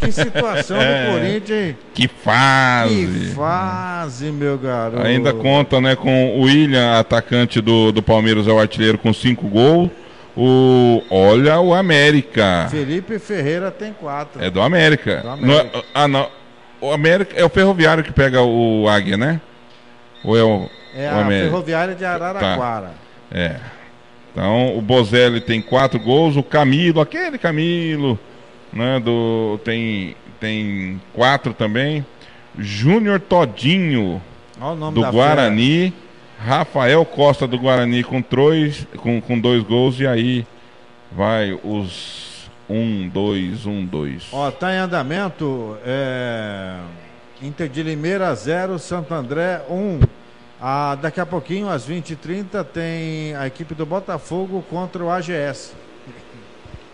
Que 0.00 0.10
situação 0.10 0.80
É. 0.80 1.06
do 1.06 1.12
Corinthians, 1.12 1.58
hein? 1.68 1.76
Que 1.94 2.08
fase! 2.08 2.94
Que 3.28 3.34
fase, 3.34 4.32
meu 4.32 4.58
garoto. 4.58 5.02
Ainda 5.06 5.32
conta 5.32 5.80
né, 5.80 5.94
com 5.94 6.38
o 6.38 6.42
William, 6.42 6.98
atacante 6.98 7.60
do, 7.60 7.92
do 7.92 8.02
Palmeiras, 8.02 8.48
é 8.48 8.50
o 8.52 8.58
artilheiro 8.58 8.98
com 8.98 9.12
cinco 9.12 9.46
gols. 9.46 9.90
O, 10.36 11.02
olha 11.10 11.60
o 11.60 11.74
América. 11.74 12.66
Felipe 12.70 13.18
Ferreira 13.18 13.70
tem 13.70 13.92
4. 13.92 14.42
É 14.42 14.50
do 14.50 14.60
América. 14.62 15.20
Do 15.20 15.28
América. 15.28 15.70
Não- 15.74 15.84
ah, 15.94 16.08
não. 16.08 16.28
O 16.80 16.90
América 16.90 17.34
é 17.38 17.44
o 17.44 17.48
Ferroviário 17.48 18.02
que 18.02 18.12
pega 18.12 18.40
o 18.42 18.88
Águia, 18.88 19.16
né? 19.16 19.40
Ou 20.24 20.36
é 20.36 20.42
o, 20.42 20.68
É 20.96 21.08
o 21.12 21.14
a 21.16 21.20
América? 21.20 21.50
Ferroviária 21.50 21.94
de 21.94 22.04
Araraquara. 22.04 22.90
É. 23.30 23.56
Então, 24.32 24.76
o 24.76 24.80
Bozelli 24.80 25.40
tem 25.40 25.60
quatro 25.60 26.00
gols, 26.00 26.36
o 26.36 26.42
Camilo, 26.42 27.00
aquele 27.00 27.36
Camilo, 27.38 28.18
né, 28.72 29.00
do 29.00 29.58
tem 29.64 30.16
tem 30.40 31.00
quatro 31.12 31.52
também. 31.54 32.04
Júnior 32.58 33.20
Todinho 33.20 34.20
do 34.92 35.10
Guarani, 35.10 35.92
Rafael 36.38 37.04
Costa 37.04 37.46
do 37.46 37.58
Guarani 37.58 38.02
com 38.02 38.22
dois 38.28 38.86
com, 38.96 39.20
com 39.20 39.38
dois 39.38 39.62
gols 39.62 39.98
e 40.00 40.06
aí 40.06 40.46
vai 41.10 41.58
os 41.64 42.32
um, 42.68 43.08
dois, 43.08 43.66
um, 43.66 43.84
dois. 43.84 44.28
Ó, 44.32 44.50
tá 44.50 44.72
em 44.72 44.78
andamento. 44.78 45.76
É... 45.84 46.78
Inter 47.42 47.68
de 47.68 47.82
Limeira 47.82 48.32
0, 48.34 48.78
Santo 48.78 49.12
André 49.12 49.62
1. 49.68 50.00
Ah, 50.60 50.96
daqui 51.00 51.20
a 51.20 51.26
pouquinho, 51.26 51.68
às 51.68 51.88
20h30, 51.88 52.64
tem 52.64 53.34
a 53.34 53.46
equipe 53.48 53.74
do 53.74 53.84
Botafogo 53.84 54.64
contra 54.70 55.02
o 55.02 55.10
AGS. 55.10 55.74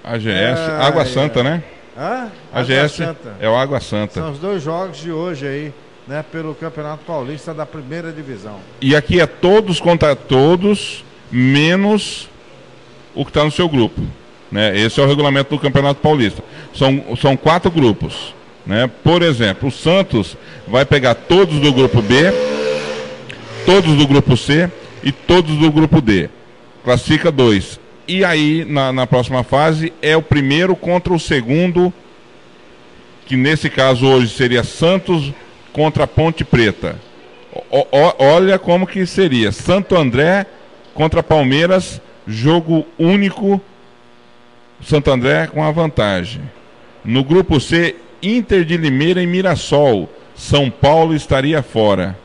AGS, 0.05 0.61
Ai, 0.61 0.87
Água 0.87 1.03
ai. 1.03 1.09
Santa, 1.09 1.43
né? 1.43 1.63
Hã? 1.97 2.29
AGS 2.53 2.93
Santa. 2.93 3.37
é 3.41 3.49
o 3.49 3.57
Água 3.57 3.81
Santa. 3.81 4.15
São 4.21 4.31
os 4.33 4.39
dois 4.39 4.63
jogos 4.63 4.99
de 4.99 5.11
hoje 5.11 5.47
aí, 5.47 5.73
né? 6.07 6.25
Pelo 6.31 6.55
Campeonato 6.55 7.05
Paulista 7.05 7.53
da 7.53 7.67
primeira 7.67 8.13
divisão. 8.13 8.57
E 8.81 8.95
aqui 8.95 9.21
é 9.21 9.27
todos 9.27 9.81
contra 9.81 10.15
todos, 10.15 11.05
menos 11.31 12.29
o 13.15 13.25
que 13.25 13.31
está 13.31 13.45
no 13.45 13.51
seu 13.51 13.69
grupo. 13.69 14.01
Né? 14.51 14.79
Esse 14.79 14.99
é 15.01 15.03
o 15.03 15.07
regulamento 15.07 15.51
do 15.55 15.61
Campeonato 15.61 16.01
Paulista. 16.01 16.43
São, 16.75 17.17
são 17.21 17.37
quatro 17.37 17.71
grupos. 17.71 18.35
Né? 18.65 18.89
Por 19.03 19.23
exemplo, 19.23 19.69
o 19.69 19.73
Santos 19.73 20.37
vai 20.67 20.85
pegar 20.85 21.15
todos 21.15 21.59
do 21.59 21.73
grupo 21.73 22.01
B, 22.01 22.15
todos 23.67 23.95
do 23.97 24.07
grupo 24.07 24.37
C 24.37 24.71
e 25.03 25.11
todos 25.13 25.57
do 25.57 25.71
grupo 25.71 26.01
D. 26.01 26.31
Classifica 26.85 27.31
dois. 27.31 27.79
E 28.09 28.25
aí, 28.25 28.65
na, 28.65 28.91
na 28.93 29.07
próxima 29.07 29.45
fase, 29.45 29.93
é 30.01 30.17
o 30.17 30.23
primeiro 30.23 30.75
contra 30.75 31.13
o 31.13 31.19
segundo, 31.21 31.93
que 33.27 33.37
nesse 33.37 33.69
caso 33.69 34.07
hoje 34.07 34.29
seria 34.35 34.65
Santos 34.65 35.31
contra 35.75 36.07
Ponte 36.07 36.43
Preta. 36.43 36.97
O- 37.71 37.81
o- 37.93 38.15
olha 38.19 38.59
como 38.59 38.87
que 38.87 39.05
seria. 39.05 39.53
Santo 39.53 39.95
André 39.95 40.47
contra 40.95 41.23
Palmeiras, 41.23 42.01
jogo 42.27 42.87
único. 42.99 43.61
Santo 44.83 45.11
André 45.11 45.47
com 45.47 45.63
a 45.63 45.71
vantagem. 45.71 46.41
No 47.05 47.23
grupo 47.23 47.61
C, 47.61 47.95
Inter 48.23 48.65
de 48.65 48.77
Limeira 48.77 49.23
e 49.23 49.27
Mirassol. 49.27 50.09
São 50.35 50.71
Paulo 50.71 51.15
estaria 51.15 51.63
fora. 51.63 52.17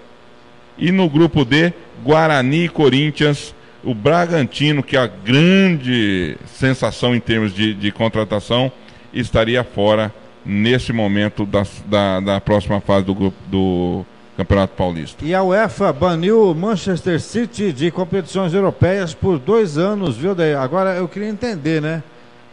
E 0.77 0.91
no 0.91 1.09
grupo 1.09 1.43
D, 1.43 1.73
Guarani 2.03 2.65
e 2.65 2.69
Corinthians. 2.69 3.53
O 3.83 3.93
Bragantino, 3.93 4.81
que 4.81 4.95
é 4.95 4.99
a 4.99 5.07
grande 5.07 6.37
sensação 6.47 7.13
em 7.13 7.19
termos 7.19 7.53
de, 7.53 7.73
de 7.73 7.91
contratação, 7.91 8.71
estaria 9.13 9.63
fora 9.63 10.13
nesse 10.45 10.93
momento 10.93 11.45
da, 11.45 11.63
da, 11.85 12.19
da 12.19 12.41
próxima 12.41 12.79
fase 12.79 13.05
do, 13.05 13.33
do 13.47 14.05
Campeonato 14.37 14.73
Paulista. 14.75 15.23
E 15.23 15.33
a 15.33 15.43
UEFA 15.43 15.91
baniu 15.91 16.49
o 16.49 16.55
Manchester 16.55 17.19
City 17.19 17.71
de 17.71 17.91
competições 17.91 18.53
europeias 18.53 19.13
por 19.13 19.37
dois 19.37 19.77
anos, 19.77 20.17
viu? 20.17 20.33
Daí? 20.33 20.55
Agora 20.55 20.95
eu 20.95 21.07
queria 21.07 21.29
entender, 21.29 21.81
né? 21.81 22.01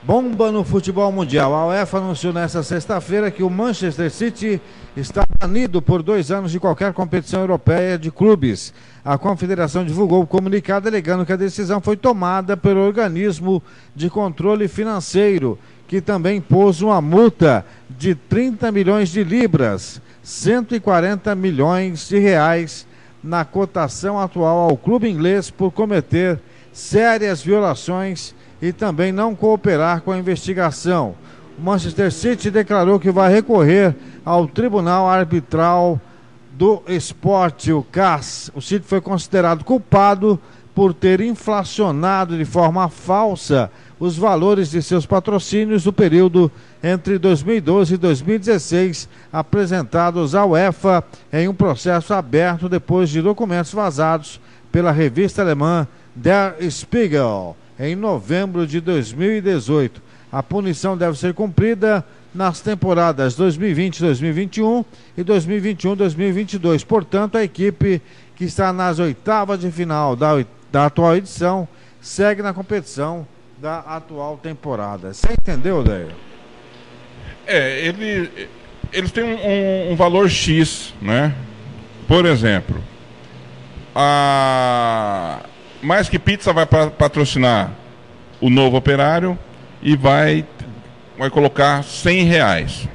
Bomba 0.03 0.51
no 0.51 0.65
futebol 0.65 1.13
mundial. 1.13 1.55
A 1.55 1.69
UEFA 1.69 1.99
anunciou 1.99 2.33
nesta 2.33 2.63
sexta-feira 2.63 3.31
que 3.31 3.43
o 3.43 3.51
Manchester 3.51 4.11
City 4.11 4.61
está 4.97 5.25
banido 5.39 5.81
por 5.81 6.03
dois 6.03 6.31
anos 6.31 6.51
de 6.51 6.59
qualquer 6.59 6.93
competição 6.93 7.41
europeia 7.41 7.99
de 7.99 8.11
clubes. 8.11 8.73
A 9.05 9.17
confederação 9.17 9.85
divulgou 9.85 10.23
o 10.23 10.27
comunicado 10.27 10.89
alegando 10.89 11.25
que 11.25 11.33
a 11.33 11.37
decisão 11.37 11.81
foi 11.81 11.97
tomada 11.97 12.57
pelo 12.57 12.81
organismo 12.81 13.63
de 13.97 14.11
controle 14.11 14.69
financeiro, 14.69 15.59
que 15.89 16.01
também 16.01 16.37
impôs 16.37 16.83
uma 16.83 17.01
multa 17.01 17.65
de 17.89 18.15
30 18.15 18.71
milhões 18.71 19.09
de 19.09 19.25
libras, 19.25 20.03
140 20.23 21.35
milhões 21.35 22.09
de 22.09 22.19
reais, 22.19 22.87
na 23.23 23.45
cotação 23.45 24.19
atual 24.19 24.71
ao 24.71 24.77
clube 24.77 25.09
inglês 25.09 25.51
por 25.51 25.71
cometer 25.71 26.41
sérias 26.73 27.43
violações 27.43 28.35
e 28.63 28.73
também 28.73 29.13
não 29.13 29.35
cooperar 29.35 30.03
com 30.03 30.13
a 30.13 30.19
investigação. 30.19 31.15
O 31.59 31.63
Manchester 31.63 32.13
City 32.13 32.51
declarou 32.51 32.99
que 32.99 33.11
vai 33.11 33.33
recorrer 33.33 33.95
ao 34.25 34.47
Tribunal 34.47 35.09
Arbitral 35.09 36.01
do 36.61 36.83
Esporte, 36.87 37.73
o 37.73 37.83
CAS. 37.83 38.51
O 38.55 38.61
City 38.61 38.87
foi 38.87 39.01
considerado 39.01 39.65
culpado 39.65 40.39
por 40.75 40.93
ter 40.93 41.23
inflacionado 41.23 42.37
de 42.37 42.45
forma 42.45 42.87
falsa 42.91 43.71
os 43.99 44.19
valores 44.19 44.71
de 44.71 44.83
seus 44.83 45.07
patrocínios 45.07 45.87
no 45.87 45.93
período 45.93 46.53
entre 46.83 47.19
2012 47.19 47.95
e 47.95 47.97
2016, 47.97 49.09
apresentados 49.33 50.35
à 50.35 50.45
UEFA 50.45 51.03
em 51.33 51.49
um 51.49 51.55
processo 51.55 52.13
aberto 52.13 52.69
depois 52.69 53.09
de 53.09 53.23
documentos 53.23 53.73
vazados 53.73 54.39
pela 54.71 54.93
revista 54.93 55.41
alemã 55.41 55.89
Der 56.15 56.57
Spiegel 56.71 57.57
em 57.79 57.97
novembro 57.97 58.67
de 58.67 58.83
2018. 58.83 60.03
A 60.31 60.43
punição 60.43 60.95
deve 60.95 61.19
ser 61.19 61.33
cumprida 61.33 62.05
nas 62.35 62.61
temporadas 62.61 63.37
2020-2021 63.37 64.85
e 65.17 65.25
2021-2022. 65.25 66.85
Portanto, 66.85 67.37
a 67.37 67.43
equipe 67.45 68.01
que 68.37 68.45
está 68.45 68.73
nas 68.73 68.99
oitavas 68.99 69.61
de 69.61 69.71
final 69.71 70.15
da, 70.17 70.45
da 70.71 70.87
atual 70.87 71.17
edição 71.17 71.67
segue 72.01 72.43
na 72.43 72.53
competição 72.55 73.27
da 73.61 73.81
atual 73.81 74.39
temporada. 74.39 75.13
Você 75.13 75.29
entendeu, 75.33 75.83
Daí? 75.83 76.07
É, 77.47 77.81
ele, 77.87 78.49
eles 78.93 79.11
têm 79.11 79.25
um, 79.25 79.37
um- 79.37 79.93
um 79.93 79.97
valor 79.97 80.31
X, 80.31 80.95
né? 81.03 81.35
Por 82.07 82.25
exemplo, 82.25 82.81
a 83.95 85.41
Mais 85.83 86.09
que 86.09 86.19
Pizza 86.19 86.53
vai 86.53 86.67
pa- 86.67 86.91
patrocinar 86.91 87.73
o 88.41 88.49
novo 88.51 88.77
operário 88.77 89.39
e 89.83 89.97
vai, 89.97 90.45
vai 91.21 91.29
colocar 91.29 91.85
100 91.85 92.25
reais. 92.25 92.89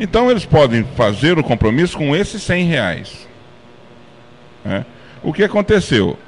Então 0.00 0.30
eles 0.30 0.46
podem 0.46 0.82
fazer 0.96 1.38
o 1.38 1.44
compromisso 1.44 1.98
com 1.98 2.16
esses 2.16 2.42
100 2.42 2.64
reais. 2.64 3.28
né? 4.64 4.86
O 5.22 5.30
que 5.30 5.44
aconteceu? 5.44 6.18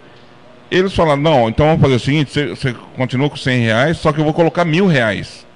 Eles 0.70 0.92
falaram, 0.94 1.22
não, 1.22 1.48
então 1.48 1.64
vamos 1.64 1.80
fazer 1.80 1.94
o 1.94 1.98
seguinte, 1.98 2.30
você, 2.30 2.48
você 2.48 2.74
continua 2.94 3.30
com 3.30 3.36
100 3.36 3.60
reais, 3.62 3.96
só 3.96 4.12
que 4.12 4.20
eu 4.20 4.24
vou 4.24 4.34
colocar 4.34 4.66
mil 4.66 4.86
reais. 4.86 5.46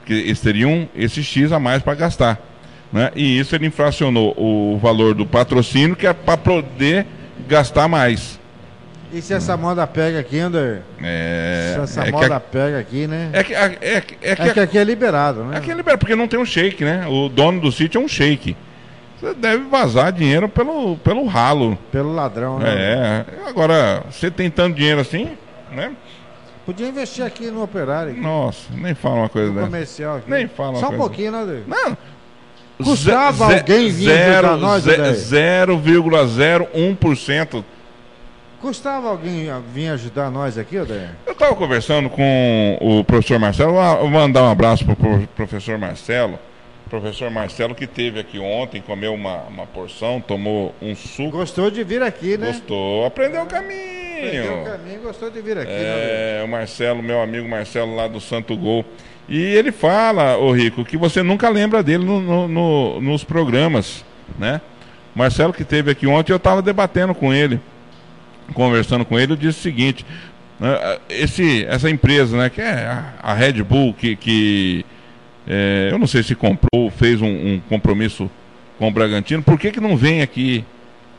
Porque 0.00 0.12
eles 0.12 0.40
teriam 0.40 0.86
esse 0.94 1.22
X 1.22 1.52
a 1.52 1.58
mais 1.58 1.82
para 1.82 1.94
gastar. 1.94 2.38
Né? 2.92 3.10
E 3.16 3.38
isso 3.38 3.54
ele 3.54 3.66
inflacionou 3.66 4.34
o 4.36 4.76
valor 4.76 5.14
do 5.14 5.24
patrocínio, 5.24 5.96
que 5.96 6.06
é 6.06 6.12
para 6.12 6.36
poder 6.36 7.06
gastar 7.48 7.88
mais. 7.88 8.38
E 9.14 9.22
se 9.22 9.32
essa 9.32 9.56
moda 9.56 9.86
pega 9.86 10.18
aqui, 10.18 10.40
Ander? 10.40 10.82
É, 11.00 11.74
se 11.76 11.80
essa 11.82 12.08
é 12.08 12.10
moda 12.10 12.34
a- 12.36 12.40
pega 12.40 12.80
aqui, 12.80 13.06
né? 13.06 13.30
é 13.32 13.44
que, 13.44 13.54
é, 13.54 13.68
que- 13.68 13.84
é 13.86 14.00
que 14.00 14.16
É 14.20 14.34
que 14.52 14.58
a- 14.60 14.64
aqui 14.64 14.76
é 14.76 14.82
liberado, 14.82 15.44
né? 15.44 15.56
Aqui 15.56 15.70
é 15.70 15.74
liberado, 15.74 16.00
porque 16.00 16.16
não 16.16 16.26
tem 16.26 16.40
um 16.40 16.44
shake, 16.44 16.84
né? 16.84 17.06
O 17.06 17.28
dono 17.28 17.60
do 17.60 17.70
sítio 17.70 18.00
é 18.00 18.04
um 18.04 18.08
shake. 18.08 18.56
Você 19.20 19.32
deve 19.34 19.62
vazar 19.68 20.10
dinheiro 20.12 20.48
pelo, 20.48 20.96
pelo 20.98 21.24
ralo. 21.26 21.78
Pelo 21.92 22.12
ladrão, 22.12 22.58
né? 22.58 22.68
É. 22.74 23.24
Agora, 23.48 24.02
você 24.10 24.30
tem 24.32 24.50
tanto 24.50 24.74
dinheiro 24.76 25.00
assim, 25.00 25.30
né? 25.70 25.92
Podia 26.66 26.88
investir 26.88 27.24
aqui 27.24 27.46
no 27.50 27.62
operário. 27.62 28.10
Aqui, 28.12 28.20
Nossa, 28.20 28.68
nem 28.74 28.94
fala 28.94 29.16
uma 29.16 29.28
coisa 29.28 29.48
no 29.48 29.54
dessa. 29.54 29.66
comercial 29.66 30.16
aqui. 30.16 30.28
Nem 30.30 30.48
fala 30.48 30.70
uma 30.70 30.80
Só 30.80 30.86
um 30.86 30.88
coisa. 30.88 31.04
pouquinho, 31.04 31.30
né? 31.30 31.62
Não. 31.68 31.96
Custava 32.82 33.54
alguém 33.54 33.90
vir 33.90 34.06
zero- 34.06 34.48
ajudar 34.48 34.66
nós, 34.66 34.82
ze- 34.82 34.94
Ander? 34.94 35.14
0,01%. 35.14 37.64
Custava 38.64 39.10
alguém 39.10 39.48
vir 39.74 39.88
ajudar 39.88 40.30
nós 40.30 40.56
aqui, 40.56 40.78
Odair? 40.78 41.10
Eu 41.26 41.34
estava 41.34 41.54
conversando 41.54 42.08
com 42.08 42.78
o 42.80 43.04
professor 43.04 43.38
Marcelo, 43.38 43.78
ah, 43.78 43.96
vou 43.96 44.08
mandar 44.08 44.42
um 44.42 44.50
abraço 44.50 44.86
para 44.86 44.94
o 44.94 45.26
professor 45.36 45.76
Marcelo. 45.76 46.38
Professor 46.88 47.30
Marcelo 47.30 47.74
que 47.74 47.86
teve 47.86 48.18
aqui 48.20 48.38
ontem, 48.38 48.80
comeu 48.80 49.12
uma, 49.12 49.42
uma 49.42 49.66
porção, 49.66 50.18
tomou 50.18 50.74
um 50.80 50.96
suco. 50.96 51.32
Gostou 51.32 51.70
de 51.70 51.84
vir 51.84 52.00
aqui, 52.02 52.38
né? 52.38 52.46
Gostou, 52.46 53.04
aprendeu 53.04 53.42
o 53.42 53.46
caminho. 53.46 54.16
Aprendeu 54.16 54.62
o 54.62 54.64
caminho, 54.64 55.00
gostou 55.02 55.30
de 55.30 55.42
vir 55.42 55.58
aqui. 55.58 55.70
É, 55.70 56.40
o 56.42 56.48
Marcelo, 56.48 57.02
meu 57.02 57.20
amigo 57.20 57.46
Marcelo 57.46 57.94
lá 57.94 58.08
do 58.08 58.18
Santo 58.18 58.56
Gol. 58.56 58.82
E 59.28 59.42
ele 59.42 59.72
fala, 59.72 60.38
ô 60.38 60.50
Rico, 60.52 60.86
que 60.86 60.96
você 60.96 61.22
nunca 61.22 61.50
lembra 61.50 61.82
dele 61.82 62.06
no, 62.06 62.18
no, 62.18 62.48
no, 62.48 63.00
nos 63.02 63.24
programas, 63.24 64.02
né? 64.38 64.62
Marcelo 65.14 65.52
que 65.52 65.64
teve 65.64 65.90
aqui 65.90 66.06
ontem, 66.06 66.32
eu 66.32 66.38
estava 66.38 66.62
debatendo 66.62 67.14
com 67.14 67.30
ele 67.30 67.60
conversando 68.52 69.04
com 69.04 69.18
ele, 69.18 69.32
eu 69.32 69.36
disse 69.36 69.60
o 69.60 69.62
seguinte: 69.62 70.04
né, 70.58 70.98
esse, 71.08 71.64
essa 71.66 71.90
empresa, 71.90 72.36
né, 72.36 72.50
que 72.50 72.60
é 72.60 73.02
a, 73.22 73.34
Red 73.34 73.62
Bull, 73.62 73.94
que, 73.94 74.16
que 74.16 74.84
é, 75.46 75.88
eu 75.90 75.98
não 75.98 76.06
sei 76.06 76.22
se 76.22 76.34
comprou, 76.34 76.90
fez 76.90 77.20
um, 77.20 77.26
um, 77.26 77.62
compromisso 77.68 78.30
com 78.78 78.88
o 78.88 78.90
Bragantino, 78.90 79.42
por 79.42 79.58
que, 79.58 79.70
que 79.70 79.80
não 79.80 79.96
vem 79.96 80.22
aqui 80.22 80.64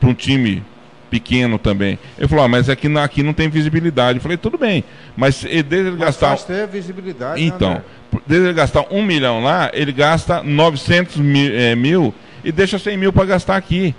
para 0.00 0.08
um 0.08 0.14
time 0.14 0.62
pequeno 1.10 1.58
também? 1.58 1.98
Ele 2.18 2.28
falou: 2.28 2.44
ah, 2.44 2.48
mas 2.48 2.68
aqui, 2.68 2.88
aqui 2.98 3.22
não 3.22 3.32
tem 3.32 3.48
visibilidade. 3.48 4.18
Eu 4.18 4.22
falei: 4.22 4.36
tudo 4.36 4.58
bem, 4.58 4.84
mas 5.16 5.42
desde 5.42 5.76
ele 5.76 5.96
gastar. 5.96 6.36
ter 6.38 6.66
visibilidade. 6.66 7.40
Né, 7.40 7.46
então, 7.46 7.74
né, 7.74 7.82
desde 8.26 8.48
ele 8.48 8.54
gastar 8.54 8.86
um 8.90 9.02
milhão 9.02 9.42
lá, 9.42 9.70
ele 9.72 9.92
gasta 9.92 10.42
900 10.42 11.16
mil, 11.16 11.54
é, 11.54 11.74
mil 11.74 12.14
e 12.42 12.52
deixa 12.52 12.78
100 12.78 12.96
mil 12.96 13.12
para 13.12 13.26
gastar 13.26 13.56
aqui. 13.56 13.94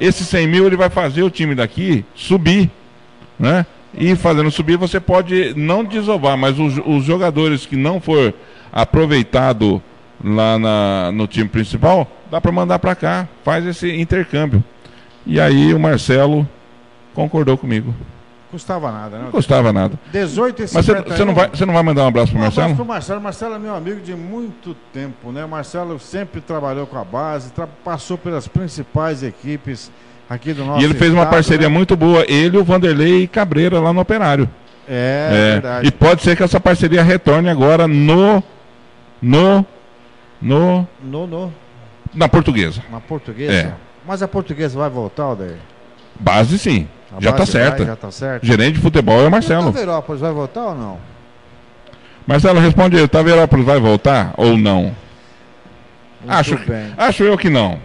Esses 0.00 0.28
100 0.28 0.46
mil 0.46 0.66
ele 0.66 0.76
vai 0.76 0.88
fazer 0.88 1.22
o 1.22 1.30
time 1.30 1.54
daqui 1.54 2.04
subir, 2.14 2.70
né? 3.38 3.66
E 3.94 4.14
fazendo 4.14 4.50
subir 4.50 4.76
você 4.76 5.00
pode 5.00 5.54
não 5.56 5.82
desovar, 5.82 6.36
mas 6.36 6.58
os, 6.58 6.78
os 6.84 7.04
jogadores 7.04 7.66
que 7.66 7.76
não 7.76 8.00
for 8.00 8.34
aproveitado 8.72 9.82
lá 10.22 10.58
na, 10.58 11.12
no 11.12 11.26
time 11.26 11.48
principal, 11.48 12.10
dá 12.30 12.40
para 12.40 12.52
mandar 12.52 12.78
para 12.78 12.94
cá, 12.94 13.28
faz 13.44 13.64
esse 13.66 13.90
intercâmbio. 13.90 14.62
E 15.26 15.40
aí 15.40 15.72
o 15.72 15.78
Marcelo 15.78 16.48
concordou 17.14 17.56
comigo. 17.56 17.94
Custava 18.50 18.90
nada, 18.90 19.18
né? 19.18 19.24
Não 19.24 19.30
custava 19.30 19.72
nada. 19.72 19.98
18 20.10 20.62
e 20.62 20.62
Mas 20.72 20.86
você 20.86 21.24
não, 21.24 21.34
vai, 21.34 21.50
você 21.50 21.66
não 21.66 21.74
vai 21.74 21.82
mandar 21.82 22.04
um 22.04 22.08
abraço 22.08 22.32
pro 22.32 22.38
um 22.38 22.42
Marcelo? 22.42 22.62
Um 22.62 22.70
abraço 22.70 22.76
pro 22.76 22.86
Marcelo. 22.86 23.20
Marcelo 23.20 23.54
é 23.54 23.58
meu 23.58 23.74
amigo 23.74 24.00
de 24.00 24.14
muito 24.14 24.74
tempo, 24.92 25.30
né? 25.30 25.44
O 25.44 25.48
Marcelo 25.48 25.98
sempre 26.00 26.40
trabalhou 26.40 26.86
com 26.86 26.96
a 26.96 27.04
base, 27.04 27.52
passou 27.84 28.16
pelas 28.16 28.48
principais 28.48 29.22
equipes 29.22 29.92
aqui 30.30 30.54
do 30.54 30.64
nosso 30.64 30.80
E 30.80 30.84
ele 30.84 30.94
fez 30.94 31.10
estado, 31.10 31.24
uma 31.24 31.26
parceria 31.26 31.68
né? 31.68 31.74
muito 31.74 31.94
boa, 31.94 32.24
ele, 32.26 32.56
o 32.56 32.64
Vanderlei 32.64 33.24
e 33.24 33.28
Cabreira 33.28 33.78
lá 33.80 33.92
no 33.92 34.00
Operário. 34.00 34.48
É, 34.88 35.28
é, 35.30 35.52
verdade. 35.52 35.86
E 35.86 35.90
pode 35.90 36.22
ser 36.22 36.34
que 36.34 36.42
essa 36.42 36.58
parceria 36.58 37.02
retorne 37.02 37.50
agora 37.50 37.86
no. 37.86 38.42
No. 39.20 39.66
No. 40.40 40.88
No, 41.02 41.26
no. 41.26 41.52
Na 42.14 42.28
portuguesa. 42.28 42.82
Na 42.90 43.00
portuguesa? 43.00 43.52
É. 43.52 43.74
Mas 44.06 44.22
a 44.22 44.28
portuguesa 44.28 44.78
vai 44.78 44.88
voltar, 44.88 45.24
Aldair? 45.24 45.56
Base 46.18 46.58
sim. 46.58 46.88
A 47.16 47.20
já 47.20 47.32
tá 47.32 47.38
base 47.38 47.52
certa. 47.52 47.84
já 47.84 47.96
tá 47.96 48.10
certo. 48.10 48.44
Gerente 48.44 48.74
de 48.74 48.80
futebol 48.80 49.22
é 49.22 49.26
o 49.26 49.30
Marcelo. 49.30 49.66
E 49.66 49.70
o 49.70 49.72
Taverópolis 49.72 50.20
vai 50.20 50.32
voltar 50.32 50.64
ou 50.66 50.74
não? 50.74 50.98
Marcelo, 52.26 52.60
responde 52.60 52.98
aí. 52.98 53.08
Taverópolis 53.08 53.64
vai 53.64 53.80
voltar 53.80 54.34
ou 54.36 54.56
não? 54.56 54.82
Muito 54.82 54.94
acho, 56.28 56.58
bem. 56.58 56.92
acho 56.96 57.22
eu 57.22 57.38
que 57.38 57.48
não. 57.48 57.78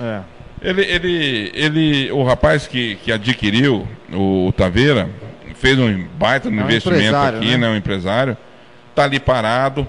É. 0.00 0.20
Ele, 0.62 0.82
ele, 0.82 1.50
ele, 1.54 2.12
o 2.12 2.22
rapaz 2.22 2.66
que, 2.66 2.96
que 2.96 3.12
adquiriu 3.12 3.86
o 4.12 4.52
Taveira 4.56 5.08
fez 5.56 5.78
um 5.78 6.06
baita 6.18 6.50
no 6.50 6.60
É 6.60 6.62
um 6.62 6.64
investimento 6.64 7.16
aqui, 7.16 7.50
né? 7.52 7.56
né? 7.58 7.68
Um 7.68 7.76
empresário. 7.76 8.36
Tá 8.94 9.04
ali 9.04 9.20
parado. 9.20 9.86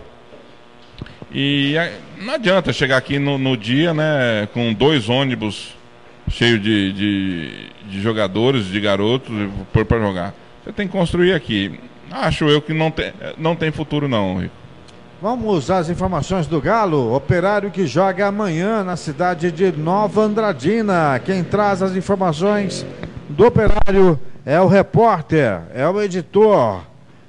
E 1.34 1.76
não 2.22 2.34
adianta 2.34 2.74
chegar 2.74 2.98
aqui 2.98 3.18
no, 3.18 3.38
no 3.38 3.56
dia, 3.56 3.94
né? 3.94 4.48
Com 4.54 4.74
dois 4.74 5.08
ônibus 5.08 5.74
cheios 6.32 6.62
de, 6.62 6.92
de, 6.94 7.52
de 7.90 8.02
jogadores, 8.02 8.66
de 8.66 8.80
garotos, 8.80 9.32
pôr 9.72 9.86
para 9.86 10.00
jogar. 10.00 10.34
Você 10.64 10.72
tem 10.72 10.88
que 10.88 10.94
construir 10.94 11.34
aqui. 11.34 11.80
Acho 12.12 12.46
eu 12.46 12.62
que 12.62 12.74
não 12.74 12.92
tem, 12.92 13.14
não 13.38 13.56
tem 13.56 13.72
futuro 13.72 14.08
não, 14.08 14.38
Rico. 14.40 14.54
Vamos 15.22 15.56
usar 15.56 15.78
as 15.78 15.90
informações 15.90 16.48
do 16.48 16.60
Galo. 16.60 17.14
Operário 17.16 17.70
que 17.70 17.86
joga 17.86 18.28
amanhã 18.28 18.84
na 18.84 18.96
cidade 18.96 19.52
de 19.52 19.72
Nova 19.72 20.22
Andradina. 20.24 21.20
Quem 21.24 21.44
traz 21.44 21.82
as 21.84 21.96
informações 21.96 22.86
do 23.30 23.46
Operário 23.46 24.20
é 24.44 24.60
o 24.60 24.66
repórter, 24.68 25.62
é 25.76 25.88
o 25.88 26.02
editor, 26.02 26.82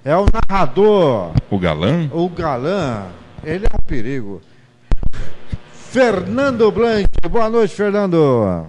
é 0.03 0.17
o 0.17 0.25
narrador, 0.49 1.33
O 1.51 1.59
galã? 1.59 2.09
o 2.13 2.29
galã. 2.31 3.03
Ele 3.45 3.67
é 3.67 3.77
um 3.77 3.85
perigo. 3.87 4.41
Fernando 5.73 6.71
Blanc. 6.71 7.07
Boa 7.31 7.51
noite, 7.51 7.75
Fernando. 7.75 8.67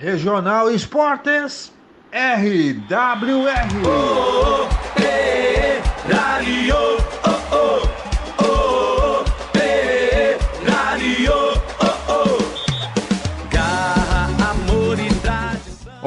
Regional 0.00 0.68
Esportes 0.70 1.72
RWR. 2.12 3.58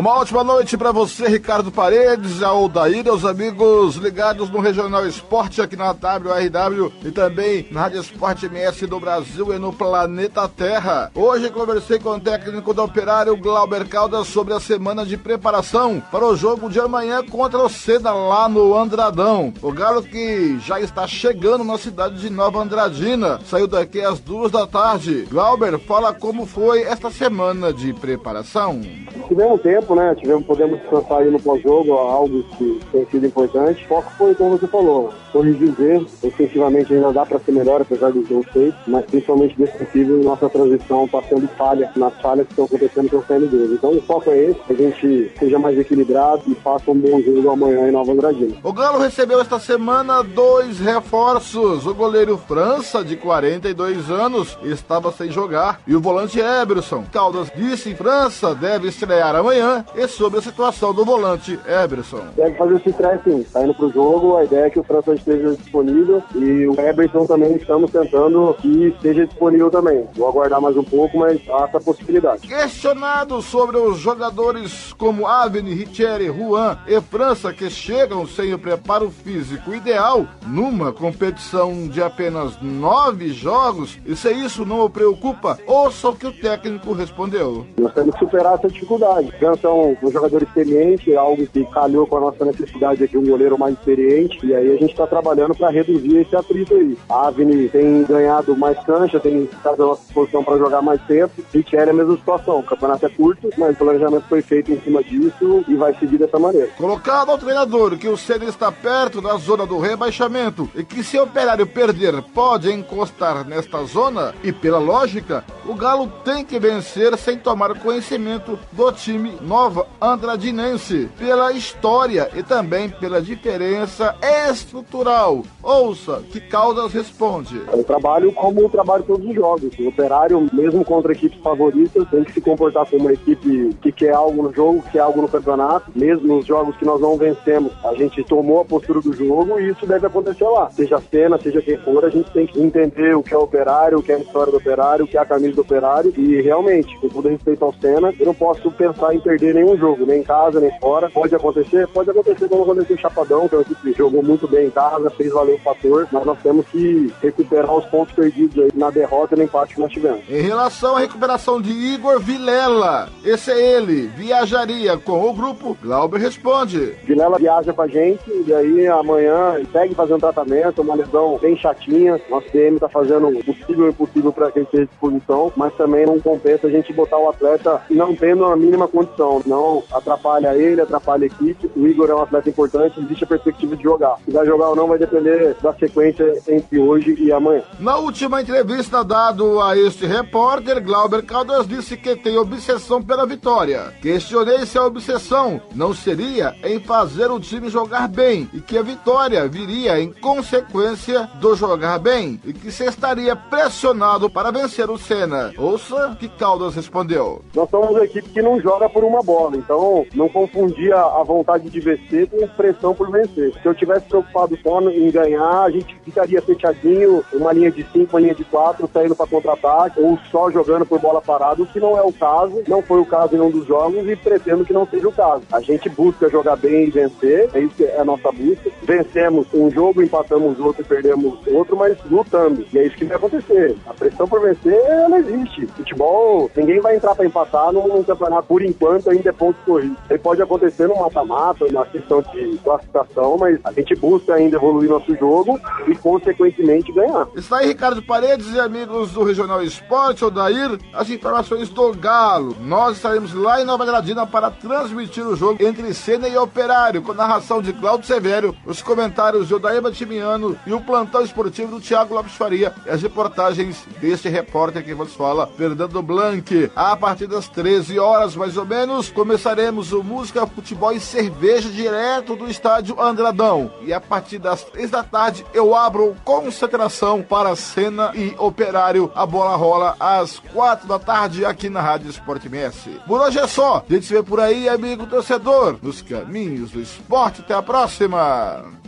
Uma 0.01 0.15
ótima 0.15 0.43
noite 0.43 0.75
para 0.75 0.91
você, 0.91 1.27
Ricardo 1.27 1.71
Paredes, 1.71 2.41
ao 2.41 2.67
Daíra, 2.67 3.11
aos 3.11 3.23
amigos 3.23 3.97
ligados 3.97 4.49
no 4.49 4.59
Regional 4.59 5.05
Esporte 5.05 5.61
aqui 5.61 5.75
na 5.75 5.91
WRW 5.91 6.91
e 7.05 7.11
também 7.11 7.67
na 7.69 7.81
Rádio 7.81 8.01
Esporte 8.01 8.47
MS 8.47 8.87
do 8.87 8.99
Brasil 8.99 9.53
e 9.53 9.59
no 9.59 9.71
planeta 9.71 10.49
Terra. 10.49 11.11
Hoje 11.13 11.51
conversei 11.51 11.99
com 11.99 12.15
o 12.15 12.19
técnico 12.19 12.73
do 12.73 12.81
Operário 12.81 13.37
Glauber 13.37 13.87
Caldas 13.87 14.25
sobre 14.25 14.55
a 14.55 14.59
semana 14.59 15.05
de 15.05 15.17
preparação 15.17 16.01
para 16.11 16.25
o 16.25 16.35
jogo 16.35 16.67
de 16.67 16.79
amanhã 16.79 17.23
contra 17.23 17.59
o 17.59 17.69
Seda 17.69 18.11
lá 18.11 18.49
no 18.49 18.75
Andradão. 18.75 19.53
O 19.61 19.71
Galo 19.71 20.01
que 20.01 20.57
já 20.61 20.81
está 20.81 21.05
chegando 21.05 21.63
na 21.63 21.77
cidade 21.77 22.19
de 22.19 22.29
Nova 22.31 22.59
Andradina, 22.59 23.39
saiu 23.45 23.67
daqui 23.67 24.01
às 24.01 24.19
duas 24.19 24.51
da 24.51 24.65
tarde. 24.65 25.27
Glauber, 25.29 25.77
fala 25.77 26.11
como 26.11 26.47
foi 26.47 26.81
esta 26.81 27.11
semana 27.11 27.71
de 27.71 27.93
preparação. 27.93 28.81
Tivemos 29.27 29.61
tempo, 29.61 29.90
né? 29.95 30.15
Tivemos, 30.15 30.45
podemos 30.45 30.79
descansar 30.79 31.19
aí 31.19 31.31
no 31.31 31.39
pós-jogo, 31.41 31.93
algo 31.93 32.43
que 32.57 32.79
tem 32.91 33.05
sido 33.07 33.25
importante. 33.25 33.83
O 33.85 33.87
foco 33.87 34.11
foi, 34.17 34.35
como 34.35 34.57
você 34.57 34.67
falou, 34.67 35.13
corrigir 35.31 35.69
os 35.69 35.79
erros. 35.79 36.11
Ofensivamente 36.23 36.93
ainda 36.93 37.11
dá 37.11 37.25
para 37.25 37.39
ser 37.39 37.51
melhor, 37.51 37.81
apesar 37.81 38.11
dos 38.11 38.29
erros 38.29 38.47
feitos, 38.51 38.79
mas 38.87 39.05
principalmente 39.05 39.57
defensivo, 39.57 40.23
nossa 40.23 40.49
transição 40.49 41.05
está 41.05 41.21
sendo 41.23 41.47
falha 41.57 41.91
nas 41.95 42.13
falhas 42.21 42.45
que 42.47 42.53
estão 42.53 42.65
acontecendo 42.65 43.09
com 43.09 43.17
o 43.17 43.23
CN2. 43.23 43.73
Então 43.73 43.91
o 43.91 44.01
foco 44.01 44.29
é 44.29 44.37
esse, 44.45 44.59
a 44.69 44.73
gente 44.73 45.31
seja 45.37 45.59
mais 45.59 45.77
equilibrado 45.77 46.43
e 46.47 46.55
faça 46.55 46.91
um 46.91 46.99
bom 46.99 47.21
jogo 47.21 47.49
amanhã 47.49 47.87
em 47.87 47.91
Nova 47.91 48.11
Andradina. 48.11 48.55
O 48.63 48.73
Galo 48.73 48.99
recebeu 48.99 49.39
esta 49.39 49.59
semana 49.59 50.23
dois 50.23 50.79
reforços. 50.79 51.85
O 51.85 51.93
goleiro 51.93 52.37
França, 52.37 53.03
de 53.03 53.15
42 53.15 54.09
anos, 54.09 54.57
estava 54.63 55.11
sem 55.11 55.31
jogar. 55.31 55.81
E 55.87 55.95
o 55.95 56.01
volante 56.01 56.39
Eberson. 56.39 57.03
Caldas 57.11 57.51
disse 57.55 57.93
França 57.95 58.53
deve 58.55 58.87
estrear 58.87 59.35
amanhã. 59.35 59.70
E 59.95 60.07
sobre 60.07 60.39
a 60.39 60.41
situação 60.41 60.93
do 60.93 61.05
volante 61.05 61.59
Eberson. 61.65 62.22
Deve 62.36 62.55
fazer 62.57 62.76
esse 62.76 62.93
teste 62.93 63.22
sim, 63.24 63.43
tá 63.43 63.63
indo 63.63 63.74
pro 63.74 63.91
jogo, 63.91 64.38
a 64.38 64.43
ideia 64.43 64.65
é 64.65 64.69
que 64.69 64.80
o 64.80 64.84
França 64.84 65.13
esteja 65.13 65.55
disponível 65.55 66.24
e 66.36 66.67
o 66.67 66.80
Eberson 66.80 67.26
também 67.26 67.55
estamos 67.55 67.91
tentando 67.91 68.55
que 68.59 68.88
esteja 68.88 69.26
disponível 69.26 69.69
também. 69.69 70.05
Vou 70.15 70.28
aguardar 70.28 70.61
mais 70.61 70.76
um 70.76 70.84
pouco, 70.84 71.17
mas 71.17 71.39
há 71.49 71.65
essa 71.65 71.80
possibilidade. 71.80 72.47
Questionado 72.47 73.41
sobre 73.41 73.78
os 73.78 73.97
jogadores 73.97 74.93
como 74.93 75.28
Avni, 75.28 75.74
Richeri, 75.74 76.28
Juan 76.28 76.78
e 76.88 76.99
França 77.01 77.53
que 77.53 77.69
chegam 77.69 78.26
sem 78.26 78.53
o 78.53 78.59
preparo 78.59 79.09
físico 79.09 79.74
ideal 79.74 80.26
numa 80.45 80.91
competição 80.91 81.88
de 81.88 82.01
apenas 82.01 82.59
nove 82.61 83.30
jogos, 83.30 83.99
e 84.05 84.15
se 84.15 84.32
isso 84.32 84.65
não 84.65 84.82
o 84.82 84.89
preocupa, 84.89 85.57
ouça 85.65 86.09
o 86.09 86.15
que 86.15 86.28
o 86.28 86.34
técnico 86.34 86.93
respondeu. 86.93 87.65
Nós 87.78 87.93
temos 87.93 88.13
que 88.15 88.19
superar 88.19 88.55
essa 88.55 88.67
dificuldade. 88.67 89.32
São 89.62 89.97
um 90.01 90.12
jogador 90.12 90.41
experiente, 90.41 91.16
algo 91.16 91.45
que 91.45 91.64
calhou 91.66 92.07
com 92.07 92.18
a 92.18 92.22
nossa 92.22 92.43
necessidade 92.45 93.03
aqui, 93.03 93.18
um 93.18 93.26
goleiro 93.26 93.57
mais 93.57 93.76
experiente, 93.76 94.43
e 94.45 94.55
aí 94.55 94.72
a 94.72 94.78
gente 94.78 94.91
está 94.91 95.05
trabalhando 95.05 95.53
para 95.53 95.70
reduzir 95.70 96.18
esse 96.18 96.36
atrito 96.36 96.74
aí. 96.74 96.97
A 97.09 97.28
Avni 97.28 97.70
tem 97.70 98.03
ganhado 98.03 98.55
mais 98.57 98.78
cancha, 98.86 99.20
tem 99.20 99.45
ficado 99.47 99.84
à 99.84 99.86
nossa 99.88 100.01
disposição 100.03 100.43
para 100.43 100.57
jogar 100.57 100.82
mais 100.82 101.01
tempo, 101.03 101.34
e 101.53 101.64
Thierry 101.64 101.89
é 101.89 101.91
a 101.91 101.93
mesma 101.93 102.18
situação. 102.18 102.59
O 102.59 102.64
campeonato 102.64 103.05
é 103.05 103.09
curto, 103.09 103.49
mas 103.57 103.76
o 103.76 103.78
planejamento 103.78 104.26
foi 104.28 104.41
feito 104.41 104.72
em 104.72 104.80
cima 104.82 105.03
disso 105.03 105.64
e 105.68 105.76
vai 105.76 105.93
seguir 105.95 106.18
dessa 106.18 106.39
maneira. 106.39 106.70
Colocado 106.78 107.30
ao 107.30 107.38
treinador 107.38 107.97
que 107.97 108.07
o 108.07 108.18
Ceni 108.18 108.45
está 108.45 108.72
perto 108.72 109.22
da 109.22 109.36
zona 109.38 109.66
do 109.66 109.78
rebaixamento 109.78 110.70
e 110.76 110.84
que 110.84 111.03
se 111.03 111.18
o 111.18 111.24
operário 111.24 111.68
perder 111.68 112.22
pode 112.34 112.72
encostar 112.72 113.47
nesta 113.47 113.84
zona, 113.84 114.34
e 114.43 114.51
pela 114.51 114.80
lógica, 114.80 115.43
o 115.66 115.76
Galo 115.76 116.12
tem 116.24 116.43
que 116.43 116.59
vencer 116.59 117.16
sem 117.18 117.38
tomar 117.38 117.80
conhecimento 117.80 118.57
do 118.72 118.91
time 118.91 119.38
prova 119.51 119.85
andradinense, 119.99 121.09
pela 121.19 121.51
história 121.51 122.29
e 122.33 122.41
também 122.41 122.87
pela 122.87 123.21
diferença 123.21 124.15
estrutural. 124.49 125.43
Ouça 125.61 126.23
que 126.31 126.39
Caldas 126.39 126.93
responde. 126.93 127.61
Eu 127.69 127.83
trabalho 127.83 128.31
como 128.31 128.61
eu 128.61 128.69
trabalho 128.69 129.03
todos 129.03 129.27
os 129.27 129.35
jogos. 129.35 129.77
O 129.77 129.89
operário, 129.89 130.49
mesmo 130.53 130.85
contra 130.85 131.11
equipes 131.11 131.37
favoritas, 131.41 132.07
tem 132.09 132.23
que 132.23 132.31
se 132.31 132.39
comportar 132.39 132.89
como 132.89 133.01
uma 133.01 133.11
equipe 133.11 133.75
que 133.81 133.91
quer 133.91 134.13
algo 134.13 134.41
no 134.41 134.53
jogo, 134.53 134.81
que 134.83 134.91
quer 134.91 134.99
algo 134.99 135.21
no 135.21 135.27
campeonato. 135.27 135.91
Mesmo 135.93 136.37
nos 136.37 136.45
jogos 136.45 136.77
que 136.77 136.85
nós 136.85 137.01
não 137.01 137.17
vencemos, 137.17 137.73
a 137.83 137.93
gente 137.93 138.23
tomou 138.23 138.61
a 138.61 138.65
postura 138.65 139.01
do 139.01 139.11
jogo 139.11 139.59
e 139.59 139.69
isso 139.69 139.85
deve 139.85 140.07
acontecer 140.07 140.45
lá. 140.45 140.71
Seja 140.71 140.95
a 140.95 141.01
cena, 141.01 141.37
seja 141.37 141.61
quem 141.61 141.77
for, 141.79 142.05
a 142.05 142.09
gente 142.09 142.31
tem 142.31 142.47
que 142.47 142.61
entender 142.61 143.17
o 143.17 143.21
que 143.21 143.33
é 143.33 143.37
operário, 143.37 143.99
o 143.99 144.03
que 144.03 144.13
é 144.13 144.15
a 144.15 144.19
história 144.19 144.49
do 144.49 144.59
operário, 144.59 145.03
o 145.03 145.07
que 145.09 145.17
é 145.17 145.19
a 145.19 145.25
camisa 145.25 145.55
do 145.55 145.61
operário. 145.61 146.13
E 146.17 146.41
realmente, 146.41 146.97
com 146.99 147.09
todo 147.09 147.27
respeito 147.27 147.65
ao 147.65 147.73
Senna, 147.73 148.13
eu 148.17 148.25
não 148.25 148.33
posso 148.33 148.71
pensar 148.71 149.13
em 149.13 149.19
perder 149.19 149.40
nenhum 149.53 149.77
jogo, 149.77 150.05
nem 150.05 150.19
em 150.19 150.23
casa, 150.23 150.59
nem 150.59 150.71
fora. 150.79 151.09
Pode 151.09 151.35
acontecer, 151.35 151.87
pode 151.87 152.09
acontecer 152.09 152.47
como 152.47 152.63
aconteceu 152.63 152.95
em 152.95 152.99
Chapadão, 152.99 153.47
que 153.47 153.55
é 153.55 153.57
uma 153.57 153.63
equipe 153.63 153.81
que 153.81 153.97
jogou 153.97 154.23
muito 154.23 154.47
bem 154.47 154.67
em 154.67 154.71
casa, 154.71 155.09
fez 155.11 155.31
valer 155.31 155.55
o 155.55 155.59
fator, 155.59 156.07
mas 156.11 156.25
nós 156.25 156.39
temos 156.41 156.65
que 156.67 157.11
recuperar 157.21 157.73
os 157.73 157.85
pontos 157.85 158.13
perdidos 158.13 158.63
aí 158.63 158.69
na 158.73 158.89
derrota 158.89 159.35
e 159.35 159.37
no 159.37 159.43
empate 159.43 159.75
que 159.75 159.81
nós 159.81 159.91
tivemos. 159.91 160.21
Em 160.29 160.41
relação 160.41 160.95
à 160.95 160.99
recuperação 160.99 161.61
de 161.61 161.71
Igor 161.71 162.19
Vilela, 162.19 163.09
esse 163.23 163.51
é 163.51 163.77
ele, 163.77 164.07
viajaria 164.07 164.97
com 164.97 165.29
o 165.29 165.33
grupo, 165.33 165.77
Glauber 165.81 166.19
responde. 166.19 166.93
Vilela 167.03 167.37
viaja 167.37 167.73
pra 167.73 167.87
gente 167.87 168.21
e 168.45 168.53
aí 168.53 168.87
amanhã 168.87 169.55
segue 169.71 169.95
fazendo 169.95 170.19
tratamento, 170.19 170.81
uma 170.81 170.95
lesão 170.95 171.37
bem 171.41 171.57
chatinha. 171.57 172.19
Nosso 172.29 172.51
DM 172.51 172.79
tá 172.79 172.89
fazendo 172.89 173.27
o 173.27 173.43
possível 173.43 173.85
e 173.85 173.87
o 173.87 173.89
impossível 173.89 174.31
para 174.31 174.51
que 174.51 174.59
ele 174.59 174.65
esteja 174.65 174.83
à 174.83 174.85
disposição, 174.85 175.51
mas 175.55 175.73
também 175.75 176.05
não 176.05 176.19
compensa 176.19 176.67
a 176.67 176.69
gente 176.69 176.93
botar 176.93 177.17
o 177.17 177.29
atleta 177.29 177.81
não 177.89 178.15
tendo 178.15 178.45
a 178.45 178.55
mínima 178.55 178.87
condição. 178.87 179.30
Não 179.45 179.84
atrapalha 179.91 180.55
ele, 180.55 180.82
atrapalha 180.82 181.23
a 181.23 181.27
equipe. 181.27 181.71
O 181.75 181.88
Igor 181.88 182.09
é 182.09 182.15
um 182.15 182.21
atleta 182.21 182.49
importante, 182.49 182.99
existe 182.99 183.23
a 183.23 183.27
perspectiva 183.27 183.75
de 183.75 183.84
jogar. 183.84 184.17
Se 184.25 184.32
vai 184.32 184.45
jogar 184.45 184.69
ou 184.69 184.75
não 184.75 184.88
vai 184.88 184.97
depender 184.97 185.55
da 185.61 185.73
sequência 185.73 186.41
entre 186.47 186.79
hoje 186.79 187.15
e 187.19 187.32
amanhã. 187.32 187.63
Na 187.79 187.97
última 187.97 188.41
entrevista 188.41 189.03
dado 189.03 189.61
a 189.61 189.77
este 189.77 190.05
repórter, 190.05 190.84
Glauber 190.84 191.23
Caldas 191.23 191.67
disse 191.67 191.97
que 191.97 192.15
tem 192.15 192.38
obsessão 192.38 193.01
pela 193.01 193.25
vitória. 193.25 193.93
Questionei 194.01 194.65
se 194.65 194.77
a 194.77 194.86
obsessão 194.86 195.61
não 195.73 195.93
seria 195.93 196.55
em 196.63 196.79
fazer 196.79 197.29
o 197.32 197.39
time 197.39 197.69
jogar 197.69 198.07
bem 198.07 198.49
e 198.53 198.59
que 198.59 198.77
a 198.77 198.82
vitória 198.82 199.47
viria 199.47 199.99
em 199.99 200.11
consequência 200.11 201.29
do 201.39 201.55
jogar 201.55 201.99
bem 201.99 202.39
e 202.45 202.53
que 202.53 202.71
se 202.71 202.86
estaria 202.86 203.36
pressionado 203.36 204.29
para 204.29 204.51
vencer 204.51 204.89
o 204.89 204.97
Senna. 204.97 205.53
Ouça 205.57 206.15
que 206.19 206.29
Caldas 206.29 206.75
respondeu. 206.75 207.41
Nós 207.55 207.69
somos 207.69 207.89
uma 207.91 208.03
equipe 208.03 208.29
que 208.29 208.41
não 208.41 208.59
joga 208.59 208.89
por 208.89 209.03
uma 209.03 209.20
bola, 209.24 209.57
então 209.57 210.05
não 210.13 210.30
confundia 210.30 210.95
a 210.95 211.24
vontade 211.24 211.69
de 211.69 211.80
vencer 211.80 212.28
com 212.28 212.47
pressão 212.47 212.93
por 212.93 213.09
vencer. 213.11 213.53
Se 213.61 213.65
eu 213.65 213.74
tivesse 213.74 214.05
preocupado 214.05 214.57
só 214.61 214.82
em 214.82 215.09
ganhar, 215.11 215.63
a 215.63 215.69
gente 215.69 215.95
ficaria 216.03 216.41
fechadinho, 216.41 217.24
uma 217.34 217.53
linha 217.53 217.72
de 217.72 217.84
5, 217.91 218.15
uma 218.15 218.22
linha 218.22 218.36
de 218.36 218.43
4, 218.43 218.89
saindo 218.93 219.15
para 219.15 219.28
contra-ataque, 219.28 219.99
ou 219.99 220.17
só 220.32 220.49
jogando 220.49 220.86
por 220.86 220.99
bola 220.99 221.22
parada, 221.22 221.61
o 221.61 221.65
que 221.65 221.80
não 221.80 221.97
é 221.97 222.01
o 222.01 222.13
caso, 222.13 222.63
não 222.67 222.82
foi 222.82 222.99
o 222.99 223.05
caso 223.05 223.36
em 223.36 223.39
um 223.39 223.49
dos 223.49 223.65
jogos 223.65 224.07
e 224.07 224.15
pretendo 224.15 224.65
que 224.65 224.74
não 224.74 224.86
seja 224.86 225.07
o 225.07 225.11
caso. 225.11 225.43
A 225.51 225.61
gente 225.61 225.89
busca 225.89 226.30
jogar 226.30 226.55
bem 226.55 226.88
e 226.88 226.91
vencer, 226.91 227.49
é 227.53 227.59
isso 227.59 227.76
que 227.76 227.84
é 227.84 227.99
a 227.99 228.05
nossa 228.05 228.32
busca. 228.32 228.69
Vencemos 228.84 229.47
um 229.53 229.69
jogo, 229.69 230.01
empatamos 230.01 230.59
outro 230.59 230.82
e 230.82 230.86
perdemos 230.86 231.39
outro, 231.47 231.76
mas 231.76 231.97
lutando. 232.09 232.65
E 232.74 232.78
é 232.78 232.86
isso 232.86 232.95
que 232.95 233.05
vai 233.05 233.17
acontecer. 233.17 233.76
A 233.86 233.93
pressão 233.93 234.28
por 234.28 234.41
vencer, 234.41 234.74
ela 234.74 235.19
existe. 235.19 235.67
Futebol, 235.67 236.49
ninguém 236.55 236.80
vai 236.80 236.95
entrar 236.95 237.15
para 237.15 237.26
empatar 237.26 237.72
num 237.72 238.03
campeonato 238.03 238.47
por 238.47 238.61
enquanto 238.61 239.09
ainda 239.12 239.30
é 239.30 239.32
pontos 239.32 239.62
corridos. 239.64 239.97
Ele 240.09 240.20
pode 240.20 240.41
acontecer 240.41 240.88
no 240.88 240.97
mata-mata, 240.97 241.66
na 241.72 241.86
questão 241.86 242.22
de 242.22 242.57
classificação, 242.64 243.38
mas 243.38 243.59
a 243.64 243.72
gente 243.72 243.95
busca 243.95 244.34
ainda 244.34 244.57
evoluir 244.57 244.89
nosso 244.89 245.16
jogo 245.16 245.59
e, 245.88 245.95
consequentemente, 245.95 246.91
ganhar. 246.91 247.28
Está 247.36 247.57
aí 247.57 247.68
Ricardo 247.68 248.01
Paredes 248.01 248.53
e 248.53 248.59
amigos 248.59 249.12
do 249.12 249.24
Regional 249.24 249.64
Esporte, 249.64 250.26
Odair, 250.26 250.78
as 250.93 251.09
informações 251.09 251.70
do 251.70 251.93
Galo. 251.93 252.55
Nós 252.62 252.97
estaremos 252.97 253.34
lá 253.34 253.62
em 253.62 253.66
Nova 253.66 253.86
Gradina 253.86 254.26
para 254.26 254.51
transmitir 254.51 255.26
o 255.26 255.36
jogo 255.36 255.64
entre 255.66 255.93
Sena 255.93 256.28
e 256.28 256.38
Operário, 256.38 257.01
com 257.01 257.14
narração 257.14 257.62
de 257.62 257.74
Claudio 257.74 258.07
Severo, 258.07 258.55
os 258.66 258.82
comentários 258.82 259.47
de 259.47 259.55
Odair 259.55 259.82
Batimiano 259.82 260.57
e 260.66 260.74
o 260.74 260.82
plantão 260.82 261.22
esportivo 261.22 261.72
do 261.72 261.82
Thiago 261.82 262.14
Lopes 262.14 262.36
Faria 262.36 262.74
e 262.86 262.89
as 262.89 263.01
reportagens 263.01 263.86
deste 263.99 264.30
repórter 264.30 264.84
que 264.84 264.93
vos 264.93 265.14
fala, 265.14 265.47
Fernando 265.47 266.01
Blanc. 266.01 266.72
A 266.76 266.95
partir 266.95 267.28
das 267.28 267.47
13 267.47 267.99
horas, 267.99 268.36
mais 268.36 268.57
ou 268.57 268.66
menos, 268.66 269.00
começaremos 269.09 269.91
o 269.91 270.03
Música, 270.03 270.45
Futebol 270.45 270.91
e 270.91 270.99
Cerveja 270.99 271.69
direto 271.69 272.35
do 272.35 272.49
estádio 272.49 273.01
Andradão. 273.01 273.71
E 273.81 273.93
a 273.93 273.99
partir 273.99 274.37
das 274.37 274.63
3 274.63 274.91
da 274.91 275.03
tarde 275.03 275.45
eu 275.53 275.75
abro 275.75 276.15
concentração 276.23 277.21
para 277.21 277.55
Cena 277.55 278.11
e 278.15 278.35
Operário. 278.37 279.11
A 279.15 279.25
bola 279.25 279.55
rola 279.55 279.95
às 279.99 280.39
4 280.39 280.87
da 280.87 280.99
tarde 280.99 281.45
aqui 281.45 281.69
na 281.69 281.81
Rádio 281.81 282.09
Esporte 282.09 282.47
MS. 282.47 282.99
Por 283.07 283.19
hoje 283.21 283.39
é 283.39 283.47
só. 283.47 283.83
A 283.87 283.93
gente 283.93 284.05
se 284.05 284.13
vê 284.13 284.23
por 284.23 284.39
aí, 284.39 284.67
amigo 284.67 285.05
torcedor, 285.05 285.77
nos 285.81 286.01
caminhos 286.01 286.71
do 286.71 286.81
esporte. 286.81 287.41
Até 287.41 287.53
a 287.53 287.61
próxima. 287.61 288.81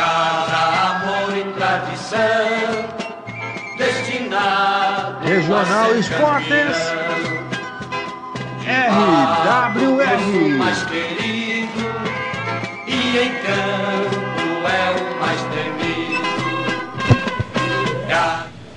Casa, 0.00 0.56
amor 0.96 1.36
e 1.36 1.44
tradição, 1.52 2.18
destinado 3.76 5.22
Regional 5.26 5.94
Esportes 5.94 6.78
RWR. 8.64 10.56
mais 10.56 10.82
querido 10.84 11.80
e 12.86 13.18
em 13.18 13.30
campo 13.42 14.16
é 14.66 14.96
o 14.96 15.20
mais 15.20 15.42
temido. 15.52 16.20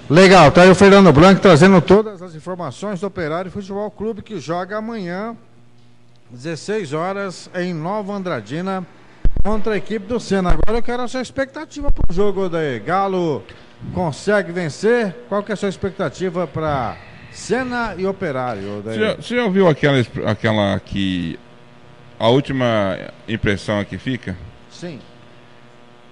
Legal, 0.10 0.52
tá 0.52 0.64
aí 0.64 0.70
o 0.70 0.76
Fernando 0.76 1.14
Blanco 1.14 1.40
trazendo 1.40 1.80
todas 1.80 2.22
as 2.22 2.36
informações 2.36 3.00
do 3.00 3.08
Operário 3.08 3.50
Futebol 3.50 3.90
Clube 3.90 4.22
que 4.22 4.42
joga 4.42 4.78
amanhã, 4.78 5.38
16 6.30 6.92
horas, 6.92 7.50
em 7.56 7.74
Nova 7.74 8.12
Andradina, 8.12 8.86
contra 9.44 9.74
a 9.74 9.78
equipe 9.78 10.06
do 10.08 10.20
Senna. 10.20 10.52
Agora 10.52 10.78
eu 10.78 10.82
quero 10.82 11.04
a 11.04 11.08
sua 11.08 11.22
expectativa 11.22 11.92
para 11.92 12.04
o 12.10 12.14
jogo 12.14 12.48
daí. 12.48 12.80
Galo 12.80 13.44
consegue 13.94 14.52
vencer? 14.52 15.14
Qual 15.28 15.44
que 15.44 15.52
é 15.52 15.54
a 15.54 15.58
sua 15.58 15.70
expectativa 15.70 16.48
para 16.48 16.96
Senna 17.32 17.94
e 17.98 18.06
Operário? 18.06 18.82
Você 18.82 19.00
já, 19.00 19.16
você 19.16 19.36
já 19.36 19.44
ouviu 19.44 19.68
aquela, 19.68 19.98
aquela 20.26 20.80
que. 20.80 21.38
A 22.18 22.30
última 22.30 22.98
impressão 23.28 23.84
que 23.84 23.98
fica? 23.98 24.38
Sim. 24.72 25.02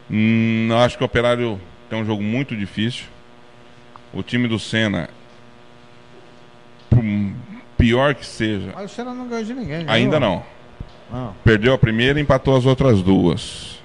Hum, 0.10 0.68
acho 0.84 0.98
que 0.98 1.04
o 1.04 1.06
Operário 1.06 1.60
tem 1.90 2.02
um 2.02 2.06
jogo 2.06 2.22
muito 2.22 2.56
difícil. 2.56 3.06
O 4.14 4.22
time 4.22 4.46
do 4.46 4.60
Senna, 4.60 5.10
pior 7.78 8.14
que 8.14 8.26
seja, 8.26 8.72
Mas 8.76 8.92
o 8.92 8.94
Senna 8.94 9.14
não 9.14 9.26
ganhou 9.26 9.46
de 9.46 9.54
ninguém. 9.54 9.86
ainda 9.88 10.20
ganhou? 10.20 10.36
não. 10.38 10.61
Perdeu 11.44 11.74
a 11.74 11.78
primeira 11.78 12.20
e 12.20 12.22
empatou 12.22 12.56
as 12.56 12.66
outras 12.66 13.02
duas. 13.02 13.80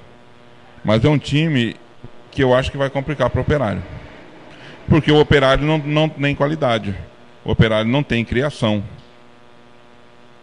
Mas 0.84 1.04
é 1.04 1.08
um 1.08 1.18
time 1.18 1.74
que 2.30 2.42
eu 2.42 2.54
acho 2.54 2.70
que 2.70 2.76
vai 2.76 2.88
complicar 2.88 3.28
para 3.30 3.38
o 3.38 3.42
Operário. 3.42 3.82
Porque 4.88 5.10
o 5.10 5.20
Operário 5.20 5.64
não, 5.64 5.78
não 5.78 6.08
tem 6.08 6.34
qualidade. 6.34 6.94
O 7.44 7.50
Operário 7.50 7.90
não 7.90 8.02
tem 8.02 8.24
criação. 8.24 8.84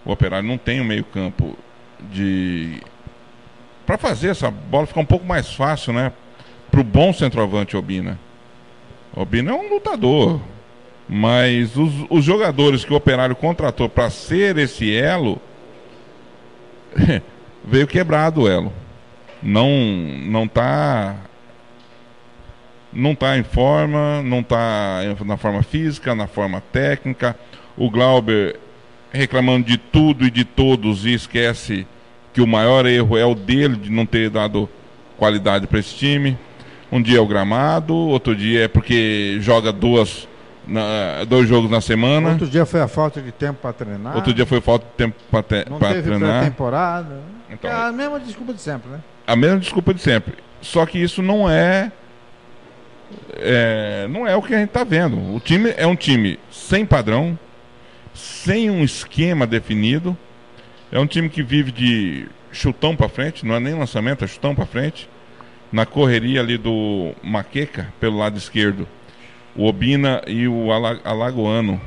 O 0.05 0.11
Operário 0.11 0.47
não 0.47 0.57
tem 0.57 0.81
um 0.81 0.85
meio-campo 0.85 1.57
de. 2.11 2.81
Para 3.85 3.97
fazer 3.97 4.29
essa 4.29 4.51
bola 4.51 4.85
ficar 4.85 5.01
um 5.01 5.05
pouco 5.05 5.25
mais 5.25 5.53
fácil, 5.53 5.93
né? 5.93 6.11
Para 6.69 6.81
o 6.81 6.83
bom 6.83 7.13
centroavante 7.13 7.77
Obina. 7.77 8.19
Obina 9.15 9.51
é 9.51 9.53
um 9.53 9.69
lutador. 9.69 10.41
Mas 11.07 11.77
os, 11.77 11.93
os 12.09 12.23
jogadores 12.23 12.83
que 12.83 12.91
o 12.91 12.95
Operário 12.95 13.35
contratou 13.35 13.87
para 13.87 14.09
ser 14.09 14.57
esse 14.57 14.93
elo 14.93 15.39
veio 17.63 17.87
quebrado 17.87 18.41
o 18.41 18.47
elo. 18.47 18.73
Não 19.41 19.69
não 20.25 20.47
tá 20.47 21.15
não 22.91 23.15
tá 23.15 23.37
em 23.37 23.43
forma, 23.43 24.21
não 24.23 24.43
tá 24.43 25.01
na 25.25 25.37
forma 25.37 25.63
física, 25.63 26.13
na 26.13 26.27
forma 26.27 26.61
técnica. 26.71 27.35
O 27.75 27.89
Glauber 27.89 28.59
reclamando 29.11 29.65
de 29.65 29.77
tudo 29.77 30.25
e 30.25 30.31
de 30.31 30.43
todos 30.43 31.05
e 31.05 31.13
esquece 31.13 31.87
que 32.33 32.41
o 32.41 32.47
maior 32.47 32.85
erro 32.85 33.17
é 33.17 33.25
o 33.25 33.35
dele 33.35 33.75
de 33.75 33.91
não 33.91 34.05
ter 34.05 34.29
dado 34.29 34.69
qualidade 35.17 35.67
para 35.67 35.79
esse 35.79 35.95
time. 35.95 36.37
Um 36.91 37.01
dia 37.01 37.17
é 37.17 37.21
o 37.21 37.27
gramado, 37.27 37.95
outro 37.95 38.35
dia 38.35 38.65
é 38.65 38.67
porque 38.67 39.37
joga 39.39 39.71
duas 39.71 40.27
na- 40.67 41.23
dois 41.25 41.47
jogos 41.47 41.69
na 41.69 41.81
semana. 41.81 42.29
Outro 42.31 42.47
dia 42.47 42.65
foi 42.65 42.81
a 42.81 42.87
falta 42.87 43.21
de 43.21 43.31
tempo 43.31 43.59
para 43.61 43.73
treinar. 43.73 44.15
Outro 44.15 44.33
dia 44.33 44.45
foi 44.45 44.61
falta 44.61 44.85
de 44.85 44.91
tempo 44.93 45.15
para 45.29 45.65
Não 45.69 45.79
para 45.79 45.89
teve 45.89 46.03
treinar. 46.09 46.39
pré-temporada. 46.39 47.19
Então, 47.49 47.69
é 47.69 47.73
a 47.73 47.91
mesma 47.91 48.19
desculpa 48.19 48.53
de 48.53 48.61
sempre, 48.61 48.89
né? 48.91 48.99
a 49.27 49.35
mesma 49.35 49.59
desculpa 49.59 49.93
de 49.93 50.01
sempre. 50.01 50.33
Só 50.61 50.85
que 50.85 50.97
isso 50.97 51.21
não 51.21 51.49
é, 51.49 51.91
é 53.33 54.07
não 54.09 54.27
é 54.27 54.35
o 54.35 54.41
que 54.41 54.53
a 54.53 54.59
gente 54.59 54.69
está 54.69 54.83
vendo. 54.83 55.17
O 55.35 55.39
time 55.39 55.73
é 55.77 55.85
um 55.85 55.95
time 55.95 56.39
sem 56.51 56.85
padrão, 56.85 57.37
sem 58.13 58.69
um 58.69 58.83
esquema 58.83 59.45
definido. 59.45 60.17
É 60.91 60.99
um 60.99 61.07
time 61.07 61.29
que 61.29 61.41
vive 61.41 61.71
de 61.71 62.27
chutão 62.51 62.95
para 62.95 63.09
frente, 63.09 63.45
não 63.45 63.55
é 63.55 63.59
nem 63.59 63.73
lançamento, 63.73 64.23
é 64.23 64.27
chutão 64.27 64.53
para 64.53 64.65
frente. 64.65 65.09
Na 65.71 65.85
correria 65.87 66.39
ali 66.39 66.55
do 66.57 67.13
Maqueca, 67.23 67.87
pelo 67.99 68.17
lado 68.19 68.37
esquerdo, 68.37 68.87
o 69.55 69.65
Obina 69.67 70.21
e 70.27 70.47
o 70.47 70.71
Ala- 70.71 70.99
Alagoano. 71.03 71.79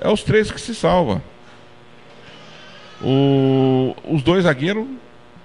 É 0.00 0.08
os 0.08 0.22
três 0.22 0.50
que 0.50 0.60
se 0.60 0.74
salva. 0.74 1.22
O- 3.02 3.94
os 4.08 4.22
dois 4.22 4.44
zagueiros 4.44 4.86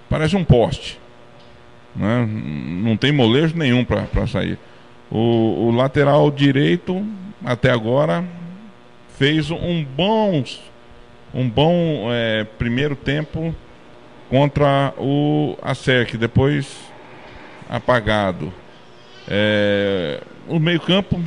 parecem 0.10 0.40
um 0.40 0.44
poste. 0.44 1.00
né? 1.96 2.26
Não 2.26 2.96
tem 2.96 3.12
molejo 3.12 3.56
nenhum 3.58 3.84
para 3.84 4.26
sair. 4.28 4.58
O, 5.10 5.68
o 5.68 5.72
lateral 5.72 6.32
direito, 6.32 7.06
até 7.44 7.70
agora, 7.70 8.24
fez 9.18 9.52
um 9.52 9.84
bom, 9.84 10.42
um 11.34 11.50
bom 11.50 12.08
é, 12.10 12.46
primeiro 12.58 12.96
tempo 12.96 13.54
contra 14.30 14.94
o 14.98 15.58
Acerque, 15.62 16.16
depois 16.16 16.78
apagado. 17.70 18.54
É, 19.28 20.22
o 20.52 20.60
meio-campo, 20.60 21.20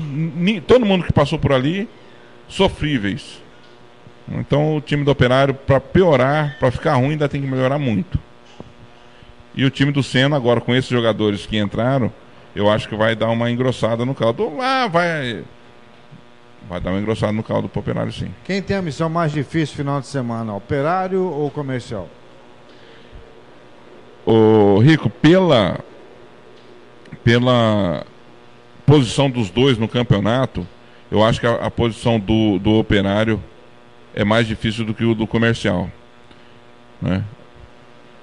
todo 0.67 0.87
mundo 0.87 1.05
que 1.05 1.13
passou 1.13 1.39
por 1.39 1.53
ali, 1.53 1.89
sofríveis. 2.49 3.43
Então 4.29 4.77
o 4.77 4.81
time 4.81 5.05
do 5.05 5.11
Operário, 5.11 5.55
para 5.55 5.81
piorar, 5.81 6.57
para 6.59 6.71
ficar 6.71 6.95
ruim, 6.95 7.11
ainda 7.13 7.29
tem 7.29 7.41
que 7.41 7.47
melhorar 7.47 7.79
muito. 7.79 8.19
E 9.55 9.65
o 9.65 9.71
time 9.71 9.93
do 9.93 10.03
Senna, 10.03 10.37
agora 10.37 10.61
com 10.61 10.75
esses 10.75 10.91
jogadores 10.91 11.47
que 11.47 11.57
entraram, 11.59 12.13
eu 12.55 12.71
acho 12.71 12.89
que 12.89 12.97
vai 12.97 13.15
dar 13.15 13.31
uma 13.31 13.51
engrossada 13.51 14.05
no 14.05 14.15
caldo. 14.15 14.57
Lá 14.57 14.87
vai. 14.87 15.45
Vai 16.69 16.81
dar 16.81 16.91
uma 16.91 17.01
engrossada 17.01 17.33
no 17.33 17.43
caldo 17.43 17.69
pro 17.69 17.81
Operário, 17.81 18.13
sim. 18.13 18.33
Quem 18.45 18.63
tem 18.63 18.77
a 18.77 18.83
missão 18.83 19.09
mais 19.09 19.33
difícil 19.33 19.77
final 19.77 20.01
de 20.01 20.07
semana, 20.07 20.55
operário 20.55 21.23
ou 21.23 21.51
comercial? 21.51 22.09
Ô, 24.25 24.79
Rico, 24.79 25.11
pela 25.11 25.79
pela 27.23 28.05
posição 28.87 29.31
dos 29.31 29.51
dois 29.51 29.79
no 29.79 29.89
campeonato, 29.89 30.67
eu 31.11 31.23
acho 31.25 31.41
que 31.41 31.47
a, 31.47 31.55
a 31.55 31.71
posição 31.71 32.19
do, 32.19 32.59
do 32.59 32.73
operário 32.79 33.43
é 34.15 34.25
mais 34.25 34.47
difícil 34.47 34.85
do 34.85 34.95
que 34.95 35.05
o 35.05 35.15
do 35.15 35.27
comercial. 35.27 35.91
Né? 37.01 37.25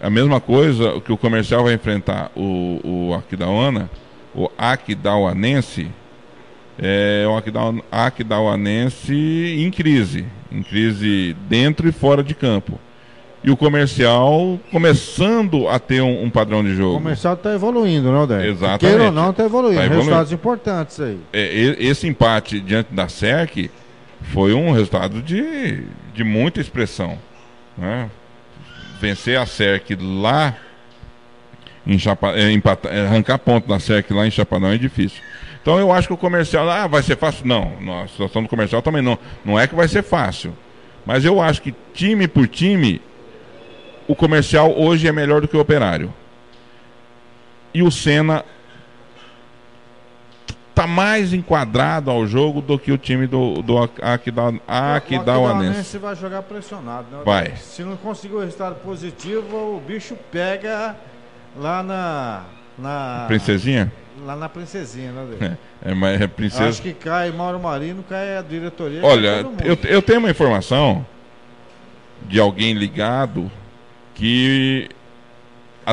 A 0.02 0.10
mesma 0.10 0.40
coisa 0.40 1.00
que 1.02 1.12
o 1.12 1.18
comercial 1.18 1.64
vai 1.64 1.74
enfrentar 1.74 2.32
o, 2.36 2.80
o 2.84 3.14
Aquidauana, 3.14 3.90
o 4.34 4.50
Aquidauanense, 4.58 5.90
é 6.80 7.26
o 7.28 7.38
Aquidau- 7.38 7.84
Aquidauanense 7.92 9.14
em 9.14 9.70
crise, 9.70 10.26
em 10.52 10.64
crise 10.64 11.36
dentro 11.48 11.88
e 11.88 11.92
fora 11.92 12.24
de 12.24 12.34
campo. 12.34 12.80
E 13.44 13.50
o 13.50 13.58
comercial 13.58 14.60
começando 14.72 15.68
a 15.68 15.80
ter 15.80 16.00
um, 16.02 16.24
um 16.26 16.30
padrão 16.30 16.64
de 16.64 16.72
O 16.72 16.76
jogo. 16.76 16.94
comercial 16.96 17.34
está 17.34 17.54
evoluindo, 17.54 18.12
né, 18.12 18.18
Odair? 18.20 18.46
Exatamente. 18.50 18.80
Queira 18.82 19.04
ou 19.06 19.12
não, 19.12 19.32
está 19.32 19.44
evoluindo. 19.46 19.78
Tá 19.80 19.86
evoluindo. 19.86 20.06
Resultados 20.10 20.32
importantes 20.32 21.00
aí. 21.00 21.18
É, 21.34 21.76
esse 21.80 22.08
empate 22.08 22.60
diante 22.60 22.94
da 22.94 23.08
SERC 23.10 23.72
foi 24.22 24.54
um 24.54 24.72
resultado 24.72 25.22
de, 25.24 25.84
de 26.14 26.24
muita 26.24 26.62
expressão. 26.62 27.18
né? 27.76 28.10
Vencer 29.02 29.40
a 29.40 29.46
SERC 29.48 29.96
lá 30.00 30.56
em 31.88 31.98
Chapa, 31.98 32.34
é, 32.36 32.52
empata- 32.52 32.90
é, 32.90 33.08
arrancar 33.08 33.40
ponto 33.40 33.68
da 33.68 33.80
SERC 33.80 34.12
lá 34.14 34.28
em 34.28 34.32
Chapadão 34.32 34.70
é 34.70 34.78
difícil. 34.78 35.20
Então 35.64 35.80
eu 35.80 35.92
acho 35.92 36.08
que 36.08 36.14
o 36.14 36.18
comercial, 36.18 36.70
ah, 36.70 36.86
vai 36.86 37.02
ser 37.02 37.18
fácil? 37.18 37.48
Não, 37.48 37.72
não, 37.82 38.02
a 38.04 38.08
situação 38.08 38.44
do 38.44 38.50
comercial 38.50 38.84
também 38.84 39.02
não. 39.02 39.18
Não 39.44 39.60
é 39.60 39.66
que 39.66 39.74
vai 39.74 39.88
ser 39.88 40.04
fácil. 40.04 40.54
Mas 41.04 41.26
eu 41.26 41.42
acho 41.42 41.62
que 41.64 41.74
time 41.96 42.28
por 42.28 42.48
time, 42.48 43.02
o 44.12 44.16
comercial 44.16 44.78
hoje 44.78 45.08
é 45.08 45.12
melhor 45.14 45.40
do 45.40 45.48
que 45.48 45.56
o 45.56 45.60
operário. 45.62 46.14
E 47.74 47.82
o 47.82 47.90
Senna 47.90 48.44
tá 50.76 50.86
mais 50.86 51.34
enquadrado 51.34 52.12
ao 52.12 52.28
jogo 52.28 52.60
do 52.62 52.78
que 52.78 52.92
o 52.92 52.98
time 52.98 53.26
do, 53.26 53.62
do 53.62 53.78
Aquidauanense. 54.02 54.62
Aquidauanense 54.68 55.98
vai 55.98 56.14
jogar 56.18 56.42
pressionado, 56.42 57.08
né? 57.10 57.22
Vai. 57.24 57.56
Se 57.56 57.84
não 57.84 57.96
conseguir 57.96 58.36
o 58.36 58.40
resultado 58.42 58.76
positivo, 58.82 59.78
o 59.78 59.80
bicho 59.80 60.18
pega 60.30 60.98
lá 61.56 61.82
na. 61.82 62.44
na 62.78 63.24
Princesinha? 63.28 63.94
Lá 64.26 64.36
na 64.36 64.50
Princesinha, 64.50 65.14
né? 65.14 65.58
É, 65.82 65.94
mas 65.94 66.20
é 66.20 66.28
princesa. 66.28 66.68
Acho 66.68 66.82
que 66.82 66.94
cai 66.94 67.32
Mauro 67.32 67.62
Marino, 67.62 68.04
cai 68.04 68.38
a 68.38 68.42
diretoria. 68.42 69.00
Olha, 69.06 69.46
eu, 69.64 69.78
eu 69.86 70.02
tenho 70.02 70.20
uma 70.20 70.30
informação 70.30 71.06
de 72.24 72.42
alguém 72.42 72.74
ligado 72.74 73.50
que 74.16 74.90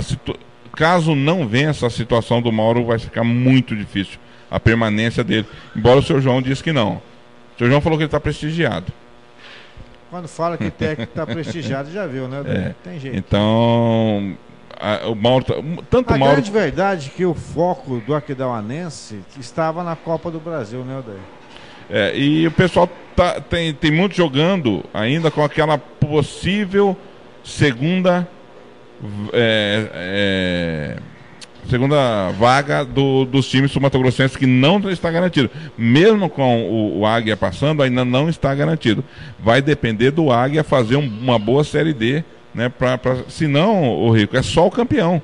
situ- 0.03 0.39
caso 0.77 1.15
não 1.15 1.47
vença 1.47 1.87
a 1.87 1.91
situação 1.91 2.41
do 2.41 2.53
Mauro 2.53 2.85
vai 2.85 2.99
ficar 2.99 3.25
muito 3.25 3.75
difícil 3.75 4.19
a 4.51 4.59
permanência 4.61 5.23
dele. 5.25 5.47
Embora 5.77 5.99
o 5.99 6.03
seu 6.03 6.21
João 6.21 6.41
disse 6.41 6.63
que 6.63 6.73
não. 6.73 6.95
O 7.55 7.59
seu 7.59 7.67
João 7.69 7.81
falou 7.81 7.99
que 7.99 8.03
ele 8.05 8.09
está 8.09 8.21
prestigiado. 8.21 8.93
Quando 10.11 10.27
fala 10.29 10.57
que 10.57 10.71
técnico 10.71 11.11
está 11.13 11.27
prestigiado, 11.27 11.91
já 11.91 12.07
viu, 12.07 12.29
né? 12.29 12.43
É. 12.47 12.75
Tem 12.83 12.99
jeito. 12.99 13.17
Então, 13.17 14.35
a- 14.79 15.07
o 15.09 15.15
Mauro, 15.15 15.45
tá- 15.45 15.55
tanto 15.91 16.15
A 16.15 16.19
Mauro 16.19 16.35
grande 16.35 16.51
verdade 16.51 17.11
é 17.13 17.17
que 17.17 17.27
o 17.27 17.35
foco 17.35 18.01
do 18.07 18.15
Aquidauanense 18.15 19.21
estava 19.39 19.83
na 19.85 19.97
Copa 19.97 20.31
do 20.31 20.39
Brasil, 20.41 20.85
né, 20.85 20.99
Odair? 20.99 21.19
É, 21.91 22.17
e 22.17 22.47
o 22.47 22.51
pessoal 22.51 22.89
tá, 23.17 23.41
tem, 23.41 23.73
tem 23.75 23.91
muito 23.91 24.15
jogando 24.15 24.85
ainda 24.95 25.31
com 25.31 25.43
aquela 25.43 25.77
possível 25.79 26.97
segunda 27.49 28.29
é, 29.33 29.89
é, 29.95 30.97
segunda 31.69 32.31
vaga 32.33 32.85
do- 32.85 33.25
dos 33.25 33.49
times 33.49 33.71
sul-mato-grossenses 33.71 34.37
que 34.37 34.47
não 34.47 34.79
está 34.91 35.11
garantido. 35.11 35.51
Mesmo 35.77 36.29
com 36.29 36.63
o, 36.65 36.99
o 37.01 37.07
Águia 37.07 37.37
passando, 37.37 37.83
ainda 37.83 38.05
não 38.05 38.29
está 38.29 38.55
garantido. 38.55 39.05
Vai 39.39 39.63
depender 39.63 40.11
do 40.11 40.31
Águia 40.33 40.65
fazer 40.65 40.97
um- 40.97 41.07
uma 41.21 41.39
boa 41.39 41.63
Série 41.65 41.93
D, 41.95 42.25
né? 42.55 42.69
Pra, 42.69 42.99
pra, 42.99 43.19
senão, 43.29 43.89
o 43.95 44.11
Rico, 44.11 44.37
é 44.37 44.43
só 44.43 44.67
o 44.67 44.71
campeão. 44.71 45.23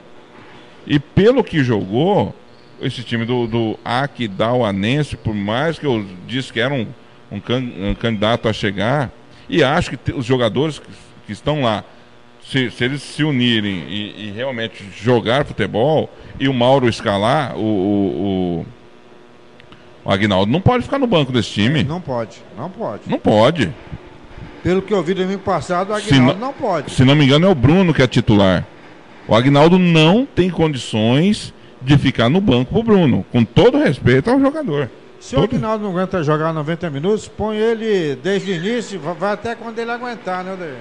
E 0.86 0.98
pelo 0.98 1.42
que 1.42 1.64
jogou, 1.64 2.34
esse 2.80 3.02
time 3.02 3.24
do, 3.24 3.46
do 3.46 3.78
Aquidauanense, 3.84 5.16
por 5.16 5.34
mais 5.34 5.78
que 5.78 5.86
eu 5.86 6.04
disse 6.26 6.52
que 6.52 6.60
era 6.60 6.72
um, 6.74 6.86
um, 7.32 7.40
can- 7.40 7.70
um 7.80 7.94
candidato 7.94 8.48
a 8.48 8.52
chegar, 8.52 9.10
e 9.48 9.64
acho 9.64 9.90
que 9.90 9.96
te- 9.96 10.12
os 10.12 10.24
jogadores 10.26 10.78
que, 10.78 10.86
que 11.26 11.32
estão 11.32 11.62
lá, 11.62 11.82
se, 12.46 12.70
se 12.70 12.84
eles 12.84 13.02
se 13.02 13.24
unirem 13.24 13.84
e, 13.88 14.28
e 14.28 14.32
realmente 14.34 14.84
jogar 14.96 15.44
futebol, 15.44 16.10
e 16.38 16.48
o 16.48 16.54
Mauro 16.54 16.88
escalar, 16.88 17.56
o, 17.56 17.60
o, 17.60 18.66
o, 20.04 20.08
o 20.08 20.10
Agnaldo 20.10 20.50
não 20.52 20.60
pode 20.60 20.84
ficar 20.84 20.98
no 20.98 21.06
banco 21.06 21.32
desse 21.32 21.50
time. 21.50 21.82
Não 21.82 22.00
pode, 22.00 22.38
não 22.56 22.68
pode. 22.70 23.02
Não 23.06 23.18
pode. 23.18 23.72
Pelo 24.62 24.80
que 24.82 24.92
eu 24.94 25.02
vi 25.02 25.14
domingo 25.14 25.40
passado, 25.42 25.92
o 25.92 26.00
Se 26.00 26.08
Aguinaldo 26.14 26.40
não- 26.40 26.46
não 26.48 26.52
pode. 26.54 26.90
Se 26.90 27.04
não 27.04 27.14
me 27.14 27.24
engano, 27.24 27.46
é 27.46 27.48
o 27.50 27.54
Bruno 27.54 27.92
que 27.92 28.02
é 28.02 28.06
titular. 28.06 28.64
O 29.28 29.34
Agnaldo 29.34 29.78
não 29.78 30.26
tem 30.26 30.50
condições 30.50 31.52
de 31.80 31.96
ficar 31.98 32.28
no 32.28 32.40
banco 32.40 32.72
pro 32.72 32.82
Bruno, 32.82 33.24
com 33.30 33.44
todo 33.44 33.78
respeito 33.78 34.30
ao 34.30 34.40
jogador. 34.40 34.90
Se 35.20 35.36
o 35.36 35.42
Aguinaldo 35.42 35.84
não 35.84 35.90
aguenta 35.92 36.22
jogar 36.22 36.52
90 36.52 36.90
minutos, 36.90 37.26
põe 37.28 37.56
ele 37.56 38.16
desde 38.22 38.52
o 38.52 38.54
início, 38.54 39.00
vai- 39.00 39.32
até 39.32 39.54
quando 39.54 39.78
ele 39.78 39.90
aguentar, 39.90 40.44
né, 40.44 40.52
Odair? 40.52 40.76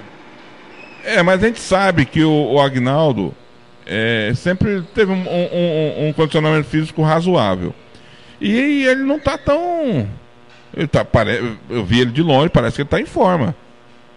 É, 1.04 1.22
mas 1.22 1.44
a 1.44 1.48
gente 1.48 1.60
sabe 1.60 2.06
que 2.06 2.24
o, 2.24 2.54
o 2.54 2.62
Agnaldo 2.62 3.34
é, 3.86 4.32
sempre 4.36 4.82
teve 4.96 5.12
um, 5.12 5.16
um- 5.16 5.50
um- 6.06 6.08
um 6.08 6.14
condicionamento 6.14 6.68
físico 6.68 7.02
razoável. 7.02 7.74
E 8.40 8.84
ele 8.86 9.04
não 9.04 9.20
tá 9.20 9.38
tão. 9.38 10.08
Ele 10.76 10.88
tá, 10.88 11.04
pare- 11.06 11.58
eu 11.70 11.84
vi 11.86 12.00
ele 12.02 12.12
de 12.12 12.22
longe, 12.24 12.50
parece 12.50 12.76
que 12.78 12.82
ele 12.82 12.90
tá 12.90 13.00
em 13.00 13.06
forma. 13.06 13.56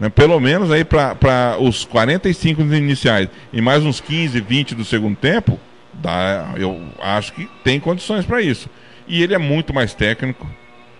né? 0.00 0.08
Pelo 0.08 0.38
menos 0.40 0.70
aí 0.70 0.84
para 0.84 1.56
os 1.60 1.84
45 1.84 2.62
iniciais 2.62 3.28
e 3.52 3.60
mais 3.60 3.84
uns 3.84 4.00
15, 4.00 4.40
20 4.40 4.74
do 4.74 4.84
segundo 4.84 5.16
tempo, 5.16 5.58
dá, 5.92 6.50
eu 6.56 6.80
acho 7.02 7.32
que 7.32 7.48
tem 7.64 7.78
condições 7.80 8.24
para 8.24 8.40
isso. 8.40 8.68
E 9.08 9.22
ele 9.22 9.34
é 9.34 9.38
muito 9.38 9.72
mais 9.74 9.94
técnico 9.94 10.46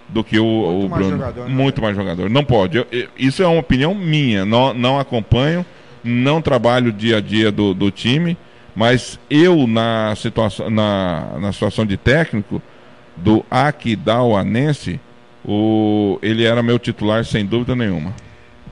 do 0.09 0.23
que 0.23 0.39
o, 0.39 0.45
o 0.87 0.89
mais 0.89 1.03
Bruno. 1.07 1.19
jogador, 1.19 1.49
né? 1.49 1.55
muito 1.55 1.83
mais 1.83 1.97
jogador. 1.97 2.31
Não 2.31 2.45
pode. 2.45 2.79
Eu- 2.79 2.87
eu- 2.93 3.09
isso 3.19 3.43
é 3.43 3.47
uma 3.47 3.59
opinião 3.61 3.95
minha. 3.95 4.45
Não, 4.45 4.73
não 4.73 4.99
acompanho, 5.01 5.65
não 6.07 6.41
trabalho 6.41 6.89
o 6.89 6.93
dia 6.93 7.19
a 7.19 7.21
dia 7.21 7.51
do, 7.53 7.75
do 7.75 7.91
time, 7.91 8.37
mas 8.75 9.19
eu 9.29 9.67
na 9.67 10.15
situação, 10.17 10.71
na, 10.71 11.39
na 11.41 11.53
situação 11.53 11.85
de 11.85 11.97
técnico 11.97 12.63
do 13.17 13.45
Aquidauanense, 13.51 15.01
o, 15.45 16.19
ele 16.23 16.45
era 16.45 16.63
meu 16.63 16.79
titular 16.79 17.25
sem 17.25 17.45
dúvida 17.45 17.75
nenhuma. 17.75 18.15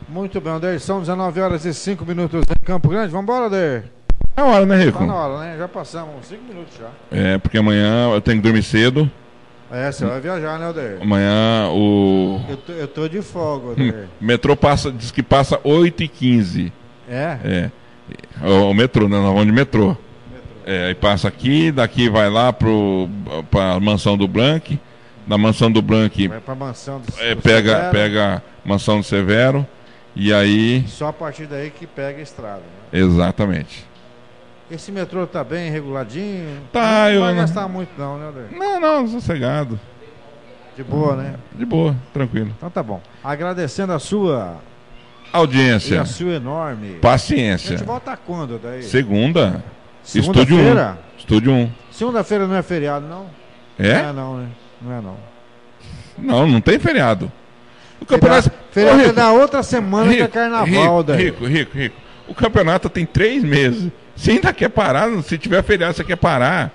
Muito 0.08 0.40
bem, 0.40 0.52
Odair. 0.52 0.78
São 0.80 1.00
19 1.00 1.40
horas 1.40 1.64
e 1.64 1.74
5 1.74 2.04
minutos 2.04 2.42
em 2.42 2.64
Campo 2.64 2.88
Grande. 2.88 3.10
Vamos 3.10 3.24
embora, 3.24 3.46
Odair. 3.46 3.84
É 4.36 4.42
hora, 4.42 4.66
né, 4.66 4.84
Rico? 4.84 4.98
Tá 4.98 5.06
na 5.06 5.14
hora, 5.14 5.38
né? 5.40 5.56
Já 5.58 5.68
passamos 5.68 6.26
5 6.26 6.42
minutos 6.42 6.76
já. 6.78 6.88
É, 7.10 7.38
porque 7.38 7.56
amanhã 7.56 8.10
eu 8.12 8.20
tenho 8.20 8.38
que 8.38 8.42
dormir 8.42 8.62
cedo. 8.62 9.10
É, 9.70 9.90
você 9.90 10.04
vai 10.04 10.20
viajar, 10.20 10.58
né, 10.58 10.66
Aldeir? 10.66 10.98
Amanhã 11.00 11.68
o. 11.70 12.40
Eu 12.48 12.56
tô, 12.56 12.72
eu 12.72 12.88
tô 12.88 13.08
de 13.08 13.22
folga, 13.22 13.70
Aldeir. 13.70 14.08
O 14.20 14.24
metrô 14.24 14.56
passa, 14.56 14.92
diz 14.92 15.10
que 15.10 15.22
passa 15.22 15.58
8h15. 15.58 16.70
É? 17.08 17.38
É. 17.44 17.70
O, 18.46 18.70
o 18.70 18.74
metrô, 18.74 19.08
né? 19.08 19.16
Nós 19.16 19.26
vamos 19.32 19.46
de 19.46 19.52
metrô. 19.52 19.96
É, 20.66 20.86
aí 20.86 20.94
passa 20.94 21.28
aqui, 21.28 21.70
daqui 21.70 22.08
vai 22.08 22.30
lá 22.30 22.52
pro, 22.52 23.08
pra 23.50 23.78
mansão 23.80 24.16
do 24.16 24.26
Blank. 24.26 24.78
Da 25.26 25.38
mansão 25.38 25.72
do 25.72 25.80
Blank 25.80 26.28
Vai 26.28 26.38
pra 26.40 26.54
mansão 26.54 27.00
do, 27.00 27.06
é, 27.18 27.34
do 27.34 27.40
pega, 27.40 27.70
Severo. 27.76 27.90
pega 27.92 28.42
a 28.64 28.68
mansão 28.68 28.98
do 28.98 29.04
Severo. 29.04 29.66
E 30.14 30.32
aí. 30.34 30.84
Só 30.86 31.08
a 31.08 31.12
partir 31.14 31.46
daí 31.46 31.70
que 31.70 31.86
pega 31.86 32.18
a 32.18 32.22
estrada. 32.22 32.58
né? 32.92 32.98
Exatamente. 33.00 33.86
Esse 34.70 34.92
metrô 34.92 35.26
tá 35.26 35.42
bem 35.42 35.70
reguladinho? 35.70 36.60
Tá, 36.72 37.04
não 37.06 37.10
eu- 37.10 37.20
vai 37.22 37.34
gastar 37.36 37.68
muito 37.68 37.90
não, 37.98 38.18
né, 38.18 38.26
Aldeir? 38.26 38.46
Não, 38.52 38.80
não, 38.80 39.08
sossegado. 39.08 39.78
De 40.76 40.82
boa, 40.84 41.16
né? 41.16 41.34
De 41.54 41.64
boa, 41.64 41.94
tranquilo. 42.12 42.50
Então 42.56 42.68
tá 42.70 42.82
bom. 42.82 43.00
Agradecendo 43.22 43.92
a 43.92 43.98
sua 43.98 44.56
e 45.34 45.36
Audiência. 45.36 46.00
a 46.02 46.04
sua 46.04 46.34
enorme. 46.34 46.94
Paciência. 47.00 47.74
A 47.74 47.78
gente 47.78 47.86
volta 47.86 48.16
quando 48.16 48.58
daí? 48.58 48.82
Segunda. 48.82 49.62
Estúdio 50.04 50.56
1. 50.56 50.58
Segunda-feira? 50.58 50.98
Estúdio 51.18 51.52
1. 51.52 51.70
Segunda-feira 51.90 52.46
não 52.46 52.54
é 52.56 52.62
feriado, 52.62 53.06
não? 53.06 53.26
É? 53.78 53.94
Não 54.02 54.08
é 54.08 54.12
não, 54.12 54.36
né? 54.38 54.46
Não 54.80 54.92
é 54.92 55.00
não. 55.00 55.16
Não, 56.16 56.46
não 56.46 56.60
tem 56.60 56.78
feriado. 56.78 57.30
O 58.00 58.06
campeonato. 58.06 58.50
Feriado 58.70 58.96
Ô, 58.98 59.00
é 59.00 59.04
Rico, 59.04 59.16
da 59.16 59.32
outra 59.32 59.62
semana 59.62 60.12
que 60.12 60.18
é 60.18 60.22
Rico, 60.22 60.34
carnaval, 60.34 60.66
rico, 60.98 61.02
daí. 61.02 61.24
rico, 61.24 61.46
rico, 61.46 61.76
rico. 61.78 61.96
O 62.28 62.34
campeonato 62.34 62.88
tem 62.88 63.04
três 63.04 63.42
meses. 63.42 63.90
Você 64.14 64.32
ainda 64.32 64.52
quer 64.52 64.68
parar? 64.68 65.10
Se 65.22 65.36
tiver 65.36 65.62
feriado, 65.62 65.94
você 65.94 66.04
quer 66.04 66.16
parar? 66.16 66.70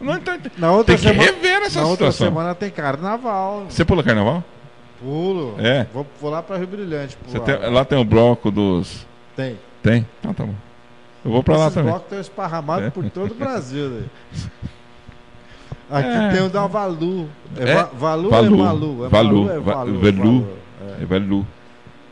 Não, 0.00 0.14
então, 0.14 0.38
Na 0.56 0.72
outra 0.72 0.96
tem 0.96 1.02
que 1.04 1.10
semana, 1.14 1.30
rever 1.30 1.62
essa 1.62 1.80
na 1.80 1.86
outra 1.86 2.10
situação. 2.10 2.26
semana 2.28 2.54
tem 2.54 2.70
carnaval. 2.70 3.66
Você 3.68 3.84
pula 3.84 4.02
carnaval? 4.02 4.42
Pulo. 5.00 5.54
É. 5.58 5.86
Vou, 5.92 6.06
vou 6.20 6.30
lá 6.30 6.42
pra 6.42 6.56
Rio 6.56 6.66
Brilhante. 6.66 7.16
Tem- 7.44 7.70
lá 7.70 7.84
tem 7.84 7.98
o 7.98 8.04
bloco 8.04 8.50
dos. 8.50 9.06
Tem. 9.34 9.56
Tem? 9.82 10.06
Então 10.20 10.34
tá 10.34 10.44
bom. 10.44 10.54
Eu 11.24 11.30
vou 11.32 11.42
pra 11.42 11.56
lá 11.56 11.70
também. 11.70 11.84
blocos 11.90 12.04
estão 12.04 12.20
esparramados 12.20 12.86
É. 12.86 12.90
por 12.90 13.08
todo 13.10 13.30
o 13.32 13.34
Brasil. 13.34 13.88
Né? 13.88 14.02
Aqui 15.90 16.08
É. 16.08 16.28
tem 16.30 16.42
o 16.42 16.48
da 16.48 16.66
Valu. 16.66 17.28
É, 17.56 17.70
É? 17.70 17.74
Va- 17.74 17.90
Valu, 17.94 18.30
Valu. 18.30 18.46
é 18.46 18.58
Malu? 18.58 19.04
É 19.04 19.08
Valu. 19.08 19.44
Malu, 19.44 19.50
é 19.50 19.58
Va- 19.58 19.74
Valu. 19.74 19.98
Velu. 19.98 20.22
Valu. 20.22 20.48
É. 20.98 21.02
É 21.02 21.06
Velu. 21.06 21.46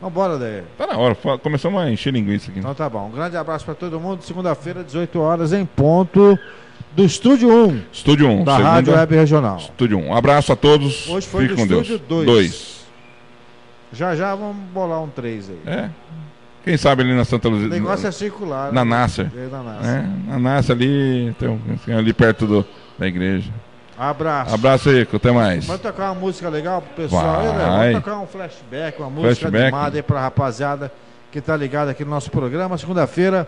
Vambora 0.01 0.37
daí. 0.37 0.63
Tá 0.77 0.87
na 0.87 0.97
hora. 0.97 1.15
Começamos 1.41 1.81
a 1.81 1.89
encher 1.91 2.13
linguiça 2.13 2.49
aqui. 2.51 2.59
Então 2.59 2.73
tá 2.73 2.89
bom. 2.89 3.07
Um 3.07 3.11
grande 3.11 3.35
abraço 3.37 3.65
pra 3.65 3.73
todo 3.75 3.99
mundo. 3.99 4.21
Segunda-feira, 4.23 4.83
18 4.83 5.19
horas, 5.19 5.51
em 5.53 5.65
ponto, 5.65 6.37
do 6.93 7.03
Estúdio 7.03 7.49
1, 7.49 7.81
Estúdio 7.91 8.27
1. 8.29 8.43
da 8.43 8.51
segunda- 8.53 8.69
Rádio 8.71 8.93
Web 8.93 9.15
Regional. 9.15 9.57
Estúdio 9.57 9.97
1. 9.97 10.07
Um 10.07 10.15
abraço 10.15 10.51
a 10.53 10.55
todos. 10.55 11.07
Hoje 11.09 11.27
foi 11.27 11.43
Fique 11.43 11.55
do 11.55 11.61
com 11.61 11.67
Deus. 11.67 11.87
Estúdio 11.89 12.25
2. 12.25 12.78
Já 13.91 14.15
já 14.15 14.35
vamos 14.35 14.55
bolar 14.73 15.01
um 15.01 15.07
3 15.09 15.49
aí. 15.49 15.59
É. 15.65 15.89
Quem 16.63 16.77
sabe 16.77 17.01
ali 17.03 17.13
na 17.15 17.25
Santa 17.25 17.47
Luzia. 17.49 17.67
O 17.67 17.69
negócio 17.69 18.07
é 18.07 18.11
circular. 18.11 18.71
Na 18.71 18.83
né? 18.85 18.91
Nasser. 18.91 19.31
É, 19.35 19.47
na 19.49 19.63
Nasser. 19.63 19.89
É, 19.89 20.31
na 20.31 20.39
Nasser 20.39 20.75
ali, 20.75 21.35
tem 21.39 21.49
um, 21.49 21.59
tem 21.85 21.95
ali 21.95 22.13
perto 22.13 22.45
do, 22.45 22.65
da 22.97 23.07
igreja. 23.07 23.49
Abraço. 23.97 24.53
Abraço 24.55 24.89
aí, 24.89 25.07
até 25.11 25.31
mais. 25.31 25.65
Vamos 25.65 25.81
tocar 25.81 26.11
uma 26.11 26.15
música 26.19 26.47
legal 26.49 26.81
pro 26.81 27.03
pessoal 27.03 27.39
aí, 27.41 27.47
né? 27.47 27.65
Vai. 27.65 27.91
Vamos 27.91 28.03
tocar 28.05 28.19
um 28.19 28.27
flashback, 28.27 28.99
uma 28.99 29.09
música 29.09 29.35
Flashback. 29.49 29.63
animada 29.63 29.97
aí 29.97 30.03
pra 30.03 30.21
rapaziada 30.21 30.91
que 31.31 31.41
tá 31.41 31.55
ligada 31.57 31.91
aqui 31.91 32.03
no 32.05 32.11
nosso 32.11 32.29
programa. 32.31 32.77
Segunda-feira, 32.77 33.47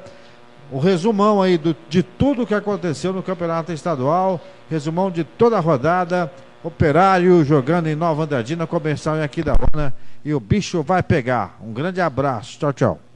o 0.72 0.80
resumão 0.80 1.42
aí 1.42 1.58
do- 1.58 1.76
de 1.90 2.04
tudo 2.04 2.46
que 2.46 2.54
aconteceu 2.54 3.14
no 3.14 3.24
Campeonato 3.24 3.72
Estadual, 3.72 4.42
resumão 4.70 5.10
de 5.12 5.24
toda 5.24 5.58
a 5.58 5.60
rodada, 5.60 6.32
Operário 6.64 7.44
jogando 7.44 7.88
em 7.88 7.96
Nova 7.96 8.24
Andradina, 8.24 8.68
comercial 8.68 9.18
em 9.18 9.24
aqui 9.24 9.42
da 9.42 9.54
Rona 9.54 9.94
e 10.24 10.34
o 10.34 10.40
bicho 10.40 10.84
vai 10.84 11.02
pegar. 11.02 11.58
Um 11.62 11.74
grande 11.74 12.00
abraço. 12.00 12.60
Tchau, 12.60 12.74
tchau. 12.74 13.11